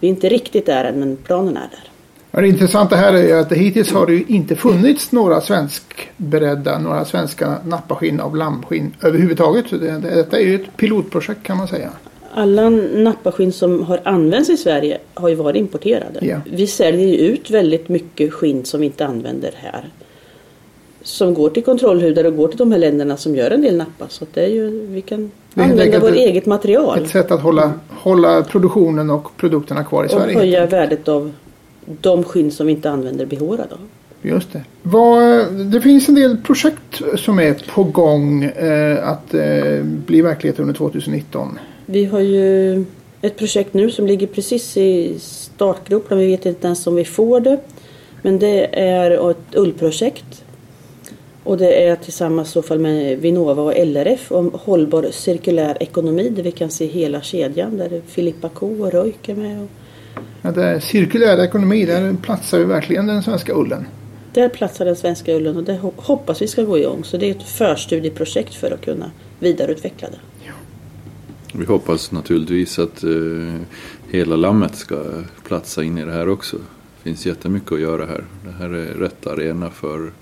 Vi 0.00 0.08
är 0.08 0.10
inte 0.10 0.28
riktigt 0.28 0.66
där 0.66 0.84
än 0.84 1.00
men 1.00 1.16
planen 1.16 1.56
är 1.56 1.68
där. 1.70 1.90
Ja, 2.30 2.40
det 2.40 2.48
intressanta 2.48 2.96
här 2.96 3.14
är 3.14 3.36
att 3.36 3.52
hittills 3.52 3.92
har 3.92 4.06
det 4.06 4.12
ju 4.12 4.24
inte 4.28 4.56
funnits 4.56 5.12
några 5.12 5.40
svenskberedda, 5.40 6.78
några 6.78 7.04
svenska 7.04 7.58
nappaskinn 7.64 8.20
av 8.20 8.36
lammskinn 8.36 8.94
överhuvudtaget. 9.02 9.68
Så 9.68 9.76
det, 9.76 9.98
detta 9.98 10.38
är 10.38 10.44
ju 10.44 10.54
ett 10.54 10.76
pilotprojekt 10.76 11.42
kan 11.42 11.56
man 11.56 11.68
säga. 11.68 11.90
Alla 12.38 12.70
nappaskinn 12.70 13.52
som 13.52 13.82
har 13.82 14.00
använts 14.04 14.50
i 14.50 14.56
Sverige 14.56 14.98
har 15.14 15.28
ju 15.28 15.34
varit 15.34 15.56
importerade. 15.56 16.18
Ja. 16.26 16.40
Vi 16.52 16.66
säljer 16.66 17.06
ju 17.06 17.16
ut 17.16 17.50
väldigt 17.50 17.88
mycket 17.88 18.32
skinn 18.32 18.64
som 18.64 18.80
vi 18.80 18.86
inte 18.86 19.06
använder 19.06 19.50
här. 19.56 19.88
Som 21.02 21.34
går 21.34 21.50
till 21.50 21.64
kontrollhudar 21.64 22.24
och 22.24 22.36
går 22.36 22.48
till 22.48 22.58
de 22.58 22.72
här 22.72 22.78
länderna 22.78 23.16
som 23.16 23.36
gör 23.36 23.50
en 23.50 23.62
del 23.62 23.76
nappa. 23.76 24.04
Så 24.08 24.26
det 24.34 24.44
är 24.44 24.48
ju, 24.48 24.86
vi 24.86 25.02
kan 25.02 25.30
använda 25.54 26.00
vårt 26.00 26.14
eget 26.14 26.46
material. 26.46 27.04
Ett 27.04 27.10
sätt 27.10 27.30
att 27.30 27.42
hålla, 27.42 27.72
hålla 27.88 28.42
produktionen 28.42 29.10
och 29.10 29.36
produkterna 29.36 29.84
kvar 29.84 30.04
i 30.04 30.08
Sverige. 30.08 30.34
Och 30.34 30.40
höja 30.40 30.66
värdet 30.66 31.08
av 31.08 31.32
de 31.86 32.24
skinn 32.24 32.50
som 32.50 32.66
vi 32.66 32.72
inte 32.72 32.90
använder 32.90 33.26
behårade 33.26 33.74
av. 33.74 33.88
Just 34.22 34.52
det. 34.52 34.64
Vad, 34.82 35.52
det 35.54 35.80
finns 35.80 36.08
en 36.08 36.14
del 36.14 36.36
projekt 36.36 37.02
som 37.16 37.38
är 37.38 37.54
på 37.74 37.84
gång 37.84 38.44
eh, 38.44 39.08
att 39.08 39.34
eh, 39.34 39.82
bli 39.82 40.22
verklighet 40.22 40.60
under 40.60 40.74
2019. 40.74 41.58
Vi 41.86 42.04
har 42.04 42.20
ju 42.20 42.84
ett 43.22 43.36
projekt 43.36 43.74
nu 43.74 43.90
som 43.90 44.06
ligger 44.06 44.26
precis 44.26 44.76
i 44.76 45.14
startgropen. 45.18 46.18
Vi 46.18 46.26
vet 46.26 46.46
inte 46.46 46.66
ens 46.66 46.86
om 46.86 46.94
vi 46.94 47.04
får 47.04 47.40
det. 47.40 47.58
Men 48.22 48.38
det 48.38 48.80
är 48.80 49.30
ett 49.30 49.54
ullprojekt. 49.54 50.42
Och 51.44 51.56
det 51.58 51.86
är 51.86 51.96
tillsammans 51.96 52.50
så 52.50 52.62
fall 52.62 52.78
med 52.78 53.18
Vinnova 53.18 53.62
och 53.62 53.86
LRF 53.86 54.32
om 54.32 54.50
hållbar 54.54 55.06
cirkulär 55.10 55.76
ekonomi 55.82 56.28
där 56.28 56.42
vi 56.42 56.52
kan 56.52 56.70
se 56.70 56.86
hela 56.86 57.20
kedjan 57.22 57.76
där 57.76 58.02
Filippa 58.06 58.48
Ko 58.48 58.82
och 58.84 58.92
Röjk 58.92 59.28
är 59.28 59.34
med. 59.34 59.62
Och 59.62 59.68
Ja, 60.42 60.50
det 60.50 60.62
är 60.64 60.80
cirkulär 60.80 61.44
ekonomi, 61.44 61.84
där 61.86 62.14
platsar 62.22 62.58
ju 62.58 62.64
verkligen 62.64 63.06
den 63.06 63.22
svenska 63.22 63.52
ullen. 63.54 63.86
där 64.34 64.48
platsar 64.48 64.84
den 64.84 64.96
svenska 64.96 65.32
ullen 65.34 65.56
och 65.56 65.62
det 65.64 65.72
ho- 65.72 65.92
hoppas 65.96 66.42
vi 66.42 66.46
ska 66.48 66.62
gå 66.62 66.78
igång. 66.78 67.04
Så 67.04 67.16
det 67.16 67.26
är 67.26 67.30
ett 67.30 67.42
förstudieprojekt 67.42 68.54
för 68.54 68.70
att 68.70 68.80
kunna 68.80 69.10
vidareutveckla 69.38 70.08
det. 70.10 70.18
Vi 71.58 71.64
hoppas 71.64 72.12
naturligtvis 72.12 72.78
att 72.78 73.04
eh, 73.04 73.10
hela 74.10 74.36
lammet 74.36 74.76
ska 74.76 75.04
platsa 75.44 75.82
in 75.82 75.98
i 75.98 76.04
det 76.04 76.12
här 76.12 76.28
också. 76.28 76.56
Det 76.56 77.02
finns 77.02 77.26
jättemycket 77.26 77.72
att 77.72 77.80
göra 77.80 78.06
här. 78.06 78.24
Det 78.44 78.52
här 78.52 78.70
är 78.70 78.94
rätt 78.94 79.26
arena 79.26 79.70
för, 79.70 80.12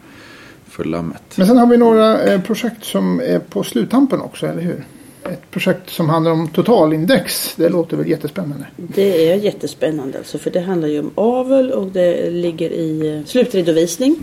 för 0.68 0.84
lammet. 0.84 1.22
Men 1.36 1.46
sen 1.46 1.56
har 1.56 1.66
vi 1.66 1.76
några 1.76 2.22
eh, 2.22 2.40
projekt 2.40 2.84
som 2.84 3.20
är 3.20 3.38
på 3.38 3.62
sluttampen 3.62 4.20
också, 4.20 4.46
eller 4.46 4.62
hur? 4.62 4.84
Ett 5.22 5.50
projekt 5.50 5.90
som 5.90 6.08
handlar 6.08 6.32
om 6.32 6.48
totalindex. 6.48 7.54
Det 7.56 7.68
låter 7.68 7.96
väl 7.96 8.08
jättespännande. 8.08 8.66
Det 8.76 9.30
är 9.30 9.36
jättespännande 9.36 10.18
alltså 10.18 10.38
för 10.38 10.50
det 10.50 10.60
handlar 10.60 10.88
ju 10.88 11.00
om 11.00 11.10
avel 11.14 11.70
och 11.70 11.86
det 11.86 12.30
ligger 12.30 12.70
i 12.70 13.16
eh, 13.16 13.24
slutredovisning 13.26 14.16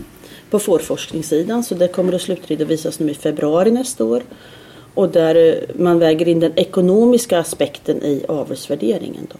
på 0.50 0.58
fårforskningssidan 0.58 1.64
så 1.64 1.74
det 1.74 1.88
kommer 1.88 2.12
att 2.12 2.22
slutredovisas 2.22 2.98
nu 2.98 3.10
i 3.10 3.14
februari 3.14 3.70
nästa 3.70 4.04
år. 4.04 4.22
Och 4.94 5.08
där 5.08 5.34
eh, 5.34 5.82
man 5.82 5.98
väger 5.98 6.28
in 6.28 6.40
den 6.40 6.52
ekonomiska 6.56 7.38
aspekten 7.38 8.02
i 8.02 8.24
avelsvärderingen. 8.28 9.26
Då. 9.32 9.36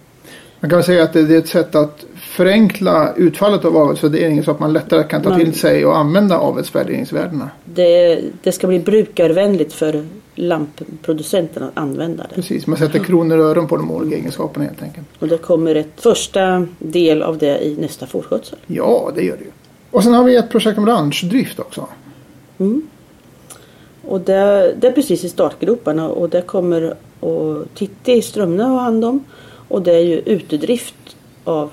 Man 0.61 0.71
kan 0.71 0.83
säga 0.83 1.03
att 1.03 1.12
det 1.12 1.21
är 1.21 1.38
ett 1.38 1.49
sätt 1.49 1.75
att 1.75 2.05
förenkla 2.17 3.15
utfallet 3.17 3.65
av 3.65 3.77
avelsvärderingen 3.77 4.45
så 4.45 4.51
att 4.51 4.61
man 4.61 4.73
lättare 4.73 5.05
kan 5.05 5.23
ta 5.23 5.29
Man- 5.29 5.41
till 5.41 5.55
sig 5.55 5.87
och 5.87 5.97
använda 5.97 6.38
avelsvärderingsvärdena. 6.38 7.51
Det, 7.65 8.21
det 8.43 8.53
ska 8.53 8.67
bli 8.67 8.79
brukarvänligt 8.79 9.73
för 9.73 10.07
lampproducenterna 10.35 11.67
att 11.67 11.79
använda 11.79 12.27
det. 12.29 12.35
Precis, 12.35 12.67
man 12.67 12.79
sätter 12.79 12.99
kronor 12.99 13.38
och 13.38 13.45
öron 13.45 13.69
på 13.69 13.77
de 13.77 13.91
olika 13.91 14.17
egenskaperna 14.17 14.65
helt 14.65 14.83
enkelt. 14.83 15.07
Och 15.19 15.29
det 15.29 15.38
kommer 15.38 15.75
ett 15.75 15.93
första 15.97 16.67
del 16.79 17.23
av 17.23 17.38
det 17.38 17.67
i 17.67 17.77
nästa 17.81 18.07
fårskötsel. 18.07 18.59
Ja, 18.67 19.12
det 19.15 19.23
gör 19.23 19.37
det 19.37 19.45
ju. 19.45 19.51
Och 19.91 20.05
sen 20.05 20.15
har 20.15 20.25
vi 20.25 20.37
ett 20.37 20.51
projekt 20.51 20.79
om 20.79 20.87
ranchdrift 20.87 21.59
också. 21.61 21.88
Och 24.03 24.21
det, 24.21 24.75
det 24.81 24.87
är 24.87 24.93
precis 24.93 25.25
i 25.25 25.29
startgroparna 25.29 26.09
och 26.09 26.29
det 26.29 26.43
kommer 26.43 26.95
och 27.21 27.65
Titti 27.75 28.12
i 28.12 28.23
Strömne 28.23 28.62
ha 28.62 28.81
hand 28.81 29.05
om. 29.05 29.25
Och 29.69 29.83
det 29.83 29.93
är 29.93 30.01
ju 30.01 30.19
utedrift 30.19 31.17
av 31.45 31.71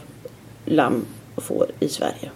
lamm 0.66 1.06
och 1.36 1.44
får 1.44 1.66
i 1.80 1.88
Sverige. 1.88 2.32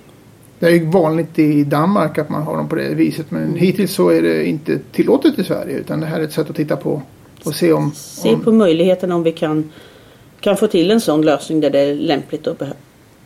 Det 0.60 0.65
är 0.65 0.71
ju 0.71 0.89
vanligt 0.89 1.39
i 1.39 1.63
Danmark 1.63 2.17
att 2.17 2.29
man 2.29 2.43
har 2.43 2.58
dem 2.58 2.69
på 2.69 2.75
det 2.75 2.93
viset 2.93 3.32
men 3.32 3.56
hittills 3.56 3.93
så 3.93 4.10
är 4.10 4.21
det 4.21 4.45
inte 4.45 4.79
tillåtet 4.91 5.39
i 5.39 5.43
Sverige 5.43 5.77
utan 5.77 5.99
det 5.99 6.06
här 6.06 6.19
är 6.19 6.23
ett 6.23 6.34
sätt 6.34 6.49
att 6.49 6.56
titta 6.56 6.75
på 6.75 7.01
och 7.43 7.56
se 7.56 7.73
om, 7.73 7.91
Se 7.95 8.34
om 8.34 8.41
på 8.41 8.51
möjligheterna 8.51 9.15
om 9.15 9.23
vi 9.23 9.32
kan, 9.32 9.71
kan 10.39 10.58
få 10.58 10.67
till 10.67 10.91
en 10.91 11.01
sån 11.01 11.21
lösning 11.21 11.62
där 11.62 11.69
det 11.69 11.79
är 11.79 11.95
lämpligt 11.95 12.47
och 12.47 12.58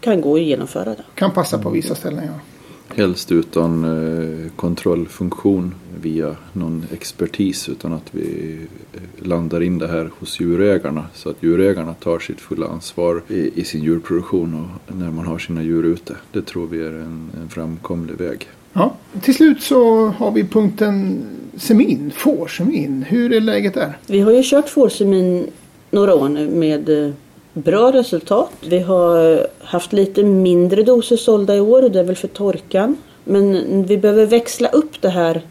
kan 0.01 0.21
gå 0.21 0.36
att 0.36 0.41
genomföra 0.41 0.89
det. 0.89 1.03
kan 1.15 1.32
passa 1.32 1.58
på 1.58 1.69
vissa 1.69 1.95
ställen. 1.95 2.23
Ja. 2.25 2.56
Helst 2.95 3.32
utan 3.32 3.84
eh, 3.84 4.52
kontrollfunktion 4.56 5.76
via 6.02 6.36
någon 6.54 6.86
expertis 6.93 7.69
utan 7.69 7.93
att 7.93 8.06
vi 8.12 8.58
eh, 8.93 9.28
landar 9.28 9.62
in 9.63 9.78
det 9.78 9.88
här 9.88 10.10
hos 10.19 10.39
djurägarna 10.39 11.06
så 11.13 11.30
att 11.30 11.43
djurägarna 11.43 11.93
tar 11.93 12.19
sitt 12.19 12.41
fulla 12.41 12.67
ansvar 12.67 13.21
i, 13.28 13.62
i 13.62 13.63
sin 13.63 13.84
djurproduktion 13.84 14.54
och 14.54 14.95
när 14.95 15.12
man 15.12 15.26
har 15.26 15.38
sina 15.38 15.63
djur 15.63 15.84
ute. 15.84 16.15
Det 16.32 16.41
tror 16.41 16.67
vi 16.67 16.82
är 16.82 16.91
en, 16.91 17.30
en 17.41 17.50
framkomlig 17.50 18.17
väg. 18.17 18.47
Ja. 18.73 18.95
Till 19.21 19.36
slut 19.36 19.62
så 19.62 20.08
har 20.08 20.32
vi 20.32 20.43
punkten 20.43 21.26
semin, 21.56 22.12
fårsemin. 22.15 23.06
Hur 23.08 23.34
är 23.34 23.41
läget 23.41 23.73
där? 23.73 23.97
Vi 24.08 24.19
har 24.19 24.32
ju 24.32 24.41
kört 24.43 24.69
fårsemin 24.69 25.47
några 25.91 26.15
år 26.15 26.30
nu 26.30 26.50
med 26.50 26.89
eh, 26.89 27.13
bra 27.57 27.91
resultat. 27.91 28.49
Vi 28.61 28.79
har 28.79 29.47
haft 29.59 29.93
lite 29.93 30.23
mindre 30.23 30.83
doser 30.83 31.17
sålda 31.17 31.55
i 31.55 31.59
år 31.59 31.83
och 31.83 31.91
det 31.91 31.99
är 31.99 32.03
väl 32.03 32.15
för 32.15 32.27
torkan. 32.27 32.97
Men 33.23 33.83
vi 33.85 33.97
behöver 33.97 34.25
växla 34.25 34.67
upp 34.67 35.01
det 35.01 35.09
här 35.09 35.41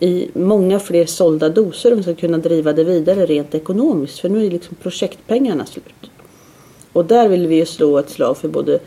i 0.00 0.30
många 0.34 0.78
fler 0.78 1.06
sålda 1.06 1.48
doser 1.48 1.92
om 1.92 1.96
vi 1.96 2.02
ska 2.02 2.14
kunna 2.14 2.38
driva 2.38 2.72
det 2.72 2.84
vidare 2.84 3.26
rent 3.26 3.54
ekonomiskt. 3.54 4.18
För 4.18 4.28
nu 4.28 4.46
är 4.46 4.50
liksom 4.50 4.76
projektpengarna 4.76 5.66
slut. 5.66 6.10
Och 6.92 7.04
där 7.04 7.28
vill 7.28 7.46
vi 7.46 7.56
ju 7.56 7.66
slå 7.66 7.98
ett 7.98 8.10
slag 8.10 8.36
för 8.36 8.48
både 8.48 8.78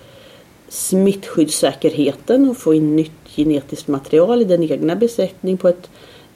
smittskyddssäkerheten 0.69 2.49
och 2.49 2.57
få 2.57 2.73
in 2.73 2.95
nytt 2.95 3.11
genetiskt 3.25 3.87
material 3.87 4.41
i 4.41 4.45
den 4.45 4.63
egna 4.71 4.95
besättningen 4.95 5.57
på 5.57 5.67
ett 5.67 5.89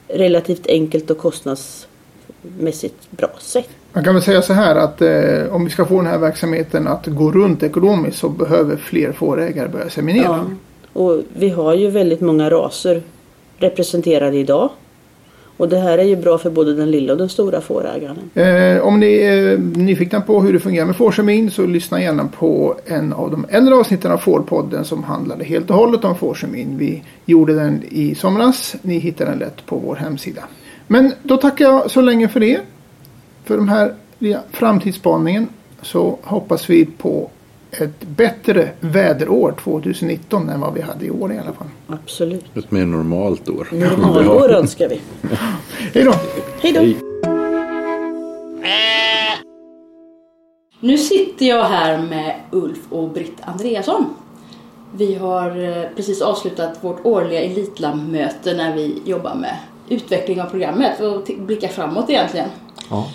relativt 0.08 0.66
enkelt 0.66 1.10
och 1.10 1.18
kostnadsmässigt 2.46 3.10
bra 3.10 3.30
sätt. 3.38 3.68
Man 3.92 4.04
kan 4.04 4.14
väl 4.14 4.22
säga 4.22 4.42
så 4.42 4.52
här 4.52 4.76
att 4.76 5.02
eh, 5.02 5.54
om 5.54 5.64
vi 5.64 5.70
ska 5.70 5.84
få 5.84 5.96
den 5.96 6.10
här 6.10 6.18
verksamheten 6.18 6.86
att 6.86 7.06
gå 7.06 7.32
runt 7.32 7.62
ekonomiskt 7.62 8.18
så 8.18 8.28
behöver 8.28 8.76
fler 8.76 9.12
fårägare 9.12 9.68
börja 9.68 9.90
seminera. 9.90 10.24
Ja. 10.24 10.44
Och 10.92 11.22
vi 11.34 11.48
har 11.48 11.74
ju 11.74 11.90
väldigt 11.90 12.20
många 12.20 12.50
raser 12.50 13.02
representerade 13.58 14.36
idag. 14.36 14.70
Och 15.58 15.68
det 15.68 15.78
här 15.78 15.98
är 15.98 16.04
ju 16.04 16.16
bra 16.16 16.38
för 16.38 16.50
både 16.50 16.74
den 16.74 16.90
lilla 16.90 17.12
och 17.12 17.18
den 17.18 17.28
stora 17.28 17.60
fårägaren. 17.60 18.30
Eh, 18.34 18.82
om 18.82 19.00
ni 19.00 19.12
är 19.16 19.58
nyfikna 19.58 20.20
på 20.20 20.40
hur 20.40 20.52
det 20.52 20.60
fungerar 20.60 20.86
med 20.86 20.96
fårkemin 20.96 21.50
så 21.50 21.66
lyssna 21.66 22.02
gärna 22.02 22.28
på 22.38 22.76
en 22.86 23.12
av 23.12 23.30
de 23.30 23.46
äldre 23.48 23.74
avsnitten 23.74 24.12
av 24.12 24.18
Fårpodden 24.18 24.84
som 24.84 25.04
handlade 25.04 25.44
helt 25.44 25.70
och 25.70 25.76
hållet 25.76 26.04
om 26.04 26.16
fårkemin. 26.16 26.78
Vi 26.78 27.02
gjorde 27.24 27.54
den 27.54 27.82
i 27.88 28.14
somras. 28.14 28.76
Ni 28.82 28.98
hittar 28.98 29.26
den 29.26 29.38
lätt 29.38 29.66
på 29.66 29.76
vår 29.76 29.96
hemsida. 29.96 30.42
Men 30.86 31.12
då 31.22 31.36
tackar 31.36 31.64
jag 31.64 31.90
så 31.90 32.00
länge 32.00 32.28
för 32.28 32.40
det. 32.40 32.60
För 33.44 33.56
den 33.56 33.68
här 33.68 33.94
framtidsspaningen 34.50 35.48
så 35.82 36.18
hoppas 36.22 36.70
vi 36.70 36.86
på 36.86 37.30
ett 37.70 38.00
bättre 38.00 38.70
väderår 38.80 39.54
2019 39.64 40.48
än 40.48 40.60
vad 40.60 40.74
vi 40.74 40.80
hade 40.80 41.06
i 41.06 41.10
år 41.10 41.32
i 41.32 41.38
alla 41.38 41.52
fall. 41.52 41.66
Absolut. 41.86 42.44
Ett 42.56 42.70
mer 42.70 42.86
normalt 42.86 43.48
år. 43.48 43.68
Normalår 43.72 44.50
önskar 44.52 44.88
vi. 44.88 45.00
Hej 45.94 46.04
då! 46.04 46.14
Hej 46.60 46.72
då! 46.72 46.80
Hej. 46.80 46.96
Nu 50.80 50.98
sitter 50.98 51.46
jag 51.46 51.64
här 51.64 52.02
med 52.02 52.40
Ulf 52.50 52.78
och 52.90 53.10
Britt 53.10 53.36
Andreasson. 53.40 54.04
Vi 54.96 55.14
har 55.14 55.64
eh, 55.64 55.88
precis 55.96 56.22
avslutat 56.22 56.78
vårt 56.80 57.06
årliga 57.06 57.40
Elitlam-möte 57.40 58.54
när 58.54 58.74
vi 58.76 59.02
jobbar 59.04 59.34
med 59.34 59.56
utveckling 59.88 60.40
av 60.40 60.46
programmet 60.46 61.00
och 61.00 61.30
blickar 61.38 61.68
framåt 61.68 62.10
egentligen. 62.10 62.48
Ja. 62.90 63.06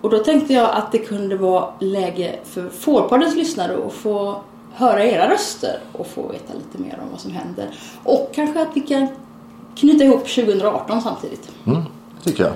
Och 0.00 0.10
då 0.10 0.18
tänkte 0.18 0.52
jag 0.52 0.70
att 0.70 0.92
det 0.92 0.98
kunde 0.98 1.36
vara 1.36 1.72
läge 1.78 2.38
för 2.44 2.68
Fårpoddens 2.68 3.36
lyssnare 3.36 3.86
att 3.86 3.92
få 3.92 4.40
höra 4.74 5.04
era 5.04 5.30
röster 5.30 5.78
och 5.92 6.06
få 6.06 6.28
veta 6.28 6.54
lite 6.54 6.82
mer 6.82 6.98
om 7.02 7.10
vad 7.10 7.20
som 7.20 7.32
händer. 7.32 7.68
Och 8.04 8.30
kanske 8.34 8.62
att 8.62 8.68
vi 8.74 8.80
kan 8.80 9.08
knyta 9.76 10.04
ihop 10.04 10.28
2018 10.28 11.02
samtidigt. 11.02 11.50
Mm, 11.66 11.82
tycker 12.24 12.44
jag. 12.44 12.52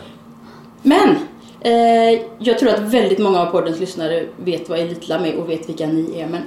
Men 0.82 1.16
eh, 1.60 2.20
jag 2.38 2.58
tror 2.58 2.70
att 2.70 2.80
väldigt 2.80 3.18
många 3.18 3.40
av 3.40 3.46
poddens 3.46 3.80
lyssnare 3.80 4.26
vet 4.36 4.68
vad 4.68 4.78
Elitlam 4.78 5.24
är 5.24 5.36
och 5.36 5.50
vet 5.50 5.68
vilka 5.68 5.86
ni 5.86 6.20
är. 6.20 6.26
Men 6.26 6.42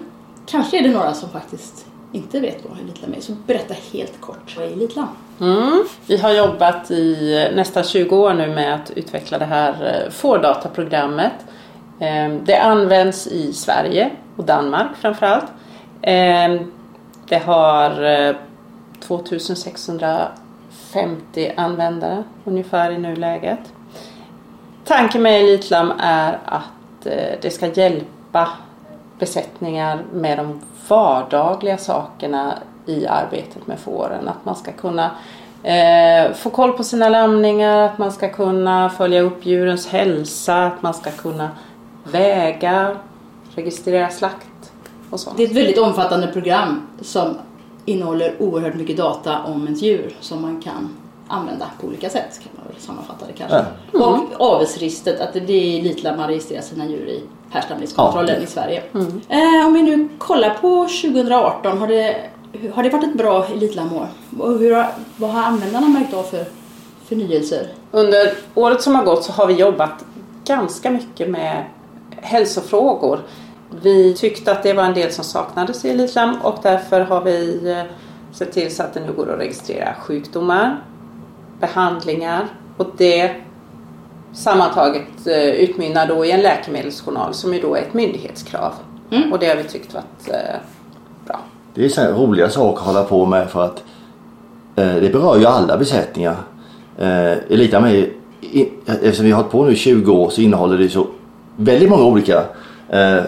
kanske 0.45 0.79
är 0.79 0.83
det 0.83 0.89
några 0.89 1.13
som 1.13 1.29
faktiskt 1.29 1.85
inte 2.11 2.39
vet 2.39 2.57
vad 2.69 2.79
Elitlam 2.79 3.13
är. 3.13 3.21
Så 3.21 3.33
berätta 3.47 3.73
helt 3.93 4.21
kort, 4.21 4.57
vad 4.57 4.65
är 4.65 4.71
Elitlam? 4.71 5.07
Mm. 5.41 5.85
Vi 6.07 6.17
har 6.17 6.31
jobbat 6.31 6.91
i 6.91 7.49
nästan 7.55 7.83
20 7.83 8.17
år 8.17 8.33
nu 8.33 8.47
med 8.47 8.75
att 8.75 8.91
utveckla 8.91 9.37
det 9.37 9.45
här 9.45 9.71
eh, 9.71 10.09
fårdataprogrammet. 10.11 11.33
Ehm, 11.99 12.45
det 12.45 12.57
används 12.57 13.27
i 13.27 13.53
Sverige 13.53 14.09
och 14.35 14.43
Danmark 14.43 14.87
framförallt. 15.01 15.45
Ehm, 16.01 16.71
det 17.27 17.37
har 17.37 18.03
eh, 18.03 18.35
2650 18.99 21.53
användare 21.57 22.23
ungefär 22.45 22.91
i 22.91 22.97
nuläget. 22.97 23.59
Tanken 24.85 25.21
med 25.21 25.41
Elitlam 25.41 25.93
är 25.99 26.39
att 26.45 27.05
eh, 27.05 27.33
det 27.41 27.51
ska 27.51 27.67
hjälpa 27.67 28.49
besättningar 29.19 29.99
med 30.13 30.37
de 30.37 30.61
vardagliga 30.87 31.77
sakerna 31.77 32.53
i 32.89 33.07
arbetet 33.07 33.67
med 33.67 33.79
fåren. 33.79 34.27
Att 34.27 34.45
man 34.45 34.55
ska 34.55 34.71
kunna 34.71 35.11
eh, 35.63 36.33
få 36.33 36.49
koll 36.49 36.71
på 36.73 36.83
sina 36.83 37.09
lamningar, 37.09 37.81
att 37.81 37.97
man 37.97 38.11
ska 38.11 38.29
kunna 38.29 38.89
följa 38.89 39.21
upp 39.21 39.45
djurens 39.45 39.87
hälsa, 39.87 40.63
att 40.65 40.81
man 40.81 40.93
ska 40.93 41.11
kunna 41.11 41.49
väga, 42.03 42.97
registrera 43.55 44.09
slakt 44.09 44.71
och 45.09 45.19
sånt. 45.19 45.37
Det 45.37 45.43
är 45.43 45.47
ett 45.47 45.55
väldigt 45.55 45.77
omfattande 45.77 46.27
program 46.27 46.87
som 47.01 47.37
innehåller 47.85 48.35
oerhört 48.39 48.75
mycket 48.75 48.97
data 48.97 49.39
om 49.43 49.67
ett 49.67 49.81
djur 49.81 50.15
som 50.19 50.41
man 50.41 50.61
kan 50.61 50.89
använda 51.27 51.65
på 51.81 51.87
olika 51.87 52.09
sätt 52.09 52.39
kan 52.43 52.51
man 52.55 52.65
väl 52.67 52.81
sammanfatta 52.81 53.25
det 53.27 53.33
kanske. 53.33 53.65
Och 53.93 54.41
avelsregistret, 54.53 55.21
att 55.21 55.33
det 55.33 55.39
är 55.53 55.79
Elitlam 55.79 56.17
man 56.17 56.27
registrerar 56.27 56.61
sina 56.61 56.85
djur 56.85 57.07
i 57.07 57.23
härstamningskontrollen 57.49 58.35
Ja. 58.37 58.43
i 58.43 58.47
Sverige. 58.47 58.83
Eh, 59.29 59.67
om 59.67 59.73
vi 59.73 59.81
nu 59.81 60.09
kollar 60.17 60.49
på 60.49 60.87
2018, 61.01 61.77
har 61.77 61.87
det, 61.87 62.15
har 62.73 62.83
det 62.83 62.89
varit 62.89 63.03
ett 63.03 63.17
bra 63.17 63.45
elitlammår? 63.45 64.07
Och 64.39 64.59
hur 64.59 64.75
har, 64.75 64.87
vad 65.17 65.29
har 65.29 65.43
användarna 65.43 65.87
märkt 65.87 66.13
av 66.13 66.23
för 66.23 66.45
förnyelser? 67.05 67.67
Under 67.91 68.33
året 68.55 68.81
som 68.81 68.95
har 68.95 69.03
gått 69.03 69.23
så 69.23 69.31
har 69.31 69.47
vi 69.47 69.53
jobbat 69.53 70.05
ganska 70.45 70.91
mycket 70.91 71.29
med 71.29 71.65
hälsofrågor. 72.21 73.19
Vi 73.81 74.13
tyckte 74.13 74.51
att 74.51 74.63
det 74.63 74.73
var 74.73 74.83
en 74.83 74.93
del 74.93 75.11
som 75.11 75.23
saknades 75.23 75.85
i 75.85 75.89
Elitlam 75.89 76.41
och 76.41 76.59
därför 76.63 77.01
har 77.01 77.21
vi 77.21 77.69
eh, 77.71 77.83
sett 78.31 78.51
till 78.51 78.75
så 78.75 78.83
att 78.83 78.93
det 78.93 78.99
nu 78.99 79.13
går 79.13 79.33
att 79.33 79.39
registrera 79.39 79.95
sjukdomar, 79.99 80.83
behandlingar 81.59 82.47
och 82.77 82.87
det 82.97 83.31
sammantaget 84.33 85.27
eh, 85.27 85.49
utmynnar 85.49 86.07
då 86.07 86.25
i 86.25 86.31
en 86.31 86.41
läkemedelsjournal 86.41 87.33
som 87.33 87.53
ju 87.53 87.61
då 87.61 87.75
är 87.75 87.81
ett 87.81 87.93
myndighetskrav. 87.93 88.73
Och 89.31 89.39
det 89.39 89.47
har 89.47 89.55
vi 89.55 89.63
tyckt 89.63 89.93
varit 89.93 90.29
eh. 90.29 90.59
Det 91.77 91.85
är 91.85 91.89
så 91.89 92.01
roliga 92.01 92.49
saker 92.49 92.79
att 92.79 92.85
hålla 92.87 93.03
på 93.03 93.25
med 93.25 93.49
för 93.49 93.65
att 93.65 93.83
eh, 94.75 94.95
det 94.95 95.13
berör 95.13 95.37
ju 95.37 95.45
alla 95.45 95.77
besättningar. 95.77 96.35
Eh, 96.97 97.31
Elitam 97.31 97.83
är, 97.83 98.09
i, 98.41 98.69
eftersom 98.85 99.25
vi 99.25 99.31
har 99.31 99.37
hållit 99.37 99.51
på 99.51 99.63
nu 99.63 99.71
i 99.71 99.75
20 99.75 100.11
år 100.11 100.29
så 100.29 100.41
innehåller 100.41 100.77
det 100.77 100.89
så 100.89 101.07
väldigt 101.55 101.89
många 101.89 102.03
olika 102.03 102.43
eh, 102.89 103.23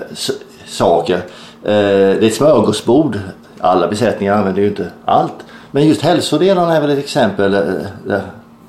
saker. 0.66 1.16
Eh, 1.16 1.22
det 1.64 2.24
är 2.24 2.24
ett 2.24 2.34
smörgåsbord. 2.34 3.20
Alla 3.60 3.88
besättningar 3.88 4.34
använder 4.34 4.62
ju 4.62 4.68
inte 4.68 4.88
allt. 5.06 5.46
Men 5.72 5.88
just 5.88 6.02
hälsodelarna 6.02 6.76
är 6.76 6.82
väl 6.82 6.90
ett 6.90 7.00
exempel 7.00 7.54
eh, 7.54 7.62
där 8.06 8.22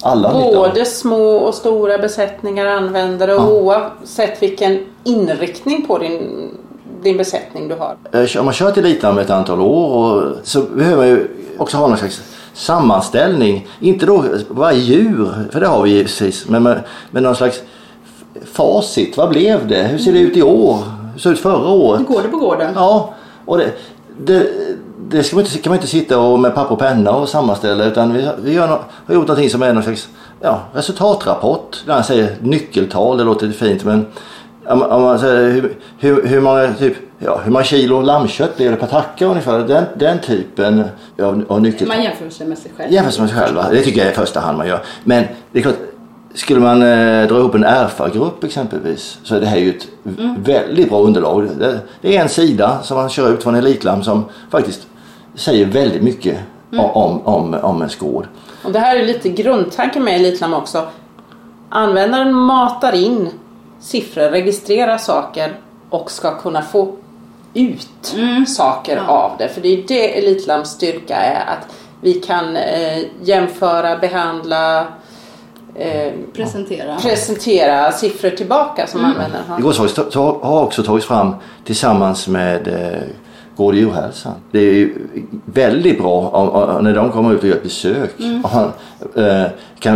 alla. 0.02 0.32
Både 0.32 0.84
små 0.84 1.36
och 1.36 1.54
stora 1.54 1.98
besättningar 1.98 2.66
använder 2.66 3.26
det 3.26 3.34
och 3.34 3.52
oavsett 3.52 4.42
vilken 4.42 4.78
inriktning 5.04 5.86
på 5.86 5.98
din, 5.98 6.50
din 7.02 7.16
besättning 7.16 7.68
du 7.68 7.74
har. 7.74 7.96
Eh, 8.12 8.38
Om 8.38 8.44
man 8.44 8.54
kört 8.54 8.76
Elitam 8.76 9.18
ett 9.18 9.30
antal 9.30 9.60
år 9.60 10.36
så 10.42 10.60
behöver 10.62 10.96
man 10.96 11.08
ju 11.08 11.28
också 11.58 11.76
ha 11.76 11.88
någon 11.88 11.98
slags 11.98 12.20
sammanställning. 12.54 13.66
Inte 13.80 14.06
då 14.06 14.24
varje 14.48 14.78
djur, 14.78 15.28
för 15.50 15.60
det 15.60 15.66
har 15.66 15.82
vi 15.82 15.90
ju 15.90 16.02
precis. 16.02 16.48
Men, 16.48 16.62
men, 16.62 16.78
men 17.10 17.22
någon 17.22 17.36
slags 17.36 17.62
facit. 18.52 19.16
Vad 19.16 19.28
blev 19.28 19.68
det? 19.68 19.82
Hur 19.82 19.98
ser 19.98 20.12
det 20.12 20.18
ut 20.18 20.36
i 20.36 20.42
år? 20.42 20.76
Hur 21.12 21.18
såg 21.20 21.32
det 21.32 21.34
ut 21.34 21.40
förra 21.40 21.68
året? 21.68 22.00
Hur 22.00 22.04
går 22.04 22.22
det 22.22 22.28
på 22.28 22.36
gården? 22.36 22.72
Ja, 22.74 23.14
och 23.44 23.58
det, 23.58 23.72
det, 24.20 24.46
det 25.08 25.22
ska 25.22 25.36
man 25.36 25.44
inte, 25.44 25.58
kan 25.58 25.70
man 25.70 25.76
inte 25.76 25.88
sitta 25.88 26.18
och 26.18 26.38
med 26.40 26.54
papper 26.54 26.72
och 26.72 26.78
penna 26.78 27.10
och 27.10 27.28
sammanställa 27.28 27.84
utan 27.84 28.12
vi, 28.12 28.28
vi 28.42 28.56
nå- 28.56 28.66
har 29.06 29.14
gjort 29.14 29.28
någonting 29.28 29.50
som 29.50 29.62
är 29.62 29.72
någon 29.72 29.82
slags 29.82 30.08
ja, 30.40 30.60
resultatrapport. 30.74 31.82
Där 31.86 31.94
man 31.94 32.04
säger 32.04 32.36
nyckeltal, 32.42 33.18
det 33.18 33.24
låter 33.24 33.50
fint 33.50 33.84
men 33.84 34.06
om, 34.70 34.82
om 34.82 35.02
man 35.02 35.18
säger 35.18 35.50
hur, 35.50 35.76
hur, 35.98 36.26
hur, 36.26 36.40
många, 36.40 36.74
typ, 36.74 36.94
ja, 37.18 37.40
hur 37.44 37.52
många 37.52 37.64
kilo 37.64 38.00
lammkött 38.00 38.56
blir 38.56 38.70
det 38.70 38.76
per 38.76 38.86
tacka 38.86 39.26
ungefär? 39.26 39.58
Den, 39.58 39.84
den 39.94 40.18
typen 40.18 40.84
av, 41.22 41.44
av 41.48 41.60
nyckeltal. 41.60 41.88
Man 41.96 42.04
jämför 42.04 42.30
sig 42.30 42.46
med 42.46 42.58
sig 42.58 42.72
själv. 42.76 42.92
Jämfört 42.92 43.18
med 43.18 43.28
sig 43.28 43.38
själv, 43.38 43.56
va? 43.56 43.66
det 43.70 43.82
tycker 43.82 43.98
jag 43.98 44.06
är 44.06 44.12
i 44.12 44.14
första 44.14 44.40
hand 44.40 44.58
man 44.58 44.68
gör. 44.68 44.80
Men 45.04 45.24
det 45.52 45.58
är 45.58 45.62
klart, 45.62 45.76
skulle 46.34 46.60
man 46.60 46.82
eh, 46.82 47.28
dra 47.28 47.38
ihop 47.38 47.54
en 47.54 47.64
RFA-grupp 47.64 48.44
exempelvis 48.44 49.18
så 49.22 49.34
är 49.34 49.40
det 49.40 49.46
här 49.46 49.58
ju 49.58 49.70
ett 49.70 49.88
väldigt 50.44 50.88
bra 50.88 51.00
underlag. 51.00 51.48
Det, 51.58 51.78
det 52.00 52.16
är 52.16 52.22
en 52.22 52.28
sida 52.28 52.78
som 52.82 52.96
man 52.96 53.08
kör 53.08 53.34
ut 53.34 53.42
från 53.42 53.54
Elitlam 53.54 54.02
som 54.02 54.24
faktiskt 54.50 54.86
säger 55.34 55.66
väldigt 55.66 56.02
mycket 56.02 56.38
om, 56.78 57.20
om, 57.26 57.54
om 57.54 57.82
en 57.82 57.88
skåd. 57.88 58.26
Och 58.64 58.72
det 58.72 58.78
här 58.78 58.96
är 58.96 59.06
lite 59.06 59.28
grundtanken 59.28 60.04
med 60.04 60.14
Elitlam 60.14 60.54
också. 60.54 60.86
Användaren 61.68 62.34
matar 62.34 62.94
in 62.94 63.28
siffror, 63.80 64.30
registrerar 64.30 64.98
saker 64.98 65.58
och 65.90 66.10
ska 66.10 66.38
kunna 66.38 66.62
få 66.62 66.96
ut 67.54 68.14
saker 68.46 68.96
av 68.96 69.32
det. 69.38 69.48
För 69.48 69.60
det 69.60 69.68
är 69.68 69.84
det 69.88 70.18
Elitlams 70.18 70.70
styrka 70.70 71.16
är. 71.16 71.44
Att 71.46 71.66
vi 72.00 72.12
kan 72.14 72.56
eh, 72.56 72.98
jämföra, 73.22 73.98
behandla, 73.98 74.80
eh, 75.74 76.12
Presentera. 76.32 76.96
presentera 76.96 77.92
siffror 77.92 78.30
tillbaka 78.30 78.86
som 78.86 79.04
användaren 79.04 79.44
har. 79.48 79.58
Igår 79.58 80.42
har 80.44 80.62
också 80.62 80.82
tagits 80.82 81.06
fram 81.06 81.34
tillsammans 81.64 82.28
med 82.28 82.68
eh, 82.68 83.02
Gård 83.60 83.74
och 83.74 83.80
djurhälsan. 83.80 84.32
Det 84.50 84.58
är 84.82 84.90
väldigt 85.44 85.98
bra 85.98 86.28
om, 86.28 86.48
om, 86.48 86.84
när 86.84 86.94
de 86.94 87.12
kommer 87.12 87.32
ut 87.32 87.42
och 87.42 87.48
gör 87.48 87.56
ett 87.56 87.62
besök. 87.62 88.10
Och 88.44 88.50
han, 88.50 88.72
eh, 89.16 89.46
kan 89.78 89.94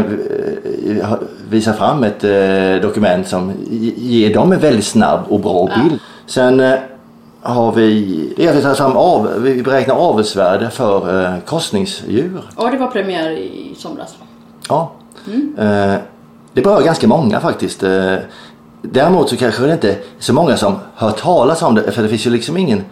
eh, 1.01 1.13
visa 1.51 1.73
fram 1.73 2.05
ett 2.05 2.25
eh, 2.25 2.83
dokument 2.89 3.29
som 3.29 3.53
ge- 3.71 3.95
ger 3.97 4.35
dem 4.35 4.53
en 4.53 4.59
väldigt 4.59 4.85
snabb 4.85 5.21
och 5.29 5.41
bra 5.41 5.67
bild. 5.67 6.01
Sen 6.27 6.61
eh, 6.61 6.75
har 7.43 7.73
vi, 7.73 8.33
det 8.37 8.47
är 8.47 8.71
att 8.71 8.77
fram 8.79 8.97
av, 8.97 9.29
vi 9.43 9.63
beräknar 9.63 9.95
avelsvärde 9.95 10.71
för 10.71 11.25
eh, 11.25 11.39
korsningsdjur. 11.47 12.43
Ja, 12.57 12.71
det 12.71 12.77
var 12.79 12.87
premiär 12.87 13.31
i 13.31 13.75
somras. 13.79 14.15
Ja. 14.69 14.93
Eh, 15.59 15.95
det 16.53 16.63
berör 16.63 16.83
ganska 16.83 17.09
många 17.09 17.41
faktiskt. 17.41 17.83
Eh, 17.83 18.15
däremot 18.83 19.29
så 19.29 19.37
kanske 19.37 19.67
det 19.67 19.73
inte 19.73 19.91
är 19.91 19.97
så 20.19 20.33
många 20.33 20.57
som 20.57 20.75
hör 20.95 21.11
talas 21.11 21.63
om 21.63 21.75
det 21.75 21.91
för 21.93 22.03
det 22.03 22.09
finns 22.09 22.27
ju 22.27 22.31
liksom 22.31 22.57
ingen 22.57 22.83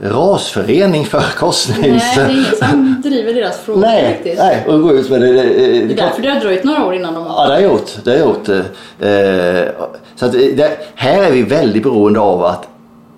rasförening 0.00 1.04
för 1.04 1.24
korsnings... 1.36 2.02
Nej, 2.16 2.16
det 2.16 2.20
är 2.22 2.30
ingen 2.30 2.56
som 2.56 3.02
driver 3.04 3.34
deras 3.34 3.58
frågor 3.58 3.80
nej, 3.80 4.34
nej, 4.38 4.64
och 4.68 4.82
gå 4.82 4.92
ut 4.92 5.10
med 5.10 5.20
det. 5.20 5.32
det, 5.32 5.42
Det 5.42 5.86
det 5.86 5.92
är 5.92 5.96
därför 5.96 6.22
det 6.22 6.30
har 6.30 6.40
dröjt 6.40 6.64
några 6.64 6.86
år 6.86 6.94
innan 6.94 7.14
de 7.14 7.24
Ja, 7.26 7.46
det 7.46 7.52
har 7.52 7.60
gjort. 7.60 7.90
Det 8.04 8.10
har 8.10 8.18
gjort. 8.18 8.48
Eh, 8.48 9.86
så 10.16 10.26
att 10.26 10.32
det, 10.32 10.78
här 10.94 11.22
är 11.22 11.30
vi 11.30 11.42
väldigt 11.42 11.82
beroende 11.82 12.20
av 12.20 12.44
att 12.44 12.68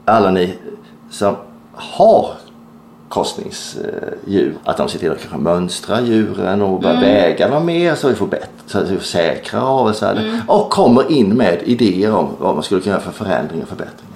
alla 0.05 0.31
ni 0.31 0.55
som 1.11 1.37
har 1.73 2.31
korsningsdjur, 3.09 4.55
att 4.65 4.77
de 4.77 4.89
ser 4.89 4.99
till 4.99 5.11
att 5.11 5.21
kanske 5.21 5.39
mönstra 5.39 6.01
djuren 6.01 6.63
och 6.63 6.81
börja 6.81 7.01
väga 7.01 7.49
dem 7.49 7.67
mer 7.67 7.95
så 7.95 8.09
vi 8.09 8.15
får 8.15 8.27
bättre, 8.27 8.49
så 8.67 8.81
vi 8.81 8.97
får 8.97 9.05
säkra 9.05 9.63
avelsvärden. 9.63 10.43
Och 10.49 10.71
kommer 10.71 11.13
in 11.13 11.29
med 11.29 11.59
idéer 11.65 12.15
om 12.15 12.29
vad 12.39 12.55
man 12.55 12.63
skulle 12.63 12.81
kunna 12.81 12.95
göra 12.95 13.05
för 13.05 13.25
förändringar 13.25 13.63
och 13.63 13.69
förbättringar. 13.69 14.14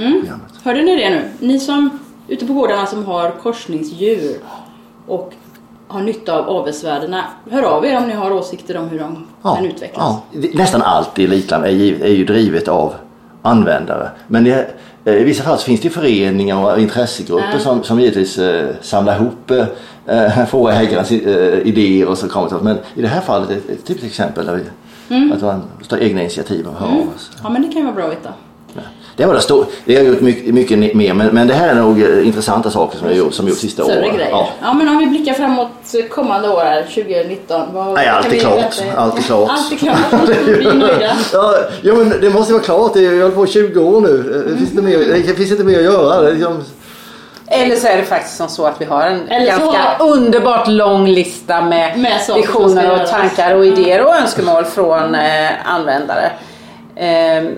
Programmet. 0.00 0.52
Hörde 0.64 0.82
ni 0.82 0.96
det 0.96 1.10
nu? 1.10 1.22
Ni 1.40 1.60
som 1.60 1.98
ute 2.28 2.46
på 2.46 2.52
gårdarna 2.52 2.86
som 2.86 3.04
har 3.04 3.30
korsningsdjur 3.30 4.36
och 5.06 5.32
har 5.88 6.00
nytta 6.02 6.38
av 6.38 6.48
avelsvärdena. 6.48 7.24
Hör 7.50 7.62
av 7.62 7.84
er 7.86 7.96
om 7.96 8.06
ni 8.06 8.12
har 8.14 8.30
åsikter 8.32 8.76
om 8.76 8.88
hur 8.88 8.98
de 8.98 9.26
kan 9.42 9.66
utvecklas. 9.66 9.96
ja. 9.98 10.22
Det- 10.32 10.54
Nästan 10.54 10.82
allt 10.82 11.18
i 11.18 11.24
Elitland 11.24 11.64
är, 11.64 11.68
givet- 11.68 12.02
är 12.02 12.08
ju 12.12 12.24
drivet 12.24 12.68
av 12.68 12.94
användare. 13.42 14.10
Men 14.26 14.44
det, 14.44 14.70
eh, 15.04 15.14
i 15.14 15.24
vissa 15.24 15.42
fall 15.44 15.58
finns 15.58 15.80
det 15.80 15.90
föreningar 15.90 16.72
och 16.74 16.80
intressegrupper 16.80 17.58
som, 17.58 17.82
som 17.82 18.00
givetvis 18.00 18.38
eh, 18.38 18.68
samlar 18.80 19.16
ihop 19.16 19.50
eh, 19.50 20.80
ägarens 20.80 21.10
eh, 21.10 21.58
idéer 21.66 22.08
och 22.08 22.18
så 22.18 22.28
kommer 22.28 22.48
till 22.48 22.56
Men 22.62 22.78
i 22.94 23.02
det 23.02 23.08
här 23.08 23.20
fallet 23.20 23.50
är 23.50 23.54
det 23.54 23.72
ett 23.72 23.86
typiskt 23.86 24.06
exempel 24.06 24.46
där 24.46 24.54
vi 24.54 24.62
att 25.32 25.42
man 25.42 25.62
tar 25.88 25.98
egna 25.98 26.20
initiativ 26.20 26.66
och 26.66 26.74
hör 26.74 26.86
av 26.86 27.08
oss. 27.16 27.30
Ja, 27.42 27.48
men 27.50 27.62
det 27.62 27.68
kan 27.68 27.76
ju 27.76 27.82
vara 27.84 27.94
bra 27.94 28.04
att 28.04 28.10
veta. 28.10 28.32
Det 29.18 29.26
var 29.26 29.34
det 29.34 29.40
stor, 29.40 29.66
det 29.84 29.94
har 29.96 30.02
jag 30.02 30.12
gjort 30.12 30.20
mycket, 30.20 30.54
mycket 30.54 30.94
mer 30.94 31.14
men, 31.14 31.26
men 31.26 31.46
det 31.46 31.54
här 31.54 31.68
är 31.68 31.74
nog 31.74 32.02
eh, 32.02 32.26
intressanta 32.26 32.70
saker 32.70 32.98
som 32.98 33.08
jag 33.08 33.16
gjort, 33.16 33.34
som 33.34 33.48
gjort 33.48 33.58
sista 33.58 33.84
Större 33.84 33.98
åren. 34.00 34.14
grejer. 34.16 34.30
Ja. 34.30 34.48
Ja. 34.62 34.72
men 34.74 34.88
om 34.88 34.98
vi 34.98 35.06
blickar 35.06 35.32
framåt 35.32 35.68
kommande 36.10 36.48
år 36.48 36.60
här, 36.60 36.82
2019. 36.82 37.60
Vad, 37.72 37.94
Nej, 37.94 38.08
allt 38.08 38.32
är 38.32 38.38
klart. 38.38 38.82
Allt 38.96 39.18
är 39.18 39.22
klart. 39.22 39.50
Allt 39.52 39.72
är 39.72 39.76
klart. 39.76 39.98
Vi 40.46 40.66
är 40.66 40.74
nöjda. 40.74 41.10
Ja, 41.32 41.54
ja 41.82 41.94
men 41.94 42.14
det 42.20 42.30
måste 42.30 42.52
vara 42.52 42.62
klart. 42.62 42.96
Jag 42.96 43.10
har 43.12 43.20
hållit 43.20 43.34
på 43.34 43.46
20 43.46 43.80
år 43.80 44.00
nu. 44.00 44.44
Det 44.48 44.56
finns 44.56 44.70
inte 44.70 44.82
mer, 44.82 44.98
det 45.26 45.34
finns 45.34 45.50
inte 45.50 45.64
mer 45.64 45.78
att 45.78 45.84
göra. 45.84 46.20
Det 46.22 46.28
är 46.28 46.32
liksom, 46.34 46.64
Eller 47.46 47.76
så 47.76 47.86
är 47.86 47.96
det 47.96 48.02
faktiskt 48.04 48.36
som 48.36 48.48
så 48.48 48.66
att 48.66 48.80
vi 48.80 48.84
har 48.84 49.02
en 49.02 49.28
Eller 49.28 49.46
ganska 49.46 49.78
har- 49.98 50.10
underbart 50.12 50.68
lång 50.68 51.06
lista 51.08 51.60
med, 51.62 51.98
Med 51.98 52.20
visioner 52.36 53.02
och 53.02 53.08
tankar 53.08 53.54
och 53.54 53.66
idéer 53.66 54.04
och 54.06 54.16
önskemål 54.16 54.64
från 54.64 55.14
eh, 55.14 55.50
användare. 55.64 56.30
Ehm, 56.96 57.48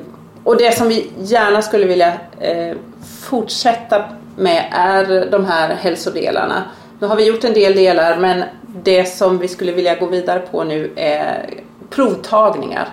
och 0.44 0.56
det 0.56 0.76
som 0.76 0.88
vi 0.88 1.10
gärna 1.18 1.62
skulle 1.62 1.86
vilja 1.86 2.12
eh, 2.40 2.76
fortsätta 3.20 4.04
med 4.36 4.64
är 4.70 5.30
de 5.30 5.44
här 5.44 5.74
hälsodelarna. 5.74 6.62
Nu 6.98 7.06
har 7.06 7.16
vi 7.16 7.26
gjort 7.26 7.44
en 7.44 7.52
del 7.54 7.74
delar 7.74 8.16
men 8.16 8.42
det 8.84 9.04
som 9.04 9.38
vi 9.38 9.48
skulle 9.48 9.72
vilja 9.72 9.94
gå 9.94 10.06
vidare 10.06 10.40
på 10.40 10.64
nu 10.64 10.90
är 10.96 11.50
provtagningar. 11.90 12.88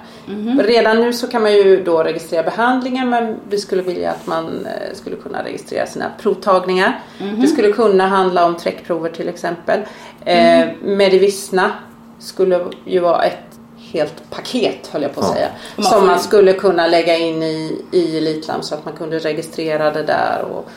Redan 0.60 1.02
nu 1.02 1.14
så 1.14 1.28
kan 1.28 1.42
man 1.42 1.54
ju 1.54 1.84
då 1.84 2.04
registrera 2.04 2.44
behandlingar 2.44 3.06
men 3.06 3.36
vi 3.50 3.58
skulle 3.58 3.82
vilja 3.82 4.12
att 4.12 4.28
man 4.28 4.66
eh, 4.66 4.96
skulle 4.96 5.16
kunna 5.16 5.44
registrera 5.44 5.86
sina 5.86 6.12
provtagningar. 6.22 7.00
Det 7.42 7.48
skulle 7.48 7.72
kunna 7.72 8.08
handla 8.08 8.46
om 8.46 8.56
träckprover 8.56 9.10
till 9.10 9.30
exempel. 9.30 9.80
Eh, 10.26 10.68
Medivissna 10.82 11.72
skulle 12.20 12.66
ju 12.86 13.00
vara 13.00 13.24
ett 13.24 13.47
helt 13.92 14.14
paket 14.30 14.88
höll 14.92 15.02
jag 15.02 15.14
på 15.16 15.20
att 15.22 15.28
Ja. 15.28 15.34
säga. 15.34 15.48
Man 15.76 15.86
Som 15.86 16.00
får- 16.00 16.08
man 16.08 16.20
skulle 16.20 16.54
kunna 16.54 16.88
lägga 16.88 17.18
in 17.18 17.44
i, 17.44 17.82
i 17.92 18.18
Elitlam 18.18 18.62
så 18.62 18.76
att 18.76 18.86
man 18.86 18.94
kunde 18.94 19.20
registrera 19.20 19.92
det 19.92 20.04
där. 20.04 20.42
Och, 20.52 20.70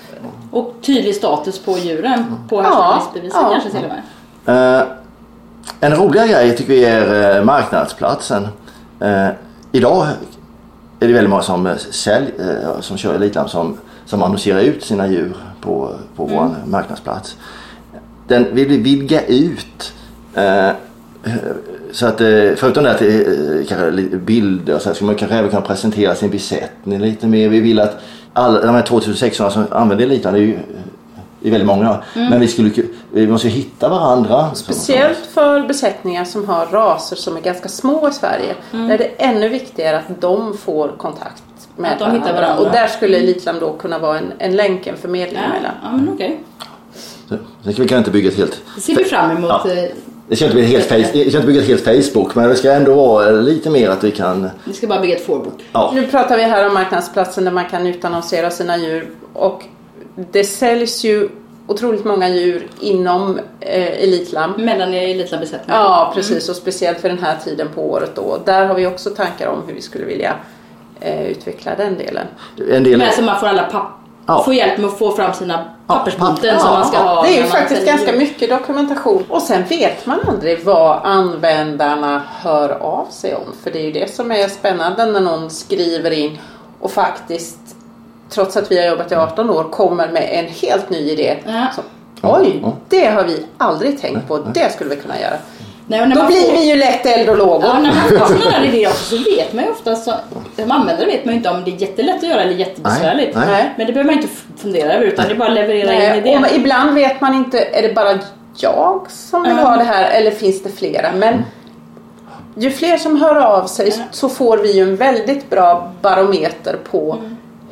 Och 0.53 0.75
tydlig 0.83 1.15
status 1.15 1.59
på 1.59 1.79
djuren 1.79 2.25
på 2.49 2.57
Ja, 2.57 2.63
härstammningsbeviset 2.63 3.39
ja. 3.43 3.51
kanske 3.53 3.71
till 3.71 3.85
och 3.85 3.91
med. 4.47 4.81
Eh, 4.81 4.87
en 5.81 5.95
roligare 5.97 6.29
grej 6.29 6.57
tycker 6.57 6.73
vi 6.73 6.85
är 6.85 7.37
eh, 7.39 7.45
marknadsplatsen. 7.45 8.49
Eh, 9.01 9.29
idag 9.73 10.07
är 11.01 11.07
det 11.07 11.13
väldigt 11.13 11.31
många 11.31 11.43
som, 11.43 11.75
sälj, 11.91 12.27
eh, 12.39 12.81
som 12.81 12.97
kör 12.97 13.15
Elitlam 13.15 13.49
som, 13.49 13.79
som 14.07 14.23
annonserar 14.23 14.61
ut 14.61 14.85
sina 14.85 15.09
djur 15.09 15.37
på, 15.61 15.93
på 16.17 16.25
vår 16.25 16.55
marknadsplats. 16.67 17.37
den 18.29 18.55
vill 18.55 18.69
vi 18.69 18.77
vidga 18.79 19.23
ut. 19.27 19.93
Eh, 21.25 21.33
så 21.93 22.07
att 22.07 22.21
eh, 22.21 22.29
förutom 22.57 22.85
det 22.85 22.91
att 22.91 22.99
det 22.99 23.07
är 23.17 23.65
kanske 23.69 23.91
lite 23.91 24.17
bilder 24.17 24.79
så 24.79 24.89
här, 24.89 24.95
ska 24.95 25.05
man 25.05 25.15
kanske 25.15 25.37
även 25.37 25.51
kunna 25.51 25.63
presentera 25.63 26.15
sin 26.15 26.31
besättning 26.31 27.01
lite 27.01 27.27
mer. 27.27 27.49
Vi 27.49 27.61
vill 27.61 27.81
att 27.81 27.97
alla 28.33 28.61
de 28.61 28.75
här 28.75 28.83
2600 28.83 29.51
som 29.51 29.65
använder 29.71 30.05
Elitan, 30.05 30.33
det 30.35 30.39
är 30.39 30.43
ju 30.43 30.59
det 31.43 31.49
är 31.49 31.51
väldigt 31.51 31.67
många. 31.67 32.03
Men 32.15 32.41
vi, 32.41 32.49
skulle, 32.49 32.71
vi 33.13 33.27
måste 33.27 33.49
ju 33.49 33.55
hitta 33.55 33.89
varandra. 33.89 34.55
Speciellt 34.55 35.19
för 35.35 35.67
besättningar 35.69 36.25
som 36.25 36.49
har 36.49 36.67
raser 36.67 37.17
som 37.17 37.37
är 37.37 37.41
ganska 37.41 37.69
små 37.69 38.09
i 38.09 38.13
Sverige. 38.13 38.55
Där 38.71 38.91
är 38.91 38.99
det 38.99 39.05
ännu 39.05 39.49
viktigare 39.49 39.99
att 39.99 40.21
de 40.21 40.57
får 40.57 40.89
kontakt 40.89 41.43
med 41.77 41.93
Att 41.93 41.99
de 41.99 42.05
hittar 42.13 42.19
varandra. 42.27 42.41
varandra. 42.41 42.67
Och 42.67 42.73
där 42.73 42.87
skulle 42.87 43.17
Elitlam 43.17 43.57
då 43.61 43.73
kunna 43.73 43.99
vara 43.99 44.19
en, 44.19 44.33
en 44.39 44.57
länk, 44.57 44.87
en 44.87 44.97
förmedling 44.97 45.43
Ja, 45.43 45.49
mellan. 45.55 45.73
ja 45.83 45.93
men 45.93 46.09
okej. 46.15 46.41
Så, 47.29 47.37
så 47.73 47.83
vi 47.83 47.89
kan 47.89 47.99
inte 47.99 48.11
bygga 48.11 48.29
ett 48.31 48.37
helt... 48.37 48.63
Det 48.75 48.81
ser 48.81 48.97
vi 48.97 49.05
fram 49.05 49.37
emot. 49.37 49.51
Ja. 49.51 49.67
Det 50.31 50.37
ska 50.37 50.45
inte 50.45 50.57
bli 50.57 50.65
ett 50.65 50.71
helt, 50.71 50.85
face, 50.85 51.13
det 51.13 51.31
ska 51.31 51.39
inte 51.39 51.47
bygga 51.47 51.61
ett 51.61 51.67
helt 51.67 52.07
Facebook 52.07 52.35
men 52.35 52.49
det 52.49 52.57
ska 52.57 52.73
ändå 52.73 52.95
vara 52.95 53.31
lite 53.31 53.71
mer 53.71 53.91
att 53.91 54.05
vi 54.05 54.11
kan... 54.11 54.51
Vi 54.65 54.73
ska 54.73 54.87
bara 54.87 55.01
bygga 55.01 55.17
ett 55.17 55.27
fårbok. 55.27 55.65
Ja, 55.73 55.93
Nu 55.95 56.07
pratar 56.07 56.37
vi 56.37 56.43
här 56.43 56.67
om 56.67 56.75
marknadsplatsen 56.75 57.45
där 57.45 57.53
man 57.53 57.65
kan 57.65 57.87
utannonsera 57.87 58.51
sina 58.51 58.77
djur. 58.77 59.11
Och 59.33 59.65
det 60.15 60.45
säljs 60.45 61.05
ju 61.05 61.29
otroligt 61.67 62.05
många 62.05 62.29
djur 62.29 62.67
inom 62.81 63.41
eh, 63.61 64.03
Elitlam. 64.03 64.53
Mellan 64.53 64.91
lilla 64.91 65.39
besättningar. 65.39 65.81
Ja, 65.81 66.13
precis. 66.15 66.49
Och 66.49 66.57
speciellt 66.57 67.01
för 67.01 67.09
den 67.09 67.19
här 67.19 67.37
tiden 67.45 67.69
på 67.75 67.91
året 67.91 68.11
då. 68.15 68.39
Där 68.45 68.67
har 68.67 68.75
vi 68.75 68.87
också 68.87 69.11
tankar 69.11 69.49
om 69.49 69.63
hur 69.67 69.75
vi 69.75 69.83
skulle 69.83 70.05
vilja 70.05 70.35
eh, 71.01 71.27
utveckla 71.27 71.75
den 71.75 71.99
delen. 71.99 72.27
en 72.73 72.85
del... 72.85 72.99
Men 72.99 73.07
alltså 73.07 73.23
man 73.23 73.41
får 73.41 73.47
alla 73.47 73.63
papp 73.63 74.00
Ja. 74.31 74.43
får 74.45 74.55
hjälp 74.55 74.79
med 74.79 74.87
att 74.91 74.99
få 74.99 75.11
fram 75.13 75.33
sina 75.35 75.65
pappersbunten 75.87 76.55
papp- 76.55 76.61
som 76.63 76.71
man 76.73 76.87
ska 76.89 76.97
ja, 76.97 77.03
ha. 77.03 77.23
Det 77.23 77.29
är 77.39 77.43
ju 77.43 77.49
faktiskt 77.49 77.87
ganska 77.87 78.13
mycket 78.13 78.51
dokumentation. 78.51 79.25
Och 79.29 79.43
sen 79.43 79.65
vet 79.65 80.07
man 80.07 80.19
aldrig 80.29 80.65
vad 80.65 81.01
användarna 81.05 82.23
hör 82.41 82.69
av 82.71 83.07
sig 83.11 83.35
om. 83.35 83.53
För 83.63 83.71
det 83.71 83.79
är 83.79 83.85
ju 83.85 83.93
det 83.93 84.15
som 84.15 84.33
är 84.33 84.49
spännande 84.49 85.07
när 85.07 85.21
någon 85.21 85.51
skriver 85.51 86.11
in 86.11 86.39
och 86.81 86.91
faktiskt, 86.91 87.59
trots 88.29 88.57
att 88.57 88.71
vi 88.73 88.79
har 88.81 88.87
jobbat 88.87 89.13
i 89.13 89.15
18 89.15 89.51
år, 89.51 89.65
kommer 89.65 90.09
med 90.09 90.29
en 90.33 90.47
helt 90.47 90.91
ny 90.91 90.99
idé. 91.11 91.37
Ja. 91.47 91.67
Som, 91.75 91.85
Oj, 92.23 92.61
Ja. 92.63 92.73
det 92.89 93.07
har 93.07 93.25
vi 93.25 93.47
aldrig 93.59 94.01
tänkt 94.01 94.29
på. 94.29 94.39
Det 94.39 94.73
skulle 94.73 94.91
vi 94.91 94.97
kunna 94.97 95.21
göra. 95.21 95.37
Nej, 95.91 96.01
Då 96.01 96.07
man 96.19 96.27
blir 96.27 96.41
får- 96.41 96.53
vi 96.53 96.71
ju 96.71 96.77
lätt 96.77 97.07
eld 97.07 97.29
och 97.29 97.37
lågor. 97.37 97.65
Ja, 97.65 97.73
när 97.79 97.95
man 97.95 98.19
får 98.19 98.27
sådana 98.39 98.59
där 98.59 98.65
idéer 98.69 98.89
också 98.89 99.17
så 99.17 99.23
vet 99.37 99.53
man 99.53 99.65
ju 99.65 99.71
ofta 99.71 99.97
så, 99.97 100.15
som 100.57 100.71
användare 100.71 101.07
vet 101.07 101.25
man 101.25 101.35
ju 101.35 101.39
inte 101.39 101.51
om 101.51 101.65
det 101.65 101.71
är 101.71 101.83
jättelätt 101.83 102.17
att 102.17 102.29
göra 102.29 102.43
eller 102.43 102.53
jättebesvärligt. 102.55 103.37
Nej, 103.37 103.47
nej. 103.49 103.71
Men 103.77 103.87
det 103.87 103.93
behöver 103.93 104.13
man 104.15 104.23
inte 104.23 104.35
fundera 104.57 104.93
över 104.95 105.07
utan 105.07 105.25
det 105.29 105.35
är 105.35 105.39
bara 105.39 105.49
att 105.49 105.55
leverera 105.55 105.93
in 105.93 105.99
Nej, 105.99 106.19
idén. 106.19 106.45
och 106.45 106.51
ibland 106.55 106.95
vet 106.95 107.21
man 107.21 107.35
inte, 107.35 107.59
är 107.65 107.83
det 107.83 107.95
bara 107.95 108.19
jag 108.57 109.07
som 109.11 109.43
vill 109.43 109.53
Ja. 109.57 109.63
ha 109.63 109.77
det 109.77 109.85
här 109.85 110.11
eller 110.11 110.31
finns 110.31 110.63
det 110.63 110.69
flera? 110.71 111.13
Men 111.13 111.35
ju 112.55 112.71
fler 112.71 112.97
som 112.97 113.21
hör 113.21 113.37
av 113.37 113.67
sig 113.67 113.93
så 114.11 114.29
får 114.29 114.59
vi 114.59 114.73
ju 114.73 114.83
en 114.83 114.97
väldigt 114.97 115.51
bra 115.51 115.93
barometer 116.03 116.77
på 116.91 117.19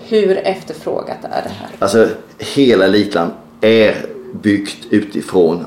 hur 0.08 0.38
efterfrågat 0.38 1.18
är 1.24 1.42
det 1.42 1.50
här. 1.60 1.68
Alltså 1.78 2.08
hela 2.38 2.84
Elitland 2.84 3.30
är 3.60 3.94
byggt 4.42 4.76
utifrån 4.90 5.66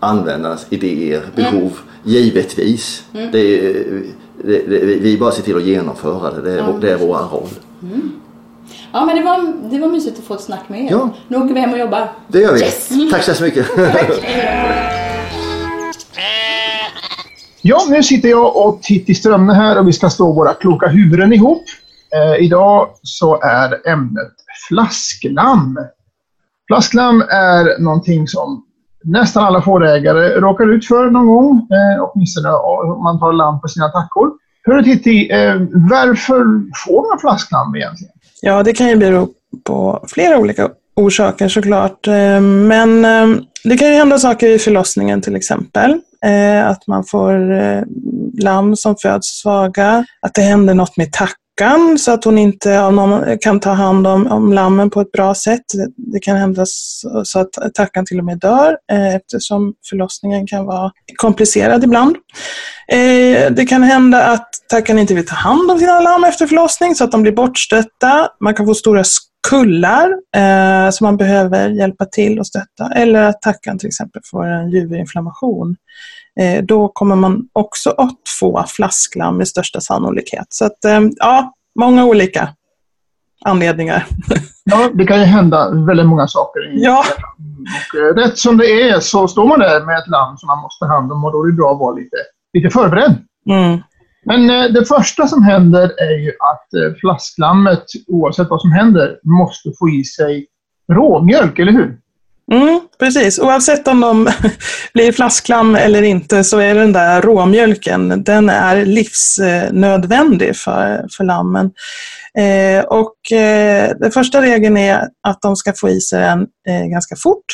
användarnas 0.00 0.66
idéer, 0.70 1.22
behov, 1.34 1.78
givetvis. 2.04 3.04
Det 3.12 3.68
är, 3.68 4.02
det, 4.44 4.58
det, 4.68 4.78
vi 4.84 5.18
bara 5.18 5.32
ser 5.32 5.42
till 5.42 5.56
att 5.56 5.62
genomföra 5.62 6.30
det. 6.30 6.40
Det 6.40 6.60
är, 6.60 6.78
det 6.80 6.90
är 6.92 6.98
vår 6.98 7.16
roll. 7.16 7.48
Ja 8.92 9.04
men 9.04 9.16
det 9.16 9.22
var, 9.22 9.70
det 9.70 9.78
var 9.78 9.88
mysigt 9.88 10.18
att 10.18 10.24
få 10.24 10.34
ett 10.34 10.40
snack 10.40 10.68
med 10.68 10.84
er. 10.84 10.90
Ja. 10.90 11.10
Nu 11.28 11.36
åker 11.36 11.54
vi 11.54 11.60
hem 11.60 11.72
och 11.72 11.78
jobbar. 11.78 12.12
Det 12.28 12.40
gör 12.40 12.52
vi. 12.52 12.60
Yes. 12.60 12.90
Tack 13.10 13.22
så 13.22 13.44
mycket. 13.44 13.66
Ja, 17.66 17.86
nu 17.88 18.02
sitter 18.02 18.28
jag 18.28 18.56
och 18.56 18.82
Titti 18.82 19.14
Strömne 19.14 19.52
här 19.52 19.78
och 19.78 19.88
vi 19.88 19.92
ska 19.92 20.10
slå 20.10 20.32
våra 20.32 20.54
kloka 20.54 20.86
huvuden 20.86 21.32
ihop. 21.32 21.62
Eh, 22.14 22.44
idag 22.44 22.88
så 23.02 23.40
är 23.42 23.88
ämnet 23.88 24.32
flasklamm. 24.68 25.78
Flasklamm 26.66 27.20
är 27.30 27.82
någonting 27.82 28.28
som 28.28 28.63
nästan 29.04 29.44
alla 29.44 29.62
fårägare 29.62 30.40
råkar 30.40 30.74
ut 30.74 30.86
för 30.86 31.10
någon 31.10 31.26
gång, 31.26 31.68
eh, 31.70 32.04
åtminstone 32.04 32.48
om 32.48 33.02
man 33.02 33.18
tar 33.18 33.32
lamm 33.32 33.60
på 33.60 33.68
sina 33.68 33.88
tackor. 33.88 34.30
Hörru 34.66 34.82
Titti, 34.82 35.30
eh, 35.30 35.54
varför 35.90 36.44
får 36.86 37.10
man 37.10 37.18
flasklamm 37.20 37.76
egentligen? 37.76 38.12
Ja, 38.42 38.62
det 38.62 38.72
kan 38.72 38.88
ju 38.88 38.96
bero 38.96 39.28
på 39.64 40.04
flera 40.08 40.38
olika 40.38 40.68
orsaker 40.96 41.48
såklart. 41.48 42.06
Eh, 42.06 42.40
men 42.40 43.04
eh, 43.04 43.42
det 43.64 43.76
kan 43.76 43.88
ju 43.88 43.94
hända 43.94 44.18
saker 44.18 44.48
i 44.48 44.58
förlossningen 44.58 45.20
till 45.20 45.36
exempel. 45.36 46.00
Eh, 46.24 46.68
att 46.68 46.86
man 46.86 47.04
får 47.04 47.34
lamm 48.42 48.76
som 48.76 48.96
föds 48.96 49.40
svaga. 49.40 50.04
Att 50.20 50.34
det 50.34 50.42
händer 50.42 50.74
något 50.74 50.96
med 50.96 51.12
veckan 51.54 51.98
så 51.98 52.12
att 52.12 52.24
hon 52.24 52.38
inte 52.38 52.90
någon, 52.90 53.38
kan 53.38 53.60
ta 53.60 53.70
hand 53.70 54.06
om, 54.06 54.26
om 54.26 54.52
lammen 54.52 54.90
på 54.90 55.00
ett 55.00 55.12
bra 55.12 55.34
sätt. 55.34 55.64
Det, 55.96 56.20
kan 56.20 56.36
hända 56.36 56.64
så, 56.66 57.24
så 57.24 57.40
att 57.40 57.74
tackan 57.74 58.06
till 58.06 58.18
och 58.18 58.24
med 58.24 58.38
dör 58.38 58.76
eh, 58.92 59.14
eftersom 59.14 59.74
förlossningen 59.88 60.46
kan 60.46 60.66
vara 60.66 60.92
komplicerad 61.16 61.84
ibland. 61.84 62.16
Eh, 62.88 63.50
det 63.50 63.66
kan 63.68 63.82
hända 63.82 64.26
att 64.26 64.48
tackan 64.68 64.98
inte 64.98 65.14
vill 65.14 65.26
ta 65.26 65.34
hand 65.34 65.70
om 65.70 65.78
sina 65.78 66.00
lamm 66.00 66.24
efter 66.24 66.46
förlossning 66.46 66.94
så 66.94 67.04
att 67.04 67.12
de 67.12 67.22
blir 67.22 67.32
bortstötta. 67.32 68.28
Man 68.40 68.54
kan 68.54 68.66
få 68.66 68.74
stora 68.74 69.04
kullar 69.50 70.08
eh, 70.36 70.90
som 70.90 71.04
man 71.04 71.16
behöver 71.16 71.68
hjälpa 71.68 72.04
till 72.04 72.38
och 72.38 72.46
stötta. 72.46 72.92
Eller 72.94 73.22
att 73.22 73.42
tackan 73.42 73.78
till 73.78 73.88
exempel 73.88 74.22
får 74.30 74.46
en 74.46 74.70
juverinflammation. 74.70 75.76
Eh, 76.40 76.64
då 76.64 76.88
kommer 76.88 77.16
man 77.16 77.48
också 77.52 77.90
att 77.90 78.20
få 78.40 78.64
flasklamm 78.68 79.36
med 79.36 79.48
största 79.48 79.80
sannolikhet. 79.80 80.46
Så 80.48 80.64
att, 80.64 80.84
eh, 80.84 81.00
ja, 81.16 81.54
många 81.80 82.04
olika 82.04 82.48
anledningar. 83.44 84.06
Ja, 84.66 84.90
det 84.94 85.06
kan 85.06 85.18
ju 85.20 85.24
hända 85.24 85.70
väldigt 85.70 86.06
många 86.06 86.26
saker. 86.26 86.60
Ja. 86.74 87.04
Och, 87.92 88.00
eh, 88.00 88.14
rätt 88.14 88.38
som 88.38 88.56
det 88.56 88.66
är 88.66 89.00
så 89.00 89.28
står 89.28 89.48
man 89.48 89.58
där 89.58 89.84
med 89.86 89.98
ett 89.98 90.08
lamm 90.08 90.36
som 90.36 90.46
man 90.46 90.62
måste 90.62 90.84
ta 90.84 90.92
hand 90.92 91.12
om 91.12 91.24
och 91.24 91.32
då 91.32 91.42
är 91.42 91.46
det 91.46 91.52
bra 91.52 91.72
att 91.72 91.78
vara 91.78 91.94
lite, 91.94 92.16
lite 92.52 92.70
förberedd. 92.70 93.16
Mm. 93.50 93.82
Men 94.24 94.50
eh, 94.50 94.72
det 94.72 94.84
första 94.84 95.26
som 95.26 95.42
händer 95.42 95.82
är 95.82 96.18
ju 96.18 96.28
att 96.28 96.74
eh, 96.74 96.96
flasklammet, 97.00 97.84
oavsett 98.06 98.50
vad 98.50 98.60
som 98.60 98.72
händer, 98.72 99.18
måste 99.22 99.72
få 99.78 99.88
i 99.88 100.04
sig 100.04 100.46
råmjölk, 100.92 101.58
eller 101.58 101.72
hur? 101.72 101.98
Mm, 102.52 102.80
precis, 102.98 103.38
oavsett 103.38 103.88
om 103.88 104.00
de 104.00 104.28
blir 104.94 105.12
flasklamm 105.12 105.74
eller 105.74 106.02
inte 106.02 106.44
så 106.44 106.58
är 106.58 106.74
den 106.74 106.92
där 106.92 107.22
råmjölken, 107.22 108.22
den 108.24 108.48
är 108.48 108.84
livsnödvändig 108.84 110.56
för, 110.56 111.06
för 111.16 111.24
lammen. 111.24 111.70
Eh, 112.38 112.84
och 112.84 113.32
eh, 113.32 113.90
den 113.98 114.10
första 114.10 114.42
regeln 114.42 114.76
är 114.76 115.08
att 115.22 115.42
de 115.42 115.56
ska 115.56 115.72
få 115.76 115.88
i 115.88 116.00
sig 116.00 116.20
den 116.20 116.46
eh, 116.68 116.86
ganska 116.86 117.16
fort. 117.16 117.44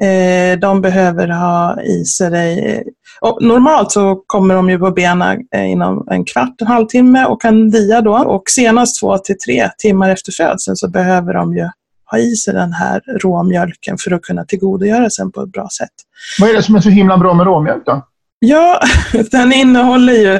Eh, 0.00 0.58
de 0.58 0.80
behöver 0.80 1.28
ha 1.28 1.82
i 1.82 2.04
sig 2.04 2.30
det. 2.30 2.74
Eh, 2.74 2.82
och 3.20 3.42
normalt 3.42 3.92
så 3.92 4.22
kommer 4.26 4.54
de 4.54 4.70
ju 4.70 4.78
på 4.78 4.90
benen 4.90 5.38
eh, 5.54 5.70
inom 5.70 6.08
en 6.10 6.24
kvart, 6.24 6.60
en 6.60 6.66
halvtimme 6.66 7.24
och 7.24 7.42
kan 7.42 7.70
dia 7.70 8.00
då. 8.00 8.16
Och 8.16 8.42
senast 8.46 9.00
två 9.00 9.18
till 9.18 9.38
tre 9.38 9.70
timmar 9.78 10.10
efter 10.10 10.32
födseln 10.32 10.76
så 10.76 10.88
behöver 10.88 11.34
de 11.34 11.56
ju 11.56 11.68
ha 12.10 12.18
i 12.18 12.36
sig 12.36 12.54
den 12.54 12.72
här 12.72 13.00
råmjölken 13.06 13.96
för 13.98 14.10
att 14.10 14.22
kunna 14.22 14.44
tillgodogöra 14.44 15.10
sig 15.10 15.22
den 15.22 15.32
på 15.32 15.42
ett 15.42 15.52
bra 15.52 15.68
sätt. 15.78 15.92
Vad 16.40 16.50
är 16.50 16.54
det 16.54 16.62
som 16.62 16.74
är 16.74 16.80
så 16.80 16.88
himla 16.88 17.18
bra 17.18 17.34
med 17.34 17.46
råmjölk 17.46 17.86
då? 17.86 18.06
Ja, 18.38 18.80
den 19.30 19.52
innehåller 19.52 20.12
ju 20.12 20.34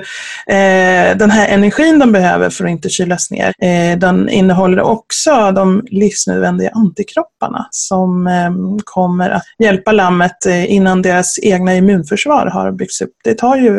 eh, 0.54 1.16
den 1.16 1.30
här 1.30 1.48
energin 1.48 1.98
de 1.98 2.12
behöver 2.12 2.50
för 2.50 2.64
att 2.64 2.70
inte 2.70 2.88
kylas 2.88 3.30
ner. 3.30 3.52
Eh, 3.58 3.98
den 3.98 4.28
innehåller 4.28 4.82
också 4.82 5.52
de 5.52 5.84
livsnödvändiga 5.90 6.70
antikropparna 6.74 7.68
som 7.70 8.26
eh, 8.26 8.50
kommer 8.84 9.30
att 9.30 9.42
hjälpa 9.58 9.92
lammet 9.92 10.46
eh, 10.46 10.72
innan 10.72 11.02
deras 11.02 11.38
egna 11.42 11.76
immunförsvar 11.76 12.46
har 12.46 12.72
byggts 12.72 13.00
upp. 13.00 13.12
Det 13.24 13.34
tar 13.34 13.56
ju 13.56 13.78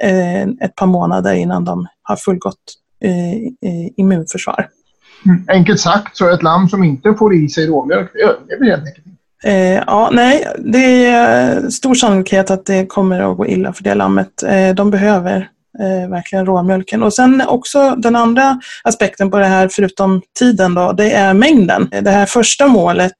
eh, 0.00 0.42
ett 0.42 0.76
par 0.76 0.86
månader 0.86 1.34
innan 1.34 1.64
de 1.64 1.86
har 2.02 2.16
fullgott 2.16 2.56
eh, 3.04 3.32
eh, 3.70 3.88
immunförsvar. 3.96 4.68
Mm. 5.26 5.44
Enkelt 5.48 5.80
sagt 5.80 6.16
så 6.16 6.26
är 6.26 6.34
ett 6.34 6.42
lamm 6.42 6.68
som 6.68 6.84
inte 6.84 7.14
får 7.14 7.34
i 7.34 7.48
sig 7.48 7.66
råmjölk, 7.66 8.10
det 8.12 8.20
överlever 8.20 8.64
helt 8.66 8.86
enkelt 8.86 9.06
inte. 9.06 9.22
Eh, 9.44 9.82
ja, 9.86 10.10
nej, 10.12 10.46
det 10.58 11.06
är 11.06 11.70
stor 11.70 11.94
sannolikhet 11.94 12.50
att 12.50 12.66
det 12.66 12.86
kommer 12.86 13.20
att 13.20 13.36
gå 13.36 13.46
illa 13.46 13.72
för 13.72 13.84
det 13.84 13.94
lammet. 13.94 14.42
Eh, 14.42 14.74
de 14.74 14.90
behöver 14.90 15.48
eh, 15.78 16.10
verkligen 16.10 16.46
råmjölken. 16.46 17.02
Och 17.02 17.12
sen 17.12 17.42
också 17.48 17.94
den 17.96 18.16
andra 18.16 18.60
aspekten 18.84 19.30
på 19.30 19.38
det 19.38 19.46
här, 19.46 19.68
förutom 19.72 20.22
tiden, 20.38 20.74
då, 20.74 20.92
det 20.92 21.12
är 21.12 21.34
mängden. 21.34 21.88
Det 22.02 22.10
här 22.10 22.26
första 22.26 22.66
målet 22.66 23.12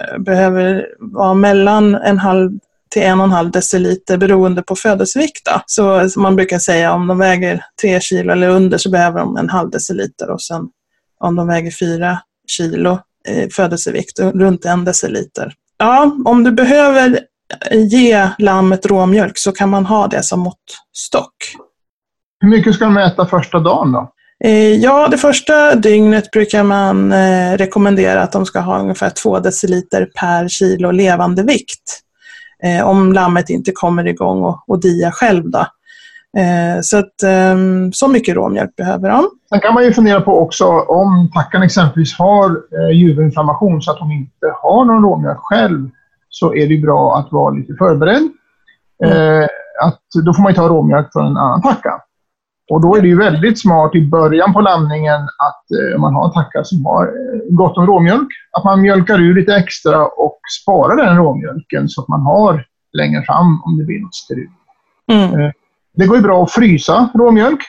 eh, 0.00 0.18
behöver 0.18 0.86
vara 0.98 1.34
mellan 1.34 1.94
en 1.94 2.18
halv 2.18 2.50
till 2.90 3.02
en 3.02 3.20
och 3.20 3.24
en 3.24 3.32
halv 3.32 3.50
deciliter 3.50 4.16
beroende 4.16 4.62
på 4.62 4.76
födelsevikt. 4.76 5.44
Då. 5.44 5.60
Så 5.66 6.08
man 6.20 6.36
brukar 6.36 6.58
säga, 6.58 6.92
om 6.92 7.06
de 7.06 7.18
väger 7.18 7.64
tre 7.82 8.00
kilo 8.00 8.32
eller 8.32 8.48
under 8.48 8.78
så 8.78 8.90
behöver 8.90 9.20
de 9.20 9.36
en 9.36 9.48
halv 9.48 9.70
deciliter 9.70 10.30
och 10.30 10.42
sen 10.42 10.68
om 11.22 11.36
de 11.36 11.46
väger 11.46 11.70
fyra 11.70 12.18
kilo 12.46 12.98
eh, 13.28 13.48
födelsevikt, 13.52 14.20
runt 14.20 14.64
en 14.64 14.84
deciliter. 14.84 15.52
ja, 15.78 16.16
om 16.24 16.44
du 16.44 16.52
behöver 16.52 17.20
ge 17.72 18.28
lammet 18.38 18.86
råmjölk 18.86 19.38
så 19.38 19.52
kan 19.52 19.68
man 19.68 19.86
ha 19.86 20.06
det 20.06 20.22
som 20.22 20.40
måttstock. 20.40 21.34
Hur 22.40 22.48
mycket 22.48 22.74
ska 22.74 22.84
de 22.84 22.96
äta 22.96 23.26
första 23.26 23.58
dagen 23.58 23.92
då? 23.92 24.12
Eh, 24.44 24.74
ja, 24.74 25.08
det 25.08 25.18
första 25.18 25.74
dygnet 25.74 26.30
brukar 26.30 26.62
man 26.62 27.12
eh, 27.12 27.56
rekommendera 27.56 28.22
att 28.22 28.32
de 28.32 28.46
ska 28.46 28.60
ha 28.60 28.80
ungefär 28.80 29.10
2 29.10 29.38
deciliter 29.38 30.08
per 30.20 30.48
kilo 30.48 30.90
levande 30.90 31.42
vikt. 31.42 32.00
Eh, 32.62 32.88
om 32.88 33.12
lammet 33.12 33.50
inte 33.50 33.72
kommer 33.72 34.06
igång 34.06 34.42
och, 34.42 34.64
och 34.66 34.80
dia 34.80 35.12
själv. 35.12 35.50
Då. 35.50 35.66
Så, 36.82 36.98
att, 36.98 37.22
ehm, 37.26 37.92
så 37.92 38.08
mycket 38.08 38.34
råmjölk 38.34 38.76
behöver 38.76 39.10
de. 39.10 39.28
Sen 39.48 39.60
kan 39.60 39.74
man 39.74 39.84
ju 39.84 39.92
fundera 39.92 40.20
på 40.20 40.40
också 40.40 40.66
om 40.80 41.30
tackan 41.34 41.62
exempelvis 41.62 42.18
har 42.18 42.56
juverinflammation 42.92 43.82
så 43.82 43.90
att 43.90 43.98
hon 43.98 44.12
inte 44.12 44.46
har 44.62 44.84
någon 44.84 45.02
råmjölk 45.02 45.38
själv 45.38 45.90
så 46.28 46.54
är 46.54 46.66
det 46.66 46.78
bra 46.78 47.16
att 47.16 47.32
vara 47.32 47.54
lite 47.54 47.74
förberedd. 47.74 48.28
Mm. 49.04 49.48
Att, 49.82 50.00
då 50.24 50.34
får 50.34 50.42
man 50.42 50.54
ta 50.54 50.68
råmjölk 50.68 51.08
från 51.12 51.26
en 51.26 51.36
annan 51.36 51.62
tacka. 51.62 52.00
Och 52.70 52.80
då 52.80 52.96
är 52.96 53.00
det 53.00 53.08
ju 53.08 53.18
väldigt 53.18 53.60
smart 53.60 53.94
i 53.94 54.06
början 54.06 54.52
på 54.52 54.60
lamningen 54.60 55.20
att 55.20 55.64
eh, 55.70 56.00
man 56.00 56.14
har 56.14 56.24
en 56.24 56.32
tacka 56.32 56.64
som 56.64 56.86
har 56.86 57.04
eh, 57.04 57.40
gott 57.50 57.78
om 57.78 57.86
råmjölk. 57.86 58.28
Att 58.50 58.64
man 58.64 58.82
mjölkar 58.82 59.20
ur 59.20 59.34
lite 59.34 59.54
extra 59.54 60.06
och 60.06 60.40
sparar 60.62 60.96
den 60.96 61.16
råmjölken 61.16 61.88
så 61.88 62.00
att 62.00 62.08
man 62.08 62.20
har 62.20 62.64
längre 62.92 63.22
fram 63.22 63.62
om 63.64 63.78
det 63.78 63.84
blir 63.84 64.00
något 64.00 64.14
steril. 64.14 64.48
Mm. 65.12 65.52
Eh, 65.92 65.98
det 65.98 66.06
går 66.06 66.16
ju 66.16 66.22
bra 66.22 66.42
att 66.42 66.52
frysa 66.52 67.10
råmjölk. 67.14 67.60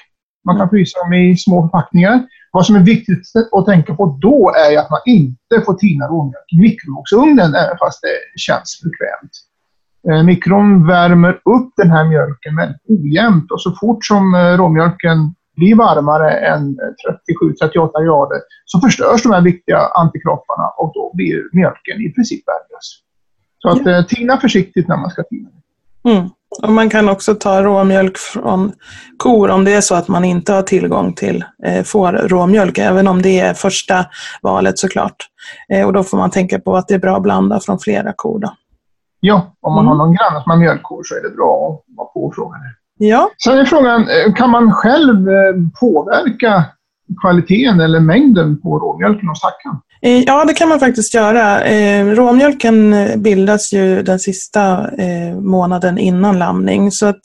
Man 0.45 0.57
kan 0.57 0.69
frysa 0.69 0.99
dem 0.99 1.13
i 1.13 1.37
små 1.37 1.61
förpackningar. 1.61 2.23
Vad 2.51 2.65
som 2.65 2.75
är 2.75 2.79
viktigt 2.79 3.21
att 3.51 3.65
tänka 3.65 3.95
på 3.95 4.17
då 4.21 4.53
är 4.55 4.77
att 4.77 4.89
man 4.89 4.99
inte 5.05 5.65
får 5.65 5.73
tina 5.73 6.07
råmjölk 6.07 6.53
i 6.53 6.59
mikrovågsugnen 6.59 7.55
även 7.55 7.77
fast 7.79 8.01
det 8.01 8.39
känns 8.39 8.81
bekvämt. 8.83 9.31
Eh, 10.09 10.23
mikron 10.23 10.87
värmer 10.87 11.33
upp 11.33 11.73
den 11.77 11.89
här 11.91 12.03
mjölken 12.03 12.55
väldigt 12.55 12.81
ojämnt 12.87 13.51
och 13.51 13.61
så 13.61 13.71
fort 13.71 14.05
som 14.05 14.35
eh, 14.35 14.57
råmjölken 14.57 15.17
blir 15.55 15.75
varmare 15.75 16.31
än 16.31 16.77
37-38 17.61 18.05
grader 18.05 18.41
så 18.65 18.79
förstörs 18.79 19.23
de 19.23 19.31
här 19.31 19.41
viktiga 19.41 19.79
antikropparna 19.79 20.67
och 20.77 20.91
då 20.93 21.11
blir 21.13 21.43
mjölken 21.51 22.01
i 22.01 22.09
princip 22.09 22.43
värdelös. 22.47 22.87
Så 23.59 23.69
att 23.69 23.85
ja. 23.85 23.91
Eh, 23.91 24.05
tina 24.05 24.37
försiktigt 24.37 24.87
när 24.87 24.97
man 24.97 25.09
ska 25.09 25.23
tina. 25.23 25.49
Mm. 26.03 26.29
Och 26.61 26.71
man 26.71 26.89
kan 26.89 27.09
också 27.09 27.35
ta 27.35 27.63
råmjölk 27.63 28.17
från 28.17 28.71
kor 29.17 29.49
om 29.49 29.65
det 29.65 29.73
är 29.73 29.81
så 29.81 29.95
att 29.95 30.07
man 30.07 30.25
inte 30.25 30.53
har 30.53 30.61
tillgång 30.61 31.13
till 31.13 31.43
eh, 31.65 31.83
fårråmjölk, 31.83 32.77
även 32.77 33.07
om 33.07 33.21
det 33.21 33.39
är 33.39 33.53
första 33.53 34.05
valet 34.41 34.79
såklart. 34.79 35.15
Eh, 35.69 35.85
och 35.85 35.93
då 35.93 36.03
får 36.03 36.17
man 36.17 36.29
tänka 36.29 36.59
på 36.59 36.75
att 36.75 36.87
det 36.87 36.93
är 36.93 36.99
bra 36.99 37.15
att 37.15 37.23
blanda 37.23 37.59
från 37.59 37.79
flera 37.79 38.13
kor. 38.15 38.39
Då. 38.39 38.53
Ja, 39.19 39.55
om 39.61 39.73
man 39.73 39.85
mm. 39.85 39.89
har 39.89 40.05
någon 40.05 40.15
granne 40.15 40.43
som 40.43 40.51
har 40.51 40.57
mjölkkor 40.57 41.03
så 41.03 41.15
är 41.15 41.21
det 41.21 41.35
bra 41.35 41.67
att 41.67 41.97
vara 41.97 42.07
på 42.07 42.33
frågan. 42.35 42.59
Ja. 42.97 43.29
Sen 43.43 43.57
är 43.57 43.65
frågan, 43.65 44.01
eh, 44.01 44.33
kan 44.35 44.49
man 44.49 44.71
själv 44.71 45.29
eh, 45.29 45.53
påverka 45.79 46.65
kvaliteten 47.21 47.79
eller 47.79 47.99
mängden 47.99 48.61
på 48.61 48.79
råmjölken 48.79 49.29
hos 49.29 49.41
tackan? 49.41 49.81
Eh, 50.03 50.23
ja, 50.23 50.45
det 50.45 50.53
kan 50.53 50.69
man 50.69 50.79
faktiskt 50.79 51.13
göra. 51.13 51.59
Råmjölken 52.15 52.95
bildas 53.17 53.73
ju 53.73 54.03
den 54.03 54.19
sista 54.19 54.89
månaden 55.41 55.97
innan 55.97 56.39
lamning. 56.39 56.91
Så 56.91 57.05
att 57.05 57.21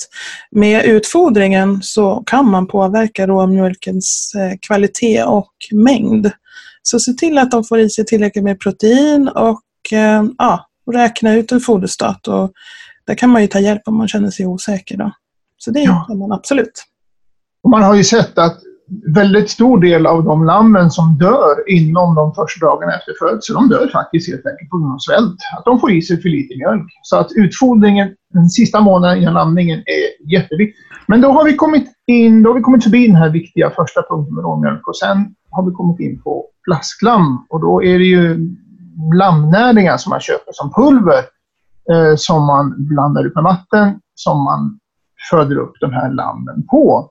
med 0.50 0.84
utfodringen 0.84 1.82
så 1.82 2.22
kan 2.26 2.50
man 2.50 2.66
påverka 2.66 3.26
råmjölkens 3.26 4.32
kvalitet 4.66 5.22
och 5.22 5.52
mängd. 5.72 6.30
Så 6.82 7.00
se 7.00 7.12
till 7.12 7.38
att 7.38 7.50
de 7.50 7.64
får 7.64 7.78
i 7.78 7.90
sig 7.90 8.06
tillräckligt 8.06 8.44
med 8.44 8.60
protein 8.60 9.28
och 9.28 9.62
ja, 10.38 10.68
räkna 10.92 11.34
ut 11.34 11.52
en 11.52 11.60
foderstat. 11.60 12.28
Och 12.28 12.52
där 13.06 13.14
kan 13.14 13.30
man 13.30 13.42
ju 13.42 13.48
ta 13.48 13.58
hjälp 13.60 13.82
om 13.84 13.96
man 13.96 14.08
känner 14.08 14.30
sig 14.30 14.46
osäker. 14.46 14.96
Då. 14.96 15.12
Så 15.56 15.70
det 15.70 15.80
ja. 15.80 16.04
kan 16.08 16.18
man 16.18 16.32
absolut. 16.32 16.84
Och 17.62 17.70
man 17.70 17.82
har 17.82 17.94
ju 17.94 18.04
sett 18.04 18.38
att 18.38 18.58
väldigt 19.06 19.50
stor 19.50 19.80
del 19.80 20.06
av 20.06 20.24
de 20.24 20.44
lammen 20.44 20.90
som 20.90 21.18
dör 21.18 21.70
inom 21.70 22.14
de 22.14 22.34
första 22.34 22.66
dagarna 22.66 22.92
efter 22.92 23.12
födseln, 23.18 23.54
de 23.54 23.68
dör 23.68 23.88
faktiskt 23.92 24.28
helt 24.30 24.46
enkelt 24.46 24.70
på 24.70 24.78
grund 24.78 24.92
av 24.92 24.98
svält. 24.98 25.36
Att 25.58 25.64
de 25.64 25.80
får 25.80 25.92
i 25.92 26.02
sig 26.02 26.22
för 26.22 26.28
lite 26.28 26.56
mjölk. 26.56 26.86
Så 27.02 27.16
att 27.16 27.28
utfodringen 27.36 28.14
den 28.34 28.48
sista 28.48 28.80
månaden 28.80 29.18
innan 29.18 29.34
lamningen 29.34 29.78
är 29.78 30.32
jätteviktig. 30.32 30.84
Men 31.06 31.20
då 31.20 31.28
har 31.28 31.44
vi 31.44 31.56
kommit 31.56 31.86
in, 32.06 32.42
då 32.42 32.50
har 32.50 32.54
vi 32.54 32.60
kommit 32.60 32.84
förbi 32.84 33.06
den 33.06 33.16
här 33.16 33.30
viktiga 33.30 33.70
första 33.70 34.02
punkten 34.02 34.34
med 34.34 34.44
råmjölk 34.44 34.88
och 34.88 34.96
sen 34.96 35.34
har 35.50 35.66
vi 35.66 35.72
kommit 35.72 36.00
in 36.00 36.22
på 36.22 36.46
flasklamm. 36.64 37.46
och 37.50 37.60
då 37.60 37.82
är 37.84 37.98
det 37.98 38.04
ju 38.04 38.56
lammnäringar 39.14 39.96
som 39.96 40.10
man 40.10 40.20
köper 40.20 40.52
som 40.52 40.72
pulver 40.72 41.24
eh, 41.92 42.16
som 42.16 42.46
man 42.46 42.74
blandar 42.88 43.26
ut 43.26 43.34
med 43.34 43.44
vatten 43.44 44.00
som 44.14 44.44
man 44.44 44.78
föder 45.30 45.56
upp 45.56 45.72
de 45.80 45.92
här 45.92 46.12
lammen 46.12 46.66
på. 46.70 47.10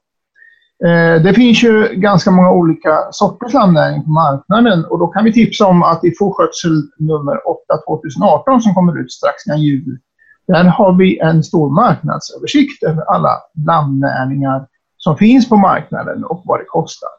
Eh, 0.85 1.21
det 1.21 1.33
finns 1.33 1.63
ju 1.63 1.87
ganska 1.93 2.31
många 2.31 2.51
olika 2.51 2.97
sorters 3.11 3.53
lammnäring 3.53 4.03
på 4.03 4.09
marknaden 4.09 4.85
och 4.85 4.99
då 4.99 5.07
kan 5.07 5.23
vi 5.23 5.33
tipsa 5.33 5.65
om 5.65 5.83
att 5.83 6.03
i 6.03 6.13
Fårskötsel 6.19 6.83
nummer 6.99 7.47
8 7.47 7.59
2018 7.87 8.61
som 8.61 8.73
kommer 8.73 8.99
ut 8.99 9.11
strax 9.11 9.47
innan 9.47 9.61
jul, 9.61 9.99
där 10.47 10.63
har 10.63 10.93
vi 10.93 11.19
en 11.19 11.43
stor 11.43 11.69
marknadsöversikt 11.69 12.83
över 12.83 13.01
alla 13.01 13.31
lammnäringar 13.65 14.67
som 14.97 15.17
finns 15.17 15.49
på 15.49 15.55
marknaden 15.55 16.23
och 16.23 16.41
vad 16.45 16.59
det 16.59 16.65
kostar. 16.65 17.09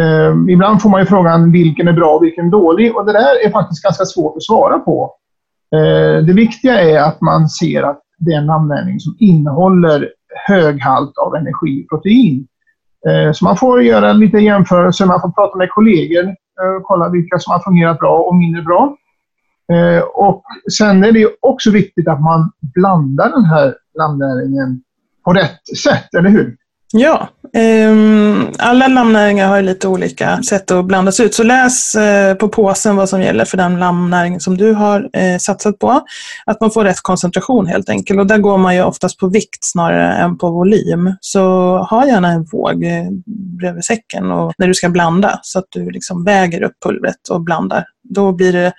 Ehm, 0.00 0.48
ibland 0.48 0.82
får 0.82 0.90
man 0.90 1.00
ju 1.00 1.06
frågan 1.06 1.52
vilken 1.52 1.88
är 1.88 1.92
bra 1.92 2.16
och 2.16 2.22
vilken 2.22 2.46
är 2.46 2.50
dålig 2.50 2.96
och 2.96 3.06
det 3.06 3.12
där 3.12 3.46
är 3.46 3.50
faktiskt 3.50 3.82
ganska 3.82 4.04
svårt 4.04 4.36
att 4.36 4.42
svara 4.42 4.78
på. 4.78 5.14
Ehm, 5.76 6.26
det 6.26 6.32
viktiga 6.32 6.80
är 6.80 7.00
att 7.02 7.20
man 7.20 7.48
ser 7.48 7.82
att 7.82 8.00
det 8.18 8.32
är 8.32 8.38
en 8.38 8.46
lammnäring 8.46 9.00
som 9.00 9.16
innehåller 9.18 10.08
hög 10.46 10.82
halt 10.82 11.18
av 11.18 11.34
energi 11.34 11.84
och 11.84 11.88
protein. 11.88 12.46
Eh, 13.06 13.32
så 13.32 13.44
man 13.44 13.56
får 13.56 13.82
göra 13.82 14.12
lite 14.12 14.38
jämförelser, 14.38 15.06
man 15.06 15.20
får 15.20 15.30
prata 15.30 15.58
med 15.58 15.70
kollegor 15.70 16.24
eh, 16.24 16.76
och 16.76 16.82
kolla 16.82 17.08
vilka 17.08 17.38
som 17.38 17.52
har 17.52 17.60
fungerat 17.60 17.98
bra 17.98 18.18
och 18.18 18.36
mindre 18.36 18.62
bra. 18.62 18.96
Eh, 19.72 20.02
och 20.02 20.42
sen 20.78 21.04
är 21.04 21.12
det 21.12 21.28
också 21.40 21.70
viktigt 21.70 22.08
att 22.08 22.20
man 22.20 22.50
blandar 22.60 23.30
den 23.30 23.44
här 23.44 23.74
landnäringen 23.98 24.82
på 25.24 25.32
rätt 25.32 25.76
sätt, 25.82 26.14
eller 26.14 26.30
hur? 26.30 26.56
Ja, 26.92 27.28
um, 27.88 28.52
alla 28.58 28.88
lammnäringar 28.88 29.48
har 29.48 29.62
lite 29.62 29.88
olika 29.88 30.42
sätt 30.42 30.70
att 30.70 30.84
blandas 30.84 31.20
ut. 31.20 31.34
Så 31.34 31.42
läs 31.42 31.94
uh, 31.94 32.34
på 32.34 32.48
påsen 32.48 32.96
vad 32.96 33.08
som 33.08 33.22
gäller 33.22 33.44
för 33.44 33.56
den 33.56 33.78
lammnäring 33.78 34.40
som 34.40 34.56
du 34.56 34.72
har 34.72 35.00
uh, 35.00 35.38
satsat 35.40 35.78
på. 35.78 36.00
Att 36.46 36.60
man 36.60 36.70
får 36.70 36.84
rätt 36.84 37.00
koncentration 37.00 37.66
helt 37.66 37.88
enkelt. 37.88 38.20
Och 38.20 38.26
där 38.26 38.38
går 38.38 38.58
man 38.58 38.74
ju 38.74 38.82
oftast 38.82 39.18
på 39.18 39.28
vikt 39.28 39.64
snarare 39.64 40.14
än 40.14 40.38
på 40.38 40.50
volym. 40.50 41.14
Så 41.20 41.40
ha 41.78 42.06
gärna 42.06 42.28
en 42.28 42.44
våg 42.44 42.84
eh, 42.84 43.04
bredvid 43.58 43.84
säcken 43.84 44.30
och, 44.30 44.52
när 44.58 44.66
du 44.66 44.74
ska 44.74 44.88
blanda 44.88 45.38
så 45.42 45.58
att 45.58 45.66
du 45.68 45.90
liksom 45.90 46.24
väger 46.24 46.62
upp 46.62 46.74
pulvret 46.84 47.28
och 47.30 47.40
blandar. 47.40 47.84
Då 48.02 48.32
blir 48.32 48.52
det, 48.52 48.72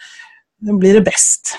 då 0.60 0.78
blir 0.78 0.94
det 0.94 1.02
bäst. 1.02 1.58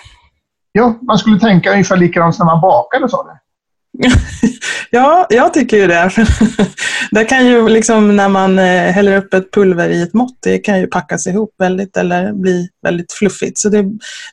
Ja, 0.72 0.98
man 1.02 1.18
skulle 1.18 1.40
tänka 1.40 1.72
ungefär 1.72 1.96
likadant 1.96 2.38
när 2.38 2.46
man 2.46 2.60
bakade, 2.60 3.08
sa 3.08 3.22
du? 3.22 3.49
ja, 4.90 5.26
jag 5.30 5.54
tycker 5.54 5.76
ju 5.76 5.86
det. 5.86 6.10
det 7.10 7.24
kan 7.24 7.46
ju 7.46 7.68
liksom 7.68 8.16
när 8.16 8.28
man 8.28 8.58
eh, 8.58 8.64
häller 8.64 9.16
upp 9.16 9.34
ett 9.34 9.52
pulver 9.52 9.88
i 9.88 10.02
ett 10.02 10.14
mått, 10.14 10.38
det 10.42 10.58
kan 10.58 10.80
ju 10.80 10.86
packas 10.86 11.26
ihop 11.26 11.54
väldigt 11.58 11.96
eller 11.96 12.32
bli 12.32 12.68
väldigt 12.82 13.12
fluffigt. 13.12 13.58
Så 13.58 13.68
det, 13.68 13.82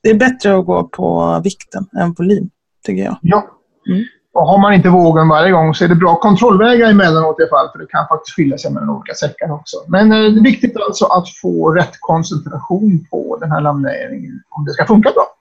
det 0.03 0.09
är 0.09 0.13
bättre 0.13 0.57
att 0.57 0.65
gå 0.65 0.83
på 0.83 1.41
vikten 1.43 1.85
än 1.99 2.13
volym, 2.13 2.49
tycker 2.85 3.03
jag. 3.03 3.17
Ja. 3.21 3.47
Mm. 3.89 4.03
Och 4.33 4.47
har 4.47 4.57
man 4.57 4.73
inte 4.73 4.89
vågen 4.89 5.27
varje 5.27 5.51
gång 5.51 5.73
så 5.73 5.83
är 5.83 5.87
det 5.87 5.95
bra 5.95 6.13
att 6.13 6.21
kontrollväga 6.21 6.89
emellanåt 6.89 7.39
i 7.39 7.43
alla 7.43 7.49
fall, 7.49 7.71
för 7.71 7.79
det 7.79 7.85
kan 7.89 8.07
faktiskt 8.07 8.35
skilja 8.35 8.57
sig 8.57 8.71
mellan 8.71 8.89
olika 8.89 9.13
säckar 9.13 9.51
också. 9.51 9.77
Men 9.87 10.11
eh, 10.11 10.17
det 10.17 10.39
är 10.39 10.43
viktigt 10.43 10.77
alltså 10.87 11.05
att 11.05 11.29
få 11.41 11.71
rätt 11.71 11.93
koncentration 11.99 13.05
på 13.11 13.37
den 13.41 13.51
här 13.51 13.61
lamineringen 13.61 14.43
om 14.49 14.65
det 14.65 14.73
ska 14.73 14.85
funka 14.85 15.11
bra. 15.11 15.36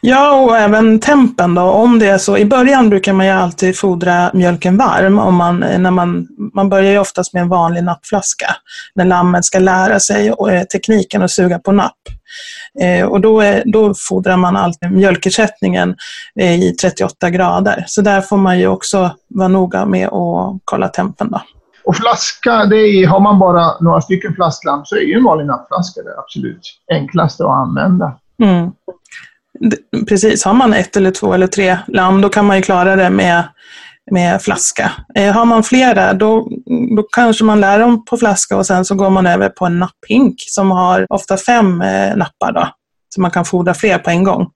Ja, 0.00 0.40
och 0.40 0.56
även 0.56 1.00
tempen 1.00 1.54
då. 1.54 1.62
Om 1.62 1.98
det 1.98 2.06
är 2.06 2.18
så, 2.18 2.36
i 2.36 2.44
början 2.44 2.90
brukar 2.90 3.12
man 3.12 3.26
ju 3.26 3.32
alltid 3.32 3.78
fodra 3.78 4.30
mjölken 4.34 4.76
varm. 4.76 5.18
Om 5.18 5.34
man, 5.34 5.60
när 5.60 5.90
man, 5.90 6.28
man 6.54 6.68
börjar 6.68 6.92
ju 6.92 6.98
oftast 6.98 7.34
med 7.34 7.42
en 7.42 7.48
vanlig 7.48 7.84
nappflaska. 7.84 8.56
När 8.94 9.04
lammet 9.04 9.44
ska 9.44 9.58
lära 9.58 10.00
sig 10.00 10.28
eh, 10.28 10.62
tekniken 10.72 11.22
att 11.22 11.30
suga 11.30 11.58
på 11.58 11.72
napp. 11.72 11.98
Eh, 12.80 13.06
och 13.06 13.20
då, 13.20 13.40
är, 13.40 13.62
då 13.66 13.94
fodrar 14.08 14.36
man 14.36 14.56
alltid 14.56 14.92
mjölkersättningen 14.92 15.96
eh, 16.40 16.62
i 16.62 16.72
38 16.72 17.30
grader. 17.30 17.84
Så 17.86 18.02
där 18.02 18.20
får 18.20 18.36
man 18.36 18.58
ju 18.58 18.66
också 18.66 19.10
vara 19.28 19.48
noga 19.48 19.86
med 19.86 20.08
att 20.08 20.60
kolla 20.64 20.88
tempen. 20.88 21.30
Då. 21.30 21.40
Och 21.84 21.96
flaska, 21.96 22.64
det 22.64 22.76
är, 22.76 23.06
har 23.06 23.20
man 23.20 23.38
bara 23.38 23.80
några 23.80 24.00
stycken 24.00 24.34
flasklam 24.34 24.82
så 24.84 24.96
är 24.96 25.00
ju 25.00 25.14
en 25.14 25.24
vanlig 25.24 25.46
nappflaska 25.46 26.02
det 26.02 26.18
absolut 26.18 26.60
enklaste 26.92 27.44
att 27.44 27.50
använda. 27.50 28.12
Mm. 28.42 28.70
Precis, 30.08 30.44
har 30.44 30.54
man 30.54 30.74
ett 30.74 30.96
eller 30.96 31.10
två 31.10 31.34
eller 31.34 31.46
tre 31.46 31.78
lamm 31.86 32.20
då 32.20 32.28
kan 32.28 32.46
man 32.46 32.56
ju 32.56 32.62
klara 32.62 32.96
det 32.96 33.10
med, 33.10 33.44
med 34.10 34.42
flaska. 34.42 34.92
Eh, 35.14 35.32
har 35.32 35.44
man 35.44 35.62
flera 35.62 36.12
då, 36.12 36.48
då 36.96 37.02
kanske 37.02 37.44
man 37.44 37.60
lär 37.60 37.78
dem 37.78 38.04
på 38.04 38.16
flaska 38.16 38.56
och 38.56 38.66
sen 38.66 38.84
så 38.84 38.94
går 38.94 39.10
man 39.10 39.26
över 39.26 39.48
på 39.48 39.66
en 39.66 39.78
napphink 39.78 40.34
som 40.38 40.70
har 40.70 41.06
ofta 41.08 41.36
fem 41.36 41.80
eh, 41.80 42.16
nappar. 42.16 42.52
Då, 42.52 42.68
så 43.14 43.20
man 43.20 43.30
kan 43.30 43.44
fodra 43.44 43.74
fler 43.74 43.98
på 43.98 44.10
en 44.10 44.24
gång. 44.24 44.46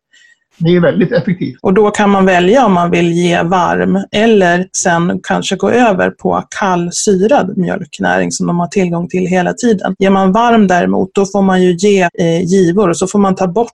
Det 0.59 0.77
är 0.77 0.81
väldigt 0.81 1.13
effektivt. 1.13 1.59
Och 1.63 1.75
då 1.75 1.91
kan 1.91 2.11
man 2.11 2.27
välja 2.27 2.67
om 2.67 2.73
man 2.73 2.91
vill 2.91 3.13
ge 3.13 3.43
varm 3.43 4.05
eller 4.13 4.67
sen 4.83 5.21
kanske 5.23 5.57
gå 5.57 5.71
över 5.71 6.11
på 6.11 6.45
kall 6.59 6.91
syrad 6.93 7.59
mjölknäring 7.59 8.33
som 8.33 8.47
de 8.47 8.61
har 8.61 8.67
tillgång 8.67 9.09
till 9.09 9.27
hela 9.27 9.53
tiden. 9.53 9.95
Ger 9.99 10.11
man 10.11 10.33
varm 10.33 10.67
däremot, 10.67 11.11
då 11.15 11.27
får 11.27 11.43
man 11.43 11.63
ju 11.63 11.77
ge 11.77 12.09
eh, 12.19 12.43
givor 12.45 12.89
och 12.89 12.97
så 12.97 13.07
får 13.07 13.19
man 13.19 13.35
ta 13.35 13.47
bort 13.47 13.71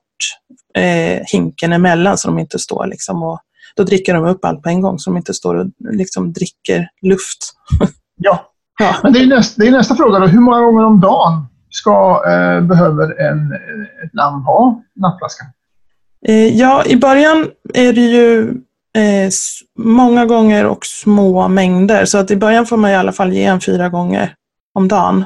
eh, 0.75 1.19
hinken 1.33 1.73
emellan 1.73 2.17
så 2.17 2.27
de 2.27 2.39
inte 2.39 2.59
står 2.59 2.85
liksom 2.85 3.23
och 3.23 3.39
då 3.75 3.83
dricker 3.83 4.13
de 4.13 4.25
upp 4.25 4.45
allt 4.45 4.61
på 4.63 4.69
en 4.69 4.81
gång 4.81 4.99
så 4.99 5.09
de 5.09 5.17
inte 5.17 5.33
står 5.33 5.55
och 5.55 5.67
liksom 5.91 6.33
dricker 6.33 6.87
luft. 7.01 7.53
Ja, 8.23 8.47
Ja. 8.79 8.95
men 9.03 9.13
det 9.13 9.19
är, 9.19 9.27
nästa, 9.27 9.61
det 9.61 9.67
är 9.67 9.71
nästa 9.71 9.95
fråga 9.95 10.19
då. 10.19 10.27
Hur 10.27 10.39
många 10.39 10.59
gånger 10.61 10.83
om 10.85 10.99
dagen 10.99 11.45
ska, 11.69 12.23
eh, 12.27 12.61
behöver 12.61 13.21
en, 13.21 13.51
ett 14.05 14.13
lamm 14.13 14.41
ha 14.43 14.81
nappflaskan? 14.95 15.47
Eh, 16.27 16.47
ja, 16.57 16.85
i 16.85 16.95
början 16.97 17.47
är 17.73 17.93
det 17.93 18.01
ju 18.01 18.41
eh, 18.97 19.29
många 19.79 20.25
gånger 20.25 20.65
och 20.65 20.85
små 20.85 21.47
mängder. 21.47 22.05
Så 22.05 22.17
att 22.17 22.31
i 22.31 22.35
början 22.35 22.65
får 22.65 22.77
man 22.77 22.91
i 22.91 22.95
alla 22.95 23.11
fall 23.11 23.33
ge 23.33 23.43
en 23.43 23.61
fyra 23.61 23.89
gånger 23.89 24.33
om 24.73 24.87
dagen. 24.87 25.25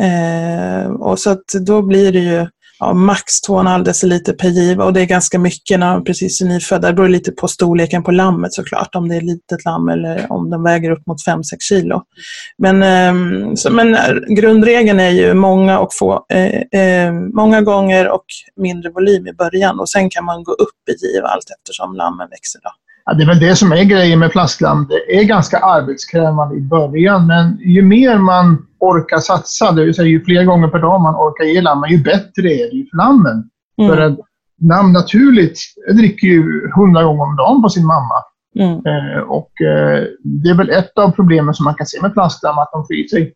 Eh, 0.00 0.90
och 0.90 1.18
så 1.18 1.30
att 1.30 1.44
då 1.66 1.82
blir 1.82 2.12
det 2.12 2.18
ju 2.18 2.46
ja, 2.78 2.92
max 2.92 3.24
2,5 3.48 3.84
deciliter 3.84 4.32
per 4.32 4.48
giva 4.48 4.84
och 4.84 4.92
det 4.92 5.00
är 5.00 5.06
ganska 5.06 5.38
mycket 5.38 5.80
när 5.80 5.92
de 5.94 6.04
precis 6.04 6.40
är 6.40 6.46
nyfödda. 6.46 6.88
Det 6.88 6.94
beror 6.94 7.08
lite 7.08 7.32
på 7.32 7.48
storleken 7.48 8.02
på 8.02 8.10
lammet 8.10 8.52
såklart, 8.52 8.94
om 8.94 9.08
det 9.08 9.16
är 9.16 9.20
litet 9.20 9.64
lamm 9.64 9.88
eller 9.88 10.32
om 10.32 10.50
de 10.50 10.62
väger 10.62 10.90
upp 10.90 11.06
mot 11.06 11.26
5-6 11.26 11.42
kilo. 11.60 12.02
Men, 12.58 12.82
eh, 12.82 13.54
så, 13.54 13.70
men 13.70 13.94
eh, 13.94 14.14
grundregeln 14.28 15.00
är 15.00 15.10
ju 15.10 15.34
många, 15.34 15.78
och 15.78 15.94
få, 15.94 16.26
eh, 16.28 16.80
eh, 16.80 17.12
många 17.12 17.60
gånger 17.60 18.08
och 18.08 18.24
mindre 18.56 18.90
volym 18.90 19.26
i 19.26 19.32
början 19.32 19.80
och 19.80 19.88
sen 19.88 20.10
kan 20.10 20.24
man 20.24 20.44
gå 20.44 20.52
upp 20.52 20.88
i 20.90 21.06
giva 21.06 21.28
allt 21.28 21.50
eftersom 21.58 21.94
lammen 21.94 22.28
växer. 22.30 22.60
Då. 22.62 22.70
Ja, 23.06 23.14
det 23.14 23.22
är 23.22 23.26
väl 23.26 23.40
det 23.40 23.56
som 23.56 23.72
är 23.72 23.84
grejen 23.84 24.18
med 24.18 24.32
flasklamm. 24.32 24.86
Det 24.88 25.18
är 25.18 25.24
ganska 25.24 25.58
arbetskrävande 25.58 26.56
i 26.56 26.60
början, 26.60 27.26
men 27.26 27.58
ju 27.58 27.82
mer 27.82 28.18
man 28.18 28.66
orkar 28.78 29.18
satsa, 29.18 29.72
det 29.72 29.84
vill 29.84 29.94
säga 29.94 30.08
ju 30.08 30.24
fler 30.24 30.44
gånger 30.44 30.68
per 30.68 30.78
dag 30.78 31.00
man 31.00 31.14
orkar 31.14 31.44
ge 31.44 31.60
lammen, 31.60 31.90
ju 31.90 32.02
bättre 32.02 32.48
är 32.52 32.70
det 32.70 32.76
ju 32.76 32.86
för 32.90 32.96
lammen. 32.96 33.50
För 33.76 33.96
Mm. 33.96 34.12
att 34.12 34.18
lamm 34.62 34.92
naturligt 34.92 35.58
dricker 35.92 36.26
ju 36.26 36.70
hundra 36.76 37.02
gånger 37.02 37.22
om 37.22 37.36
dagen 37.36 37.62
på 37.62 37.68
sin 37.68 37.86
mamma. 37.86 38.14
Mm. 38.58 38.72
Eh, 38.86 39.22
och 39.22 39.60
eh, 39.60 40.04
det 40.42 40.50
är 40.50 40.54
väl 40.54 40.70
ett 40.70 40.98
av 40.98 41.10
problemen 41.10 41.54
som 41.54 41.64
man 41.64 41.74
kan 41.74 41.86
se 41.86 42.02
med 42.02 42.12
flasklamm, 42.12 42.58
att 42.58 42.70
de 42.72 42.86
får 42.86 42.96
i 42.96 43.08
sig 43.08 43.32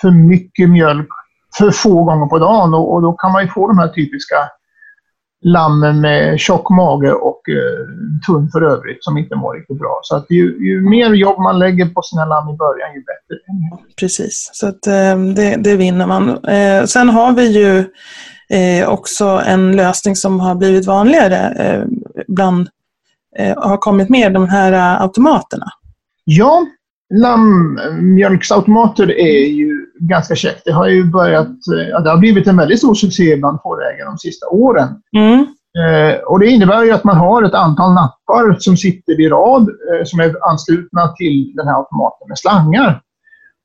för 0.00 0.10
mycket 0.10 0.70
mjölk 0.70 1.08
för 1.58 1.70
få 1.70 2.04
gånger 2.04 2.26
på 2.26 2.38
dagen. 2.38 2.74
Och, 2.74 2.94
och 2.94 3.02
då 3.02 3.12
kan 3.12 3.32
man 3.32 3.42
ju 3.42 3.48
få 3.48 3.68
de 3.68 3.78
här 3.78 3.88
typiska 3.88 4.36
lammen 5.42 6.00
med 6.00 6.40
tjock 6.40 6.70
mage 6.70 7.12
och 7.12 7.48
eh, 7.48 7.86
tunn 8.26 8.50
för 8.52 8.62
övrigt 8.62 9.04
som 9.04 9.18
inte 9.18 9.36
mår 9.36 9.54
riktigt 9.54 9.78
bra. 9.78 10.00
Så 10.02 10.16
att 10.16 10.26
ju, 10.30 10.66
ju 10.68 10.80
mer 10.90 11.14
jobb 11.14 11.38
man 11.38 11.58
lägger 11.58 11.86
på 11.86 12.02
sina 12.02 12.24
lamm 12.24 12.48
i 12.54 12.56
början, 12.56 12.94
ju 12.94 13.00
bättre. 13.00 13.42
Precis, 14.00 14.50
så 14.52 14.68
att, 14.68 14.86
eh, 14.86 15.34
det, 15.36 15.56
det 15.56 15.76
vinner 15.76 16.06
man. 16.06 16.44
Eh, 16.44 16.84
sen 16.84 17.08
har 17.08 17.32
vi 17.32 17.58
ju 17.58 17.84
eh, 18.50 18.88
också 18.88 19.42
en 19.46 19.76
lösning 19.76 20.16
som 20.16 20.40
har 20.40 20.54
blivit 20.54 20.86
vanligare 20.86 21.54
eh, 21.58 21.84
bland, 22.28 22.68
eh, 23.38 23.62
har 23.62 23.76
kommit 23.76 24.08
med, 24.08 24.32
de 24.32 24.48
här 24.48 25.02
automaterna. 25.02 25.66
Ja, 26.24 26.66
lammjölksautomater 27.12 29.10
är 29.10 29.46
ju 29.46 29.86
ganska 30.00 30.34
käckt. 30.34 30.62
Det 30.64 30.72
har 30.72 30.88
ju 30.88 31.04
börjat, 31.04 31.48
ja, 31.90 32.00
det 32.00 32.10
har 32.10 32.18
blivit 32.18 32.46
en 32.46 32.56
väldigt 32.56 32.78
stor 32.78 32.94
succé 32.94 33.36
bland 33.36 33.62
fårägare 33.62 34.04
de 34.04 34.18
sista 34.18 34.46
åren. 34.48 34.88
Mm. 35.16 35.46
Eh, 35.78 36.18
och 36.18 36.38
det 36.38 36.46
innebär 36.46 36.84
ju 36.84 36.92
att 36.92 37.04
man 37.04 37.16
har 37.16 37.42
ett 37.42 37.54
antal 37.54 37.94
nappar 37.94 38.56
som 38.58 38.76
sitter 38.76 39.20
i 39.20 39.28
rad 39.28 39.62
eh, 39.62 40.04
som 40.04 40.20
är 40.20 40.50
anslutna 40.50 41.08
till 41.08 41.52
den 41.56 41.66
här 41.66 41.76
automaten 41.76 42.28
med 42.28 42.38
slangar. 42.38 43.00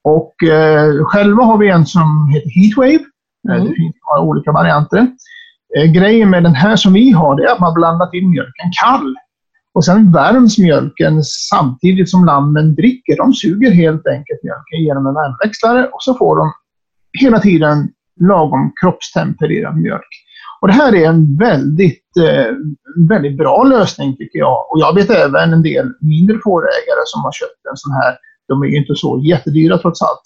Och 0.03 0.43
eh, 0.43 1.05
själva 1.05 1.43
har 1.43 1.57
vi 1.57 1.69
en 1.69 1.85
som 1.85 2.29
heter 2.33 2.49
Heatwave. 2.49 3.05
Mm. 3.49 3.67
Det 3.67 3.75
finns 3.75 3.95
några 4.09 4.29
olika 4.29 4.51
varianter. 4.51 5.07
Grejen 5.93 6.29
med 6.29 6.43
den 6.43 6.55
här 6.55 6.75
som 6.75 6.93
vi 6.93 7.11
har 7.11 7.41
är 7.41 7.53
att 7.53 7.59
man 7.59 7.73
blandar 7.73 8.07
till 8.07 8.27
mjölken 8.27 8.71
kall. 8.81 9.15
Och 9.77 9.85
sen 9.85 10.11
värms 10.11 10.57
mjölken 10.57 11.23
samtidigt 11.23 12.09
som 12.09 12.25
lammen 12.25 12.75
dricker. 12.75 13.17
De 13.17 13.33
suger 13.33 13.71
helt 13.71 14.07
enkelt 14.07 14.43
mjölken 14.43 14.79
genom 14.87 15.07
en 15.07 15.13
värmeväxlare 15.13 15.87
och 15.87 16.03
så 16.03 16.13
får 16.13 16.35
de 16.35 16.51
hela 17.19 17.39
tiden 17.39 17.89
lagom 18.19 18.71
kroppstempererad 18.81 19.77
mjölk. 19.77 20.11
Och 20.61 20.67
det 20.67 20.73
här 20.73 20.95
är 20.95 21.07
en 21.09 21.37
väldigt, 21.37 22.17
eh, 22.17 22.53
väldigt 23.09 23.37
bra 23.37 23.63
lösning 23.63 24.17
tycker 24.17 24.39
jag. 24.39 24.71
Och 24.71 24.79
jag 24.79 24.95
vet 24.95 25.09
även 25.09 25.53
en 25.53 25.63
del 25.63 25.93
mindre 26.01 26.39
fårägare 26.43 27.03
som 27.05 27.21
har 27.21 27.31
köpt 27.31 27.65
en 27.71 27.77
sån 27.77 27.93
här. 27.93 28.17
De 28.47 28.61
är 28.61 28.67
ju 28.67 28.77
inte 28.77 28.95
så 28.95 29.21
jättedyra 29.25 29.77
trots 29.77 30.01
allt. 30.01 30.23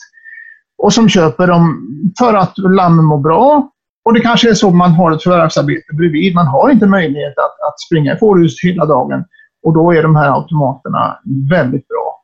Och 0.78 0.94
som 0.94 1.10
köper 1.10 1.48
dem 1.48 1.88
för 2.20 2.34
att 2.34 2.54
lammen 2.58 3.06
mår 3.06 3.20
bra. 3.20 3.70
Och 4.06 4.14
det 4.14 4.20
kanske 4.20 4.50
är 4.50 4.54
så 4.54 4.72
man 4.72 4.92
har 4.92 5.12
ett 5.12 5.24
förvärvsarbete 5.24 5.96
bredvid. 5.98 6.36
Man 6.36 6.48
har 6.48 6.70
inte 6.70 6.86
möjlighet 6.86 7.38
att, 7.38 7.68
att 7.68 7.80
springa 7.88 8.16
i 8.16 8.18
fårhus 8.18 8.64
hela 8.64 8.86
dagen. 8.86 9.24
Och 9.64 9.74
då 9.74 9.94
är 9.94 10.04
de 10.04 10.16
här 10.16 10.36
automaterna 10.36 11.20
väldigt 11.50 11.86
bra. 11.88 12.22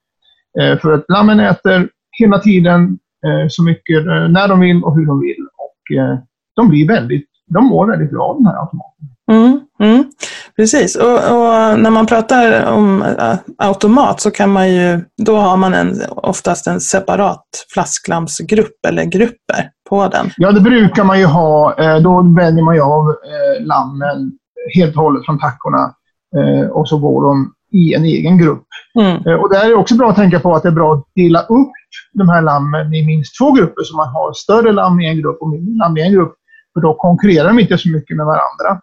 Eh, 0.61 0.79
för 0.79 0.93
att 0.93 1.05
lammen 1.07 1.39
äter 1.39 1.89
hela 2.19 2.39
tiden 2.39 2.99
eh, 3.25 3.47
så 3.49 3.63
mycket 3.63 4.05
eh, 4.07 4.27
när 4.29 4.47
de 4.47 4.59
vill 4.59 4.83
och 4.83 4.95
hur 4.95 5.05
de 5.05 5.19
vill. 5.19 5.47
Och 5.57 5.97
eh, 5.97 6.17
de 6.55 6.69
blir 6.69 6.87
väldigt, 6.87 7.27
de 7.53 7.65
mår 7.65 7.87
väldigt 7.87 8.11
bra 8.11 8.33
de 8.33 8.45
här 8.45 8.53
automaterna. 8.53 9.09
Mm, 9.31 9.59
mm, 9.79 10.11
precis, 10.55 10.95
och, 10.95 11.13
och 11.13 11.79
när 11.79 11.89
man 11.89 12.05
pratar 12.05 12.71
om 12.71 13.01
äh, 13.01 13.35
automat 13.57 14.21
så 14.21 14.31
kan 14.31 14.49
man 14.49 14.73
ju, 14.73 14.99
då 15.25 15.35
har 15.37 15.57
man 15.57 15.73
en, 15.73 16.01
oftast 16.09 16.67
en 16.67 16.79
separat 16.79 17.45
flasklampsgrupp 17.73 18.85
eller 18.87 19.03
grupper 19.03 19.69
på 19.89 20.07
den. 20.07 20.29
Ja, 20.37 20.51
det 20.51 20.61
brukar 20.61 21.03
man 21.03 21.19
ju 21.19 21.25
ha. 21.25 21.75
Eh, 21.79 21.97
Då 22.01 22.21
vänjer 22.37 22.63
man 22.63 22.75
ju 22.75 22.81
av 22.81 23.09
eh, 23.09 23.65
lammen 23.65 24.31
helt 24.75 24.95
och 24.97 25.03
hållet 25.03 25.25
från 25.25 25.39
tackorna. 25.39 25.93
Eh, 26.37 26.67
Och 26.69 26.89
så 26.89 26.97
går 26.97 27.23
de 27.23 27.53
i 27.71 27.93
en 27.93 28.03
egen 28.03 28.37
grupp. 28.37 28.63
Mm, 28.99 29.15
Eh, 29.25 29.33
Och 29.41 29.49
där 29.53 29.65
är 29.65 29.69
det 29.69 29.75
också 29.75 29.95
bra 29.95 30.09
att 30.09 30.15
tänka 30.15 30.39
på 30.39 30.53
att 30.55 30.63
det 30.63 30.69
är 30.69 30.73
bra 30.81 30.93
att 30.93 31.05
dela 31.15 31.41
upp 31.41 31.71
de 32.13 32.29
här 32.29 32.41
lammen 32.41 32.93
i 32.93 33.05
minst 33.05 33.37
två 33.39 33.51
grupper. 33.51 33.83
Så 33.83 33.95
man 33.97 34.07
har 34.07 34.33
större 34.33 34.71
lamm 34.71 34.99
i 35.01 35.07
en 35.09 35.17
grupp 35.21 35.41
och 35.41 35.49
mindre 35.49 35.73
lamm 35.75 35.97
i 35.97 36.01
en 36.01 36.11
grupp. 36.13 36.33
För 36.73 36.81
då 36.81 36.93
konkurrerar 36.93 37.47
de 37.47 37.59
inte 37.59 37.77
så 37.77 37.89
mycket 37.89 38.17
med 38.17 38.25
varandra. 38.25 38.81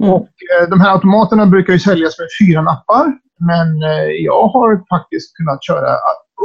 Mm. 0.00 0.12
Och 0.14 0.28
eh, 0.62 0.68
de 0.70 0.80
här 0.80 0.92
automaterna 0.92 1.46
brukar 1.46 1.72
ju 1.72 1.78
säljas 1.78 2.18
med 2.18 2.28
fyra 2.40 2.62
nappar. 2.62 3.06
Men 3.50 3.82
eh, 3.82 4.08
jag 4.30 4.48
har 4.48 4.82
faktiskt 4.88 5.36
kunnat 5.36 5.64
köra 5.64 5.90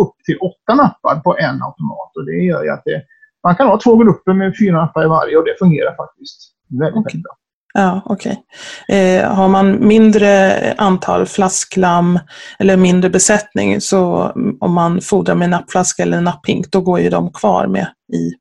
upp 0.02 0.14
till 0.26 0.38
åtta 0.38 0.76
nappar 0.84 1.16
på 1.20 1.38
en 1.38 1.62
automat. 1.68 2.12
Och 2.18 2.26
det 2.26 2.32
gör 2.32 2.74
att 2.74 2.82
det, 2.86 3.02
man 3.44 3.56
kan 3.56 3.68
ha 3.68 3.78
två 3.80 3.96
grupper 3.98 4.34
med 4.34 4.54
fyra 4.60 4.76
nappar 4.82 5.04
i 5.04 5.08
varje 5.08 5.38
och 5.38 5.46
det 5.46 5.56
fungerar 5.60 5.96
faktiskt 5.96 6.38
väldigt, 6.70 6.90
Okej. 6.90 7.04
väldigt 7.04 7.24
bra. 7.24 7.34
Ja, 7.74 8.02
okej. 8.06 8.44
Eh, 8.88 9.32
har 9.32 9.48
man 9.48 9.88
mindre 9.88 10.54
antal 10.78 11.26
flasklamm 11.26 12.20
eller 12.60 12.78
mindre 12.78 13.10
besättning 13.10 13.82
så 13.82 14.32
mm, 14.36 14.58
om 14.60 14.74
man 14.74 15.02
fodrar 15.02 15.36
med 15.36 15.50
nappflaska 15.50 16.04
eller 16.04 16.22
napphink 16.22 16.72
då 16.72 16.82
går 16.82 17.00
ju 17.00 17.10
de 17.10 17.34
kvar 17.34 17.68
med 17.68 17.88
i, 18.14 18.32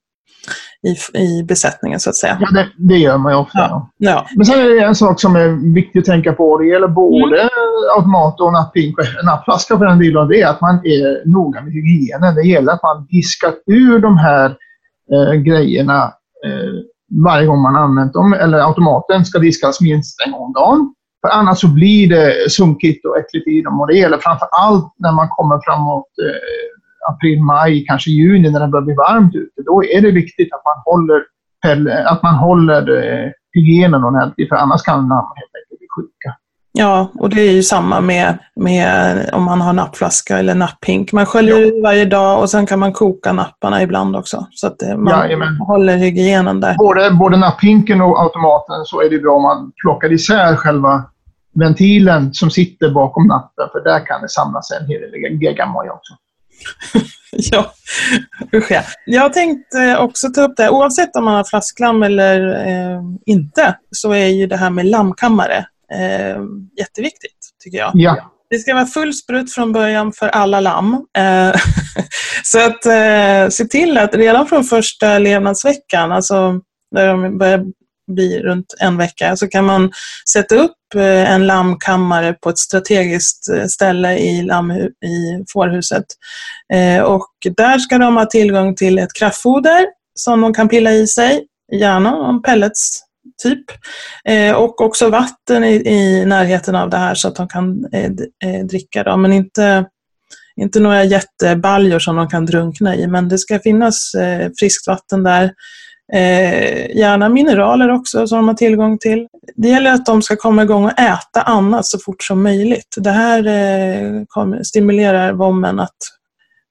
i, 0.88 1.18
i 1.18 1.42
besättningen 1.42 2.00
så 2.00 2.10
att 2.10 2.16
säga. 2.16 2.38
Ja, 2.40 2.50
det, 2.50 2.68
det 2.78 2.98
gör 2.98 3.18
man 3.18 3.32
ju 3.32 3.38
ofta. 3.38 3.58
Ja. 3.58 3.90
Ja, 3.98 4.26
Men 4.36 4.46
sen 4.46 4.60
är 4.60 4.80
det 4.80 4.84
en 4.84 4.94
sak 4.94 5.20
som 5.20 5.36
är 5.36 5.74
viktig 5.74 5.98
att 5.98 6.04
tänka 6.04 6.32
på. 6.32 6.58
Det 6.58 6.66
gäller 6.66 6.88
både 6.88 7.48
automat 7.96 8.40
och 8.40 8.52
napphink 8.52 8.96
nappflaska 9.24 9.78
för 9.78 9.86
den 9.86 9.98
delen. 9.98 10.28
Det 10.28 10.40
är 10.42 10.48
att 10.48 10.60
man 10.60 10.74
är 10.74 11.28
noga 11.28 11.60
med 11.60 11.72
hygienen. 11.72 12.34
Det 12.34 12.42
gäller 12.42 12.72
att 12.72 12.82
man 12.82 13.06
diskar 13.10 13.54
ur 13.66 13.98
de 13.98 14.18
här 14.18 14.56
eh, 15.12 15.32
grejerna 15.32 16.02
eh, 16.46 16.80
varje 17.24 17.46
gång 17.46 17.62
man 17.62 17.76
använt 17.76 18.12
dem. 18.12 18.32
Eller 18.32 18.58
automaten 18.58 19.24
ska 19.24 19.38
diskas 19.38 19.80
minst 19.80 20.26
en 20.26 20.32
gång 20.32 20.42
om 20.42 20.52
dagen. 20.52 20.94
För 21.20 21.28
annars 21.28 21.58
så 21.58 21.68
blir 21.68 22.08
det 22.08 22.50
sunkigt 22.50 23.06
och 23.06 23.18
äckligt 23.18 23.48
i 23.48 23.62
dem. 23.62 23.80
Och 23.80 23.86
det 23.86 23.94
gäller 23.94 24.18
framför 24.18 24.48
allt 24.52 24.94
när 24.98 25.12
man 25.12 25.28
kommer 25.28 25.60
framåt 25.64 26.08
eh, 26.22 27.12
april, 27.12 27.42
maj, 27.42 27.84
kanske 27.86 28.10
juni 28.10 28.50
när 28.50 28.60
det 28.60 28.68
börjar 28.68 28.84
bli 28.84 28.94
varmt 28.94 29.34
ute. 29.34 29.62
Då 29.66 29.84
är 29.84 30.00
det 30.00 30.10
viktigt 30.10 30.52
att 30.52 30.62
man 30.64 30.78
håller, 30.84 31.22
att 32.06 32.22
man 32.22 32.34
håller 32.34 32.82
eh, 32.98 33.30
hygienen 33.52 34.04
ordentligt. 34.04 34.48
För 34.48 34.56
annars 34.56 34.82
kan 34.82 35.08
man 35.08 35.24
helt 35.40 35.54
enkelt 35.58 35.78
bli 35.78 35.88
sjuka 35.96 36.36
ja, 36.72 37.12
och 37.14 37.30
det 37.30 37.40
är 37.40 37.52
ju 37.52 37.62
samma 37.62 38.00
med, 38.00 38.38
med 38.56 39.30
om 39.32 39.44
man 39.44 39.60
har 39.60 39.72
nappflaska 39.72 40.38
eller 40.38 40.54
napphink. 40.54 41.12
Man 41.12 41.26
sköljer 41.26 41.58
ur 41.60 41.82
varje 41.82 42.04
dag 42.04 42.40
och 42.40 42.50
sen 42.50 42.66
kan 42.66 42.78
man 42.78 42.92
koka 42.92 43.32
napparna 43.32 43.82
ibland 43.82 44.16
också. 44.16 44.46
Så 44.50 44.66
att 44.66 44.78
det, 44.78 44.96
man 44.96 45.18
Jajamän. 45.18 45.56
håller 45.56 45.96
hygienen 45.96 46.60
där. 46.60 46.74
Både, 46.74 47.10
både 47.10 47.36
napphinken 47.36 48.00
och 48.00 48.22
automaten 48.22 48.84
så 48.84 49.02
är 49.02 49.10
det 49.10 49.18
bra 49.18 49.36
om 49.36 49.42
man 49.42 49.72
plockar 49.82 50.12
isär 50.12 50.56
själva 50.56 51.04
ventilen 51.54 52.34
som 52.34 52.50
sitter 52.50 52.90
bakom 52.90 53.26
nappen. 53.26 53.68
För 53.72 53.84
där 53.84 54.06
kan 54.06 54.22
det 54.22 54.28
samlas 54.28 54.70
en 54.70 54.86
hel 54.86 55.00
del 55.00 55.42
geggamoja 55.42 55.92
också. 55.92 56.14
Ja, 57.32 57.72
usch 58.54 58.70
ja. 58.70 58.82
Jag 59.06 59.32
tänkte 59.32 59.96
också 59.98 60.28
ta 60.28 60.42
upp 60.42 60.56
det, 60.56 60.70
oavsett 60.70 61.16
om 61.16 61.24
man 61.24 61.34
har 61.34 61.44
flasklamm 61.44 62.02
eller 62.02 62.66
eh, 62.68 63.00
inte, 63.26 63.76
så 63.90 64.12
är 64.12 64.26
ju 64.26 64.46
det 64.46 64.56
här 64.56 64.70
med 64.70 64.86
lammkammare 64.86 65.66
eh, 65.94 66.42
jätteviktigt, 66.78 67.38
tycker 67.64 67.78
jag. 67.78 67.90
Ja. 67.94 68.32
Det 68.50 68.58
ska 68.58 68.74
vara 68.74 68.86
full 68.86 69.14
sprut 69.14 69.52
från 69.52 69.72
början 69.72 70.12
för 70.12 70.28
alla 70.28 70.60
lamm. 70.60 71.06
Eh, 71.18 71.54
så 72.44 72.58
att 72.66 72.86
eh, 72.86 73.48
se 73.48 73.64
till 73.64 73.98
att 73.98 74.14
redan 74.14 74.46
från 74.46 74.64
första 74.64 75.18
levnadsveckan, 75.18 76.12
alltså 76.12 76.60
när 76.94 77.06
de 77.06 77.38
börjar 77.38 77.64
bli 78.14 78.40
runt 78.40 78.74
en 78.80 78.96
vecka, 78.96 79.36
så 79.36 79.48
kan 79.48 79.64
man 79.64 79.90
sätta 80.32 80.54
upp 80.54 80.94
eh, 80.94 81.32
en 81.32 81.46
lammkammare 81.46 82.32
på 82.32 82.50
ett 82.50 82.58
strategiskt 82.58 83.48
eh, 83.48 83.66
ställe 83.66 84.18
i, 84.18 84.42
lamm, 84.42 84.70
i 84.70 85.44
fårhuset. 85.52 86.04
Eh, 86.72 87.02
och 87.02 87.28
där 87.56 87.78
ska 87.78 87.98
de 87.98 88.16
ha 88.16 88.26
tillgång 88.26 88.74
till 88.74 88.98
ett 88.98 89.14
kraftfoder 89.14 89.86
som 90.14 90.40
de 90.40 90.54
kan 90.54 90.68
pilla 90.68 90.92
i 90.92 91.06
sig, 91.06 91.46
gärna 91.72 92.16
om 92.16 92.42
pellets 92.42 93.00
typ. 93.42 93.64
Eh, 94.24 94.54
och 94.54 94.80
också 94.80 95.10
vatten 95.10 95.64
i, 95.64 95.74
i, 95.74 96.24
närheten 96.24 96.76
av 96.76 96.90
det 96.90 96.96
här 96.96 97.14
så 97.14 97.28
att 97.28 97.36
de 97.36 97.48
kan 97.48 97.84
eh, 97.92 98.10
eh, 98.44 98.66
dricka. 98.66 99.04
Då. 99.04 99.16
Men 99.16 99.32
inte, 99.32 99.84
inte 100.56 100.80
några 100.80 101.04
jättebaljor 101.04 101.98
som 101.98 102.16
de 102.16 102.28
kan 102.28 102.46
drunkna 102.46 102.96
i. 102.96 103.06
Men 103.06 103.28
det 103.28 103.38
ska 103.38 103.58
finnas 103.58 104.12
friskt 104.58 104.86
vatten 104.86 105.22
där. 105.22 105.50
Eh, 106.12 106.96
gärna 106.96 107.28
mineraler 107.28 107.88
också 107.88 108.26
som 108.26 108.38
de 108.38 108.48
har 108.48 108.54
tillgång 108.54 108.98
till. 108.98 109.28
Det 109.56 109.68
gäller 109.68 109.92
att 109.92 110.06
de 110.06 110.22
ska 110.22 110.36
komma 110.36 110.62
igång 110.62 110.84
och 110.84 110.98
äta 110.98 111.42
annat 111.42 111.86
så 111.86 111.98
fort 111.98 112.22
som 112.22 112.42
möjligt. 112.42 112.96
Det 112.96 113.10
här 113.10 113.46
eh, 113.46 114.22
kommer, 114.28 114.62
stimulerar 114.62 115.32
vommen 115.32 115.80
att 115.80 115.96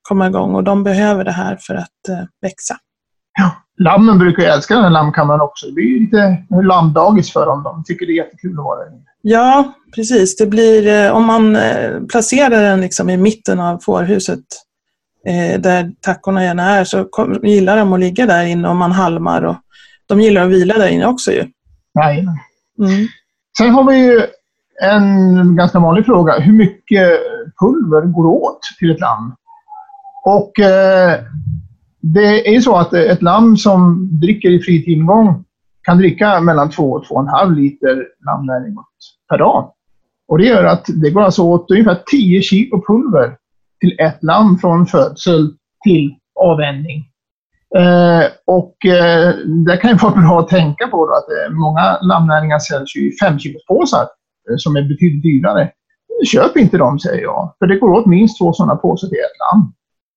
komma 0.01 0.27
igång 0.27 0.55
och 0.55 0.63
de 0.63 0.83
behöver 0.83 1.23
det 1.23 1.31
här 1.31 1.57
för 1.61 1.75
att 1.75 2.09
eh, 2.09 2.23
växa. 2.41 2.77
Ja. 3.39 3.51
Lammen 3.79 4.19
brukar 4.19 4.43
ju 4.43 4.49
älska 4.49 4.73
den 4.73 4.83
här 4.83 4.89
lammkammaren 4.89 5.41
också. 5.41 5.65
Det 5.65 5.71
blir 5.71 5.99
lite 5.99 6.43
lammdagis 6.63 7.33
för 7.33 7.45
dem. 7.45 7.63
De 7.63 7.83
tycker 7.83 8.05
det 8.05 8.11
är 8.11 8.15
jättekul 8.15 8.59
att 8.59 8.65
vara 8.65 8.79
där. 8.79 8.91
Ja, 9.21 9.73
precis. 9.95 10.37
Det 10.37 10.45
blir, 10.45 10.87
eh, 10.87 11.11
om 11.11 11.25
man 11.25 11.55
eh, 11.55 11.99
placerar 12.11 12.61
den 12.61 12.81
liksom 12.81 13.09
i 13.09 13.17
mitten 13.17 13.59
av 13.59 13.79
fårhuset 13.79 14.39
eh, 15.27 15.61
där 15.61 15.91
tackorna 16.01 16.43
gärna 16.43 16.63
är 16.63 16.83
så 16.83 17.05
gillar 17.43 17.77
de 17.77 17.93
att 17.93 17.99
ligga 17.99 18.25
där 18.25 18.45
inne 18.45 18.67
om 18.67 18.77
man 18.77 18.91
halmar. 18.91 19.43
Och 19.43 19.55
de 20.07 20.21
gillar 20.21 20.45
att 20.45 20.51
vila 20.51 20.77
där 20.77 20.87
inne 20.87 21.05
också 21.05 21.31
ju. 21.31 21.45
Nej. 21.93 22.27
Mm. 22.79 23.07
Sen 23.57 23.69
har 23.69 23.83
vi 23.83 23.97
ju 23.97 24.21
en 24.81 25.55
ganska 25.55 25.79
vanlig 25.79 26.05
fråga. 26.05 26.39
Hur 26.39 26.53
mycket 26.53 27.09
pulver 27.61 28.01
går 28.01 28.25
åt 28.25 28.59
till 28.79 28.91
ett 28.91 28.99
lamm? 28.99 29.35
Och 30.25 30.59
eh, 30.59 31.19
det 32.01 32.47
är 32.49 32.53
ju 32.53 32.61
så 32.61 32.75
att 32.75 32.93
eh, 32.93 33.01
ett 33.01 33.21
lamm 33.21 33.57
som 33.57 34.09
dricker 34.21 34.49
i 34.49 34.59
fri 34.59 34.83
tillgång 34.83 35.45
kan 35.83 35.97
dricka 35.97 36.41
mellan 36.41 36.69
2 36.69 36.91
och 36.91 37.05
2,5 37.05 37.55
liter 37.55 38.07
lammnäring 38.25 38.75
per 39.29 39.37
dag. 39.37 39.73
Och 40.27 40.37
det 40.37 40.45
gör 40.45 40.63
att 40.63 40.85
det 41.01 41.09
går 41.09 41.21
alltså 41.21 41.41
åt 41.41 41.71
ungefär 41.71 41.99
10 42.11 42.41
kilo 42.41 42.83
pulver 42.87 43.35
till 43.81 43.99
ett 43.99 44.23
lamm 44.23 44.57
från 44.57 44.85
födsel 44.85 45.53
till 45.83 46.15
avvänjning. 46.39 47.05
Eh, 47.77 48.25
och 48.45 48.85
eh, 48.85 49.35
det 49.65 49.77
kan 49.77 49.91
ju 49.91 49.97
vara 49.97 50.21
bra 50.21 50.39
att 50.39 50.47
tänka 50.47 50.87
på 50.87 51.05
då, 51.05 51.13
att 51.13 51.29
eh, 51.29 51.55
många 51.55 51.97
lammnäringar 52.01 52.59
säljs 52.59 52.95
i 52.95 53.11
5 53.25 53.39
kilos 53.39 53.65
påsar 53.67 54.01
eh, 54.01 54.55
som 54.57 54.75
är 54.75 54.81
betydligt 54.81 55.23
dyrare. 55.23 55.71
Köp 56.31 56.57
inte 56.57 56.77
dem 56.77 56.99
säger 56.99 57.21
jag, 57.21 57.55
för 57.59 57.67
det 57.67 57.79
går 57.79 57.89
åt 57.89 58.05
minst 58.05 58.37
två 58.37 58.53
sådana 58.53 58.75
påsar 58.75 59.07
till 59.07 59.17
ett 59.17 59.39
lamm. 59.53 59.73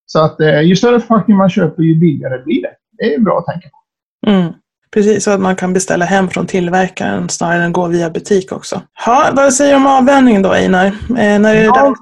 Så 0.06 0.24
att 0.24 0.40
eh, 0.40 0.60
ju 0.60 0.76
större 0.76 1.00
förpackning 1.00 1.36
man 1.36 1.50
köper, 1.50 1.82
ju 1.82 1.94
billigare 1.94 2.42
blir 2.44 2.62
det. 2.62 2.72
Det 2.98 3.14
är 3.14 3.20
bra 3.20 3.38
att 3.38 3.46
tänka 3.46 3.68
på. 3.68 4.30
Mm. 4.30 4.52
Precis, 4.94 5.24
så 5.24 5.30
att 5.30 5.40
man 5.40 5.56
kan 5.56 5.72
beställa 5.72 6.04
hem 6.04 6.28
från 6.28 6.46
tillverkaren 6.46 7.28
snarare 7.28 7.64
än 7.64 7.72
gå 7.72 7.86
via 7.86 8.10
butik 8.10 8.52
också. 8.52 8.82
Ha, 9.06 9.30
vad 9.32 9.54
säger 9.54 9.70
du 9.70 9.76
om 9.76 9.86
avvändningen 9.86 10.42
då, 10.42 10.52
Einar? 10.52 10.86
Eh, 10.86 11.38
när 11.38 11.54
är 11.54 11.64
ja, 11.64 11.94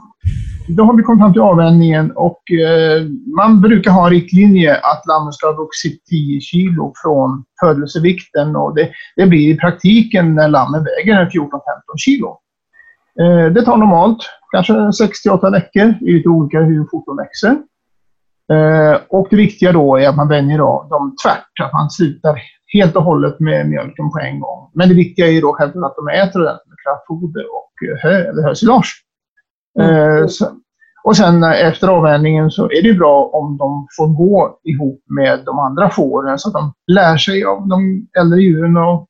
då 0.76 0.84
har 0.84 0.96
vi 0.96 1.02
kommit 1.02 1.20
fram 1.20 1.32
till 1.32 1.42
avvändningen 1.42 2.12
och 2.16 2.50
eh, 2.50 3.02
man 3.36 3.60
brukar 3.60 3.90
ha 3.90 4.06
en 4.06 4.12
riktlinje 4.12 4.76
att 4.76 5.06
lammet 5.06 5.34
ska 5.34 5.46
ha 5.46 5.56
vuxit 5.56 6.04
10 6.04 6.40
kilo 6.40 6.92
från 7.02 7.44
födelsevikten 7.60 8.56
och 8.56 8.74
det, 8.74 8.90
det 9.16 9.26
blir 9.26 9.54
i 9.54 9.56
praktiken 9.56 10.34
när 10.34 10.48
lammet 10.48 10.82
väger 10.82 11.26
14-15 11.26 11.30
kilo. 11.96 12.38
Eh, 13.20 13.52
det 13.52 13.62
tar 13.62 13.76
normalt 13.76 14.18
kanske 14.52 14.92
68 14.92 15.50
veckor, 15.50 15.94
det 16.00 16.10
är 16.10 16.14
lite 16.14 16.28
olika 16.28 16.60
hur 16.60 16.86
fort 16.90 17.06
de 17.06 17.16
växer. 17.16 17.56
Eh, 18.50 19.00
och 19.08 19.26
det 19.30 19.36
viktiga 19.36 19.72
då 19.72 19.96
är 19.96 20.08
att 20.08 20.16
man 20.16 20.28
vänjer 20.28 20.58
dem 20.58 21.16
tvärt, 21.24 21.66
att 21.66 21.72
man 21.72 21.90
slutar 21.90 22.38
helt 22.72 22.96
och 22.96 23.02
hållet 23.02 23.40
med 23.40 23.68
mjölken 23.68 24.10
på 24.10 24.18
en 24.18 24.40
gång. 24.40 24.70
Men 24.74 24.88
det 24.88 24.94
viktiga 24.94 25.26
är 25.26 25.30
ju 25.30 25.40
då 25.40 25.52
självklart 25.52 25.90
att 25.90 25.96
de 25.96 26.08
äter 26.08 26.42
ordentligt 26.42 26.68
med 26.68 26.78
kraftfoder 26.84 27.44
och 27.56 27.72
hö 28.02 28.28
eller 28.28 28.42
hösilage. 28.42 29.04
Mm. 29.80 30.22
Eh, 30.22 30.28
och 31.04 31.16
sen 31.16 31.42
efter 31.42 31.88
avvänjningen 31.88 32.50
så 32.50 32.64
är 32.64 32.82
det 32.82 32.94
bra 32.94 33.30
om 33.32 33.56
de 33.56 33.86
får 33.96 34.06
gå 34.06 34.58
ihop 34.64 35.02
med 35.06 35.44
de 35.44 35.58
andra 35.58 35.90
fåren 35.90 36.38
så 36.38 36.48
att 36.48 36.54
de 36.54 36.72
lär 36.92 37.16
sig 37.16 37.44
av 37.44 37.68
de 37.68 38.06
äldre 38.20 38.40
djuren 38.40 38.76
och 38.76 39.06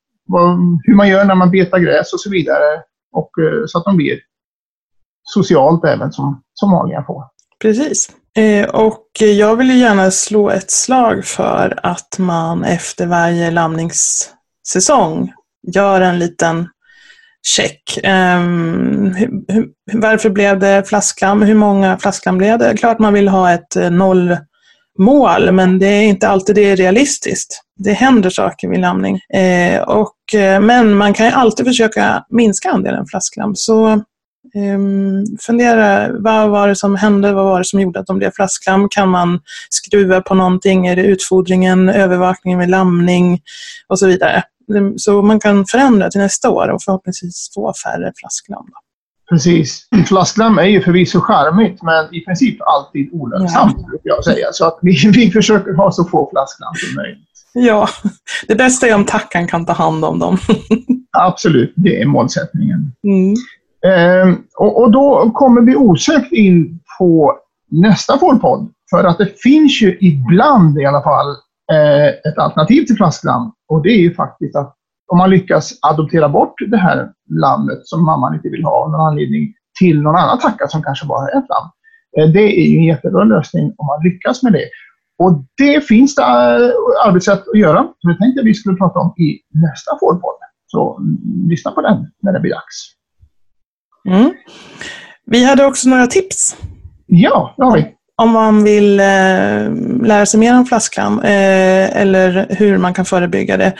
hur 0.83 0.95
man 0.95 1.09
gör 1.09 1.25
när 1.25 1.35
man 1.35 1.51
betar 1.51 1.79
gräs 1.79 2.13
och 2.13 2.19
så 2.19 2.29
vidare. 2.29 2.81
Och 3.11 3.31
eh, 3.43 3.63
så 3.67 3.77
att 3.77 3.85
de 3.85 3.97
blir 3.97 4.19
socialt 5.23 5.85
även 5.85 6.11
som, 6.11 6.41
som 6.53 6.71
vanliga 6.71 7.03
får. 7.03 7.23
Precis. 7.61 8.09
Eh, 8.37 8.69
och 8.69 9.07
jag 9.19 9.55
vill 9.55 9.79
gärna 9.79 10.11
slå 10.11 10.49
ett 10.49 10.71
slag 10.71 11.25
för 11.25 11.79
att 11.83 12.19
man 12.19 12.63
efter 12.63 13.05
varje 13.05 13.51
lamningssäsong 13.51 15.33
gör 15.73 16.01
en 16.01 16.19
liten 16.19 16.67
check. 17.47 17.99
Ehm, 18.03 19.05
um, 19.05 19.13
hur, 19.47 19.67
varför 19.93 20.29
blev 20.29 20.59
det 20.59 20.83
flasklam? 20.89 21.41
Hur 21.41 21.55
många 21.55 21.97
flasklam 21.97 22.37
blev 22.37 22.59
det? 22.59 22.77
Klart 22.77 22.99
man 22.99 23.13
vill 23.13 23.27
ha 23.27 23.51
ett 23.51 23.75
eh, 23.75 23.91
nollmål, 23.91 25.51
men 25.51 25.79
det 25.79 25.87
är 25.87 26.03
inte 26.03 26.27
alltid 26.27 26.55
det 26.55 26.71
är 26.71 26.75
realistiskt. 26.75 27.61
Det 27.79 27.93
händer 27.93 28.29
saker 28.29 28.67
vid 28.67 28.79
lamning. 28.79 29.19
Eh, 29.33 29.81
och, 29.81 30.35
eh, 30.35 30.59
men 30.59 30.95
man 30.95 31.13
kan 31.13 31.25
ju 31.25 31.31
alltid 31.31 31.65
försöka 31.65 32.25
minska 32.29 32.69
andelen 32.69 33.05
flasklam. 33.05 33.55
Så 33.55 34.03
fundera, 35.39 36.11
vad 36.11 36.49
var 36.49 36.67
det 36.67 36.75
som 36.75 36.95
hände? 36.95 37.33
Vad 37.33 37.45
var 37.45 37.59
det 37.59 37.65
som 37.65 37.81
gjorde 37.81 37.99
att 37.99 38.07
de 38.07 38.17
blev 38.17 38.31
flasklam? 38.31 38.89
Kan 38.89 39.09
man 39.09 39.39
skruva 39.69 40.21
på 40.21 40.35
någonting? 40.35 40.87
Är 40.87 40.95
det 40.95 41.03
utfodringen, 41.03 41.89
övervakningen 41.89 42.59
med 42.59 42.69
lamning 42.69 43.41
och 43.87 43.99
så 43.99 44.07
vidare? 44.07 44.43
Så 44.97 45.21
man 45.21 45.39
kan 45.39 45.65
förändra 45.65 46.09
till 46.09 46.21
nästa 46.21 46.49
år 46.49 46.67
och 46.67 46.83
förhoppningsvis 46.83 47.51
få 47.55 47.73
färre 47.83 48.11
flasklam. 48.15 48.67
Precis. 49.29 49.87
Flasklam 50.07 50.57
är 50.57 50.65
ju 50.65 50.81
förvisso 50.81 51.19
charmigt 51.19 51.83
men 51.83 52.15
i 52.15 52.25
princip 52.25 52.57
alltid 52.61 53.09
olönsamt, 53.13 53.75
ja. 53.77 53.87
brukar 53.87 54.09
jag 54.09 54.23
säga. 54.23 54.47
Så 54.51 54.65
att 54.65 54.79
vi, 54.81 55.11
vi 55.13 55.31
försöker 55.31 55.73
ha 55.73 55.91
så 55.91 56.03
få 56.03 56.29
flasklam 56.31 56.73
som 56.75 56.95
möjligt. 56.95 57.27
Ja, 57.53 57.89
det 58.47 58.55
bästa 58.55 58.87
är 58.87 58.95
om 58.95 59.05
tackan 59.05 59.47
kan 59.47 59.65
ta 59.65 59.73
hand 59.73 60.05
om 60.05 60.19
dem. 60.19 60.37
Absolut, 61.17 61.73
det 61.75 62.01
är 62.01 62.05
målsättningen. 62.05 62.91
Mm. 63.03 63.35
Eh, 63.85 64.33
och, 64.57 64.81
och, 64.81 64.91
då 64.91 65.31
kommer 65.31 65.61
vi 65.61 65.75
osökt 65.75 66.31
in 66.31 66.79
på 66.99 67.37
nästa 67.71 68.17
fårpodd. 68.17 68.69
För 68.89 69.03
att 69.03 69.17
det 69.17 69.41
finns 69.41 69.81
ju 69.81 69.97
ibland 70.01 70.79
i 70.79 70.85
alla 70.85 71.03
fall 71.03 71.29
eh, 71.71 72.07
ett 72.07 72.37
alternativ 72.37 72.85
till 72.85 72.95
flasklamm. 72.95 73.51
Och 73.67 73.83
det 73.83 73.89
är 73.89 73.99
ju 73.99 74.13
faktiskt 74.13 74.55
att 74.55 74.75
om 75.11 75.17
man 75.17 75.29
lyckas 75.29 75.79
adoptera 75.81 76.29
bort 76.29 76.53
det 76.67 76.77
här 76.77 77.09
lammet 77.29 77.79
som 77.83 78.05
mamman 78.05 78.35
inte 78.35 78.49
vill 78.49 78.63
ha 78.63 78.71
av 78.71 78.91
någon 78.91 79.07
anledning 79.07 79.53
till 79.79 80.01
någon 80.01 80.15
annan 80.15 80.39
tacka 80.39 80.67
som 80.67 80.83
kanske 80.83 81.07
bara 81.07 81.19
har 81.19 81.29
ett 81.29 81.49
lamm. 81.49 81.69
Eh, 82.17 82.33
det 82.33 82.61
är 82.61 82.67
ju 82.67 82.77
en 82.77 82.83
jättebra 82.83 83.23
lösning 83.23 83.73
om 83.77 83.85
man 83.85 84.03
lyckas 84.03 84.43
med 84.43 84.53
det. 84.53 84.69
Och 85.17 85.43
det 85.57 85.87
finns 85.87 86.15
det 86.15 86.23
eh, 86.23 87.07
arbetssätt 87.07 87.47
att 87.47 87.59
göra. 87.59 87.87
Så 87.99 88.07
det 88.07 88.17
tänkte 88.17 88.39
jag 88.39 88.45
vi 88.45 88.53
skulle 88.53 88.77
prata 88.77 88.99
om 88.99 89.13
i 89.17 89.39
nästa 89.53 89.91
fårpodd. 89.99 90.39
Så 90.67 90.97
mm, 90.97 91.49
lyssna 91.49 91.71
på 91.71 91.81
den 91.81 92.11
när 92.21 92.33
det 92.33 92.39
blir 92.39 92.51
dags. 92.51 93.00
Mm. 94.09 94.33
Vi 95.25 95.43
hade 95.43 95.65
också 95.65 95.89
några 95.89 96.07
tips. 96.07 96.55
Ja, 97.05 97.53
det 97.57 97.63
har 97.63 97.75
vi. 97.75 97.85
Om 98.15 98.31
man 98.31 98.63
vill 98.63 98.99
eh, 98.99 99.05
lära 100.03 100.25
sig 100.25 100.39
mer 100.39 100.57
om 100.57 100.65
flasklam 100.65 101.19
eh, 101.19 101.97
eller 102.01 102.47
hur 102.49 102.77
man 102.77 102.93
kan 102.93 103.05
förebygga 103.05 103.57
det. 103.57 103.73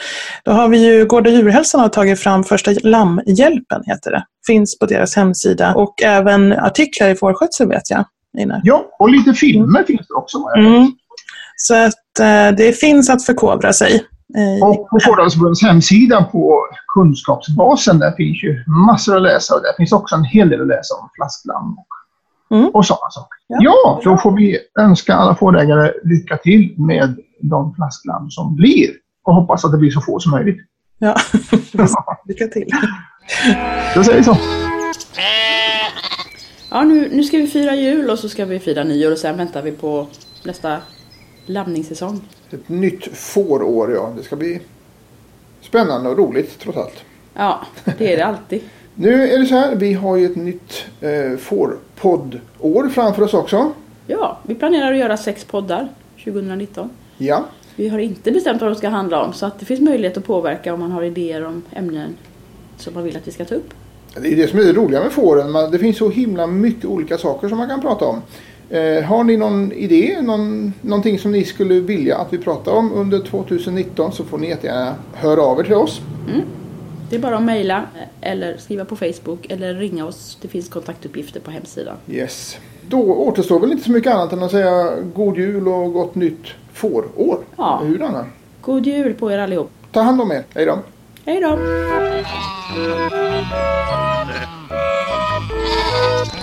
Då 0.44 0.52
har 0.52 0.68
vi 0.68 0.86
ju 0.86 1.06
Gård 1.06 1.26
och 1.26 1.32
djurhälsan 1.32 1.80
har 1.80 1.88
tagit 1.88 2.20
fram 2.20 2.44
första 2.44 2.70
lammhjälpen, 2.82 3.82
heter 3.86 4.10
det. 4.10 4.24
Finns 4.46 4.78
på 4.78 4.86
deras 4.86 5.16
hemsida 5.16 5.74
och 5.74 6.02
även 6.02 6.52
artiklar 6.52 7.08
i 7.08 7.14
fårskötsel 7.14 7.68
vet 7.68 7.90
jag. 7.90 8.04
Einar. 8.38 8.60
Ja, 8.64 8.86
och 8.98 9.10
lite 9.10 9.34
filmer 9.34 9.78
mm. 9.78 9.86
finns 9.86 10.08
det 10.08 10.14
också. 10.14 10.38
Mm. 10.56 10.92
Så 11.56 11.74
att 11.74 12.20
eh, 12.20 12.56
det 12.56 12.80
finns 12.80 13.10
att 13.10 13.24
förkovra 13.24 13.72
sig. 13.72 14.02
Eh, 14.36 14.68
och 14.68 14.88
på 14.88 14.98
Fårdalsförbundets 15.04 15.62
hemsida 15.62 16.24
på 16.24 16.66
kunskapsbasen 16.94 17.98
där 17.98 18.12
finns 18.12 18.42
ju 18.42 18.64
massor 18.66 19.16
att 19.16 19.22
läsa 19.22 19.54
och 19.54 19.62
där 19.62 19.72
finns 19.76 19.92
också 19.92 20.14
en 20.14 20.24
hel 20.24 20.48
del 20.48 20.60
att 20.60 20.68
läsa 20.68 20.94
om 20.94 21.08
flasklam 21.16 21.78
och, 21.78 22.56
mm. 22.56 22.70
och 22.74 22.86
sådana 22.86 23.10
saker. 23.10 23.38
Ja. 23.46 23.58
ja, 23.60 24.00
då 24.04 24.18
får 24.18 24.36
vi 24.36 24.58
önska 24.80 25.14
alla 25.14 25.34
fårägare 25.34 25.92
lycka 26.04 26.36
till 26.36 26.74
med 26.78 27.16
de 27.40 27.74
flasklam 27.74 28.30
som 28.30 28.56
blir 28.56 28.90
och 29.24 29.34
hoppas 29.34 29.64
att 29.64 29.72
det 29.72 29.78
blir 29.78 29.90
så 29.90 30.00
få 30.00 30.20
som 30.20 30.30
möjligt. 30.32 30.58
Ja, 30.98 31.16
lycka 32.28 32.46
till. 32.46 32.70
Då 33.94 34.04
säger 34.04 34.18
vi 34.18 34.24
så. 34.24 34.36
Ja, 36.70 36.82
nu, 36.82 37.08
nu 37.12 37.24
ska 37.24 37.36
vi 37.36 37.46
fira 37.46 37.74
jul 37.74 38.10
och 38.10 38.18
så 38.18 38.28
ska 38.28 38.44
vi 38.44 38.58
fira 38.58 38.84
nyår 38.84 39.12
och 39.12 39.18
sen 39.18 39.36
väntar 39.36 39.62
vi 39.62 39.72
på 39.72 40.06
nästa 40.44 40.78
lammningssäsong. 41.46 42.20
Ett 42.52 42.68
nytt 42.68 43.16
fårår, 43.16 43.92
ja. 43.92 44.12
Det 44.16 44.22
ska 44.22 44.36
bli 44.36 44.60
spännande 45.60 46.08
och 46.10 46.18
roligt 46.18 46.58
trots 46.58 46.78
allt. 46.78 47.04
Ja, 47.34 47.60
det 47.98 48.12
är 48.12 48.16
det 48.16 48.26
alltid. 48.26 48.62
Nu 48.94 49.28
är 49.28 49.38
det 49.38 49.46
så 49.46 49.54
här, 49.54 49.74
vi 49.76 49.92
har 49.92 50.16
ju 50.16 50.26
ett 50.26 50.36
nytt 50.36 50.84
eh, 51.00 51.36
fårpoddår 51.38 52.88
framför 52.88 53.22
oss 53.22 53.34
också. 53.34 53.72
Ja, 54.06 54.38
vi 54.42 54.54
planerar 54.54 54.92
att 54.92 54.98
göra 54.98 55.16
sex 55.16 55.44
poddar 55.44 55.88
2019. 56.24 56.90
Ja, 57.18 57.44
Vi 57.76 57.88
har 57.88 57.98
inte 57.98 58.32
bestämt 58.32 58.60
vad 58.60 58.70
de 58.70 58.74
ska 58.74 58.88
handla 58.88 59.22
om 59.24 59.32
så 59.32 59.46
att 59.46 59.58
det 59.58 59.64
finns 59.64 59.80
möjlighet 59.80 60.16
att 60.16 60.24
påverka 60.24 60.74
om 60.74 60.80
man 60.80 60.90
har 60.92 61.02
idéer 61.02 61.44
om 61.44 61.62
ämnen 61.72 62.14
som 62.76 62.94
man 62.94 63.04
vill 63.04 63.16
att 63.16 63.28
vi 63.28 63.32
ska 63.32 63.44
ta 63.44 63.54
upp. 63.54 63.74
det 64.14 64.32
är 64.32 64.36
det 64.36 64.48
som 64.48 64.58
är 64.58 64.64
det 64.64 64.72
roliga 64.72 65.00
med 65.00 65.12
fåren. 65.12 65.70
Det 65.72 65.78
finns 65.78 65.96
så 65.96 66.08
himla 66.10 66.46
mycket 66.46 66.84
olika 66.84 67.18
saker 67.18 67.48
som 67.48 67.58
man 67.58 67.68
kan 67.68 67.80
prata 67.80 68.04
om. 68.04 68.22
Eh, 68.72 69.04
har 69.04 69.24
ni 69.24 69.36
någon 69.36 69.72
idé, 69.72 70.18
någon, 70.22 70.72
någonting 70.80 71.18
som 71.18 71.32
ni 71.32 71.44
skulle 71.44 71.80
vilja 71.80 72.16
att 72.16 72.32
vi 72.32 72.38
pratar 72.38 72.72
om 72.72 72.92
under 72.92 73.18
2019 73.18 74.12
så 74.12 74.24
får 74.24 74.38
ni 74.38 74.48
jättegärna 74.48 74.94
höra 75.12 75.42
av 75.42 75.60
er 75.60 75.64
till 75.64 75.74
oss. 75.74 76.00
Det 77.10 77.16
är 77.16 77.20
bara 77.20 77.36
att 77.36 77.42
mejla 77.42 77.84
eller 78.20 78.56
skriva 78.56 78.84
på 78.84 78.96
Facebook 78.96 79.46
eller 79.48 79.74
ringa 79.74 80.06
oss. 80.06 80.38
Det 80.42 80.48
finns 80.48 80.68
kontaktuppgifter 80.68 81.40
på 81.40 81.50
hemsidan. 81.50 81.96
Yes. 82.08 82.58
Då 82.88 83.14
återstår 83.14 83.60
väl 83.60 83.72
inte 83.72 83.84
så 83.84 83.90
mycket 83.90 84.12
annat 84.12 84.32
än 84.32 84.42
att 84.42 84.50
säga 84.50 84.90
god 85.14 85.36
jul 85.36 85.68
och 85.68 85.92
gott 85.92 86.14
nytt 86.14 86.46
fårår. 86.72 87.38
Ja. 87.56 87.80
Hur 87.84 88.02
Anna? 88.02 88.26
God 88.60 88.86
jul 88.86 89.14
på 89.14 89.32
er 89.32 89.38
allihop. 89.38 89.70
Ta 89.92 90.00
hand 90.00 90.20
om 90.20 90.32
er. 90.32 90.44
Hej 90.54 90.66
då. 90.66 90.78
Hej 91.24 91.40
då! 91.40 91.48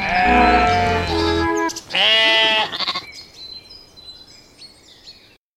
Äh. 0.01 1.18
É. 1.99 2.48